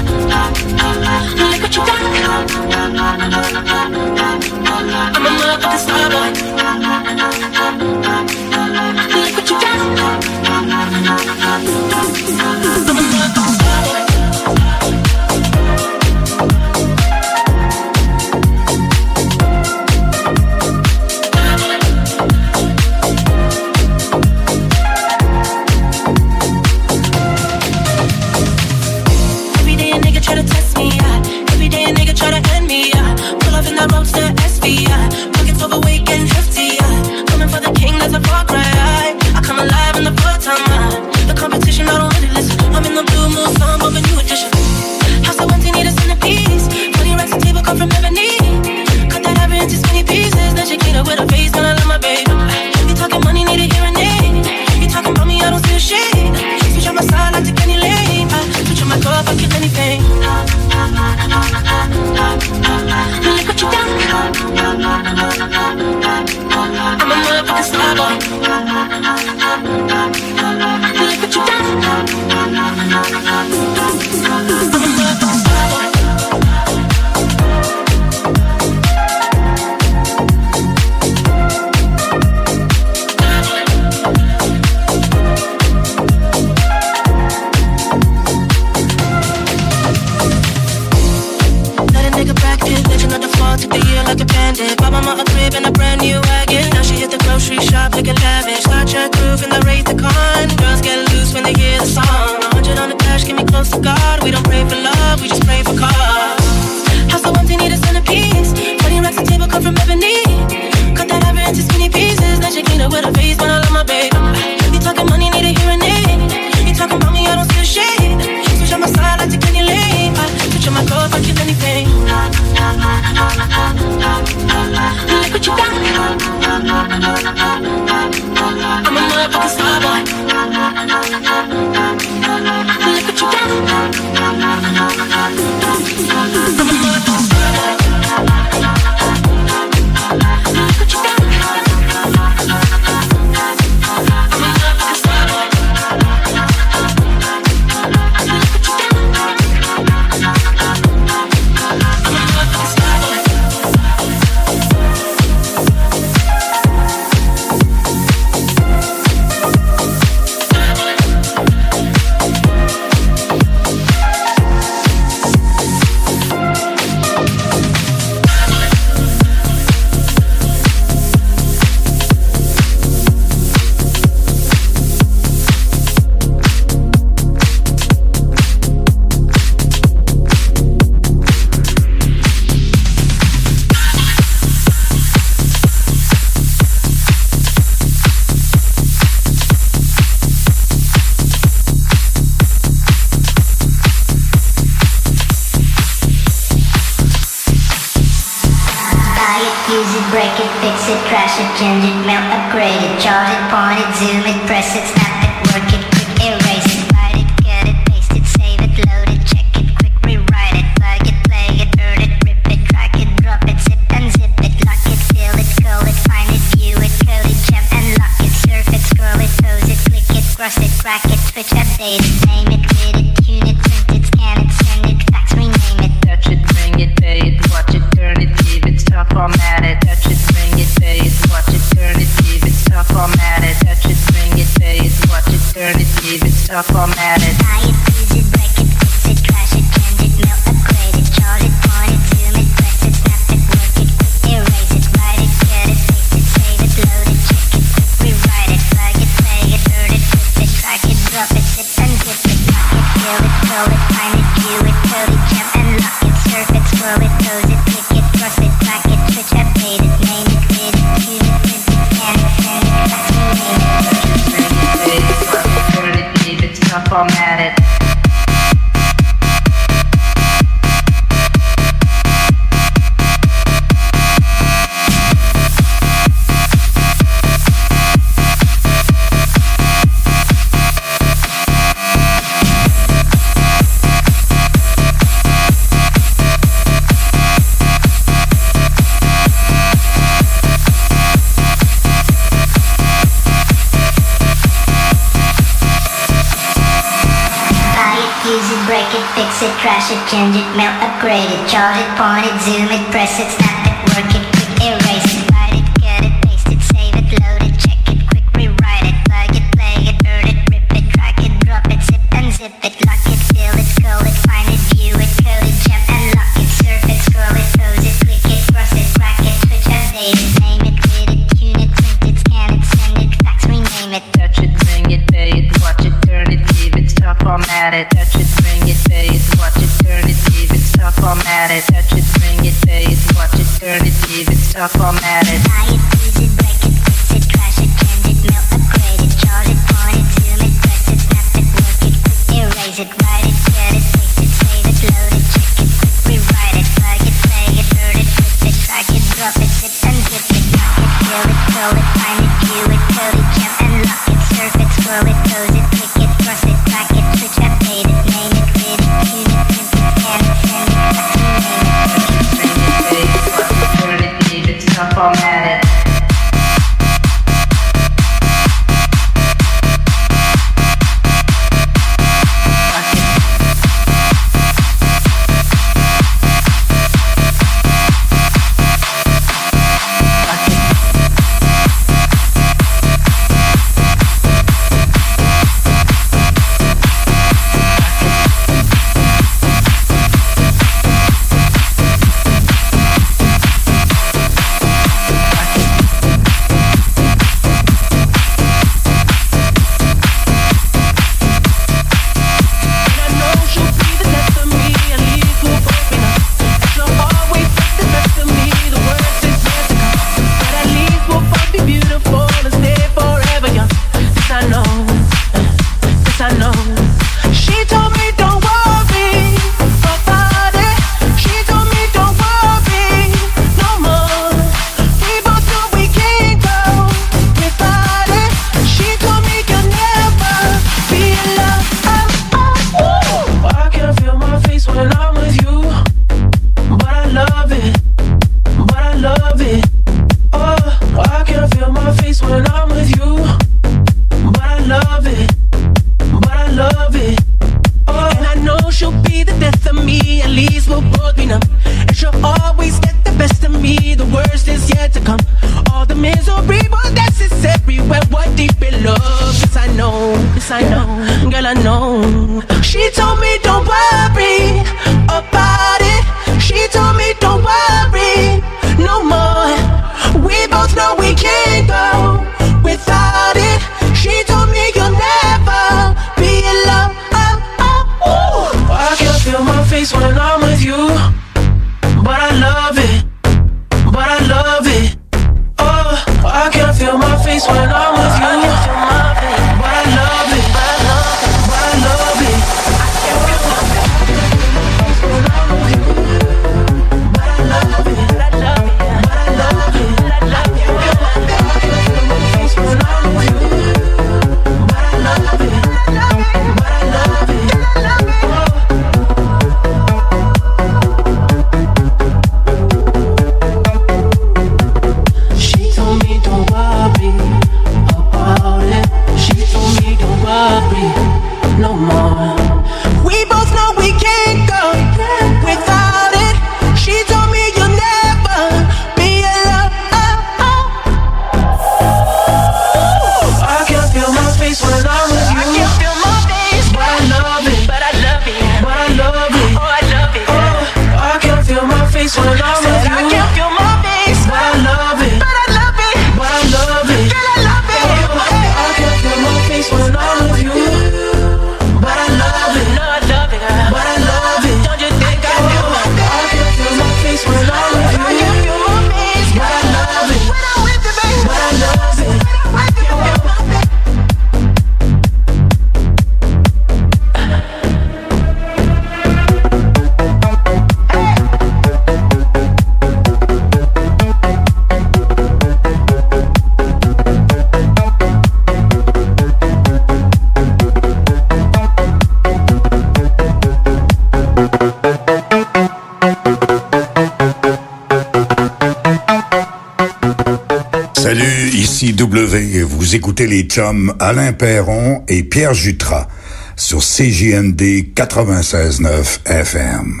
CW, 592.14 592.62
vous 592.62 592.94
écoutez 592.94 593.26
les 593.26 593.42
chums 593.42 593.92
Alain 593.98 594.32
Perron 594.32 595.02
et 595.08 595.24
Pierre 595.24 595.52
Jutras 595.52 596.06
sur 596.54 596.78
CJMD 596.78 597.92
96.9 597.92 599.26
FM. 599.26 600.00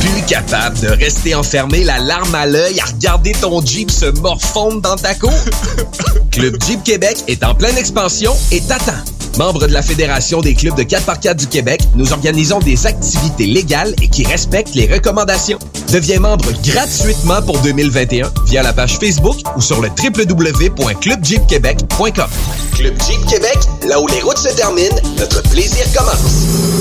Plus 0.00 0.22
capable 0.28 0.78
de 0.78 0.88
rester 0.88 1.34
enfermé 1.34 1.82
la 1.82 1.98
larme 1.98 2.36
à 2.36 2.46
l'œil 2.46 2.78
à 2.78 2.84
regarder 2.84 3.32
ton 3.32 3.60
Jeep 3.64 3.90
se 3.90 4.06
morfondre 4.20 4.80
dans 4.80 4.96
ta 4.96 5.16
cour? 5.16 5.34
Club 6.30 6.56
Jeep 6.64 6.84
Québec 6.84 7.24
est 7.26 7.42
en 7.42 7.56
pleine 7.56 7.76
expansion 7.76 8.34
et 8.52 8.60
t'attend. 8.60 8.92
Membre 9.38 9.66
de 9.66 9.72
la 9.72 9.82
Fédération 9.82 10.40
des 10.40 10.54
clubs 10.54 10.76
de 10.76 10.82
4x4 10.82 11.36
du 11.36 11.46
Québec, 11.48 11.80
nous 11.96 12.12
organisons 12.12 12.60
des 12.60 12.86
activités 12.86 13.46
légales 13.46 13.94
et 14.02 14.08
qui 14.08 14.24
respectent 14.24 14.74
les 14.76 14.86
recommandations. 14.86 15.58
Deviens 15.92 16.20
membre 16.20 16.52
gratuitement 16.62 17.40
pour 17.42 17.58
2021 17.60 18.30
via 18.46 18.62
la 18.62 18.72
page 18.74 18.98
Facebook 18.98 19.36
ou 19.56 19.60
sur 19.60 19.80
le 19.80 19.88
www.clubjeepquebec.com. 19.88 22.30
Club 22.74 22.94
Jeep 23.06 23.24
Québec, 23.26 23.58
là 23.88 24.00
où 24.00 24.06
les 24.08 24.20
routes 24.20 24.38
se 24.38 24.54
terminent, 24.54 24.96
notre 25.18 25.42
plaisir 25.50 25.84
commence. 25.94 26.77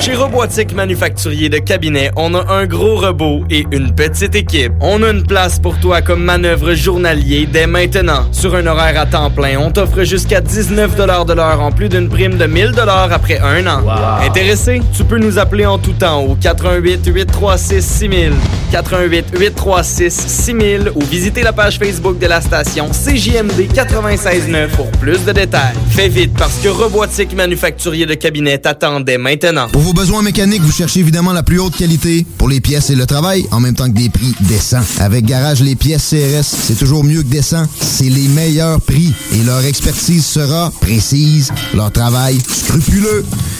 Chez 0.00 0.14
Robotique 0.14 0.72
Manufacturier 0.74 1.48
de 1.48 1.58
Cabinet, 1.58 2.12
on 2.16 2.34
a 2.34 2.52
un 2.52 2.66
gros 2.66 2.96
robot 2.96 3.44
et 3.50 3.66
une 3.72 3.92
petite 3.92 4.34
équipe. 4.36 4.72
On 4.80 5.02
a 5.02 5.10
une 5.10 5.24
place 5.24 5.58
pour 5.58 5.78
toi 5.80 6.00
comme 6.00 6.22
manœuvre 6.22 6.74
journalier 6.74 7.48
dès 7.50 7.66
maintenant. 7.66 8.26
Sur 8.30 8.54
un 8.54 8.66
horaire 8.66 9.00
à 9.00 9.06
temps 9.06 9.30
plein, 9.30 9.58
on 9.58 9.70
t'offre 9.70 10.04
jusqu'à 10.04 10.40
19 10.40 10.94
de 10.96 11.32
l'heure 11.32 11.60
en 11.60 11.72
plus 11.72 11.88
d'une 11.88 12.08
prime 12.08 12.36
de 12.36 12.46
1000 12.46 12.74
après 13.10 13.40
un 13.40 13.66
an. 13.66 13.82
Intéressé? 14.24 14.80
Tu 14.96 15.02
peux 15.02 15.18
nous 15.18 15.38
appeler 15.38 15.66
en 15.66 15.78
tout 15.78 15.94
temps 15.94 16.22
au 16.22 16.36
88 16.36 17.06
836 17.06 17.82
6000, 17.84 18.32
88 18.76 19.26
836 19.32 20.10
6000 20.10 20.92
ou 20.94 21.00
visiter 21.06 21.42
la 21.42 21.54
page 21.54 21.78
Facebook 21.78 22.18
de 22.18 22.26
la 22.26 22.42
station 22.42 22.90
CJMD 22.90 23.74
969 23.74 24.76
pour 24.76 24.90
plus 24.90 25.24
de 25.24 25.32
détails. 25.32 25.74
Fais 25.88 26.08
vite 26.08 26.34
parce 26.36 26.56
que 26.62 26.68
Robotique 26.68 27.34
Manufacturier 27.34 28.04
de 28.04 28.12
Cabinet 28.12 28.58
t'attendait 28.58 29.16
maintenant. 29.16 29.68
Pour 29.68 29.80
vos 29.80 29.94
besoins 29.94 30.20
mécaniques, 30.20 30.60
vous 30.60 30.72
cherchez 30.72 31.00
évidemment 31.00 31.32
la 31.32 31.42
plus 31.42 31.58
haute 31.58 31.74
qualité 31.74 32.26
pour 32.36 32.50
les 32.50 32.60
pièces 32.60 32.90
et 32.90 32.96
le 32.96 33.06
travail, 33.06 33.46
en 33.50 33.60
même 33.60 33.74
temps 33.74 33.88
que 33.88 33.96
des 33.96 34.10
prix 34.10 34.34
décents. 34.40 34.84
Avec 35.00 35.24
Garage 35.24 35.62
Les 35.62 35.74
Pièces 35.74 36.10
CRS, 36.10 36.44
c'est 36.44 36.78
toujours 36.78 37.02
mieux 37.02 37.22
que 37.22 37.28
décent. 37.28 37.66
C'est 37.80 38.10
les 38.10 38.28
meilleurs 38.28 38.82
prix 38.82 39.14
et 39.32 39.42
leur 39.42 39.64
expertise 39.64 40.26
sera 40.26 40.70
précise, 40.82 41.50
leur 41.74 41.90
travail 41.90 42.38
scrupuleux. 42.46 43.24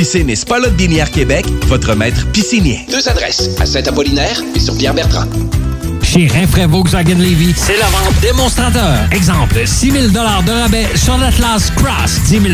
Piscine 0.00 0.30
et 0.30 0.34
Spa 0.34 0.56
Binière 0.70 1.10
Québec, 1.10 1.44
votre 1.66 1.94
maître 1.94 2.26
piscinier. 2.32 2.86
Deux 2.90 3.06
adresses, 3.06 3.50
à 3.60 3.66
Saint-Apollinaire 3.66 4.40
et 4.56 4.58
sur 4.58 4.74
Pierre-Bertrand. 4.74 5.26
Chez 6.02 6.26
Rinfraie 6.26 6.64
Volkswagen 6.64 7.18
Levy, 7.18 7.52
c'est 7.54 7.76
la 7.76 7.84
vente 7.88 8.18
démonstrateur. 8.22 8.96
Exemple, 9.12 9.60
6 9.62 9.90
000 9.90 10.06
de 10.08 10.18
rabais 10.18 10.88
sur 10.94 11.18
l'Atlas 11.18 11.70
Cross, 11.76 12.18
10 12.28 12.30
000 12.30 12.44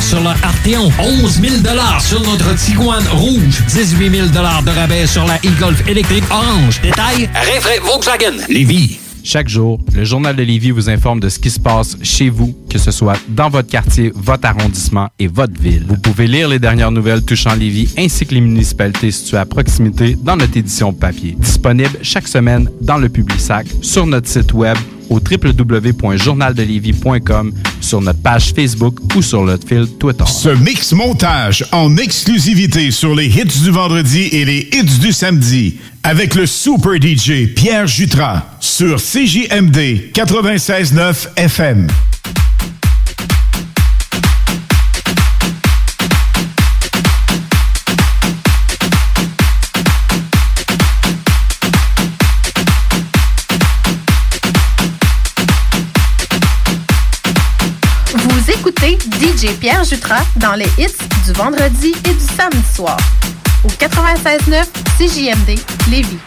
sur 0.00 0.20
le 0.20 0.28
Arteon, 0.28 0.90
11 0.98 1.40
000 1.42 1.54
sur 2.00 2.22
notre 2.22 2.54
Tiguan 2.54 3.04
Rouge, 3.12 3.62
18 3.68 4.10
000 4.10 4.28
de 4.28 4.70
rabais 4.70 5.06
sur 5.06 5.26
la 5.26 5.36
e-Golf 5.44 5.86
électrique 5.86 6.24
orange. 6.30 6.80
Détail, 6.80 7.28
Rinfraie 7.34 7.80
Volkswagen 7.80 8.46
Levy. 8.48 8.98
Chaque 9.26 9.48
jour, 9.48 9.78
le 9.94 10.04
Journal 10.04 10.36
de 10.36 10.42
Lévis 10.42 10.70
vous 10.70 10.90
informe 10.90 11.18
de 11.18 11.30
ce 11.30 11.38
qui 11.38 11.50
se 11.50 11.58
passe 11.58 11.96
chez 12.02 12.28
vous, 12.28 12.54
que 12.74 12.80
ce 12.80 12.90
soit 12.90 13.16
dans 13.28 13.48
votre 13.48 13.68
quartier, 13.68 14.12
votre 14.16 14.48
arrondissement 14.48 15.08
et 15.20 15.28
votre 15.28 15.60
ville. 15.60 15.84
Vous 15.88 15.96
pouvez 15.96 16.26
lire 16.26 16.48
les 16.48 16.58
dernières 16.58 16.90
nouvelles 16.90 17.22
touchant 17.22 17.54
Lévis 17.54 17.94
ainsi 17.96 18.26
que 18.26 18.34
les 18.34 18.40
municipalités 18.40 19.12
situées 19.12 19.36
à 19.36 19.46
proximité 19.46 20.16
dans 20.20 20.36
notre 20.36 20.56
édition 20.56 20.92
papier. 20.92 21.36
Disponible 21.38 21.96
chaque 22.02 22.26
semaine 22.26 22.68
dans 22.80 22.96
le 22.96 23.08
Publisac, 23.08 23.68
sur 23.80 24.06
notre 24.06 24.26
site 24.26 24.52
web 24.54 24.76
au 25.08 25.20
www.journaldelévis.com, 25.20 27.52
sur 27.80 28.00
notre 28.00 28.22
page 28.22 28.52
Facebook 28.52 28.98
ou 29.14 29.22
sur 29.22 29.44
notre 29.44 29.68
fil 29.68 29.86
Twitter. 29.96 30.24
Ce 30.26 30.48
mix 30.48 30.90
montage 30.90 31.64
en 31.70 31.96
exclusivité 31.96 32.90
sur 32.90 33.14
les 33.14 33.26
hits 33.26 33.62
du 33.62 33.70
vendredi 33.70 34.22
et 34.32 34.44
les 34.44 34.68
hits 34.72 34.98
du 34.98 35.12
samedi 35.12 35.76
avec 36.02 36.34
le 36.34 36.46
super 36.46 36.94
DJ 36.94 37.54
Pierre 37.54 37.86
Jutras 37.86 38.42
sur 38.58 38.96
CJMD 38.96 40.10
96.9 40.12 41.36
FM. 41.36 41.86
DJ 59.34 59.56
Pierre 59.58 59.82
Jutras 59.82 60.24
dans 60.36 60.54
les 60.54 60.68
hits 60.78 60.94
du 61.24 61.32
vendredi 61.32 61.92
et 62.08 62.14
du 62.14 62.20
samedi 62.36 62.62
soir 62.72 62.96
au 63.64 63.68
96.9 63.68 64.64
CJMD 64.96 65.58
Lévis. 65.90 66.18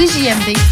CJMD 0.00 0.69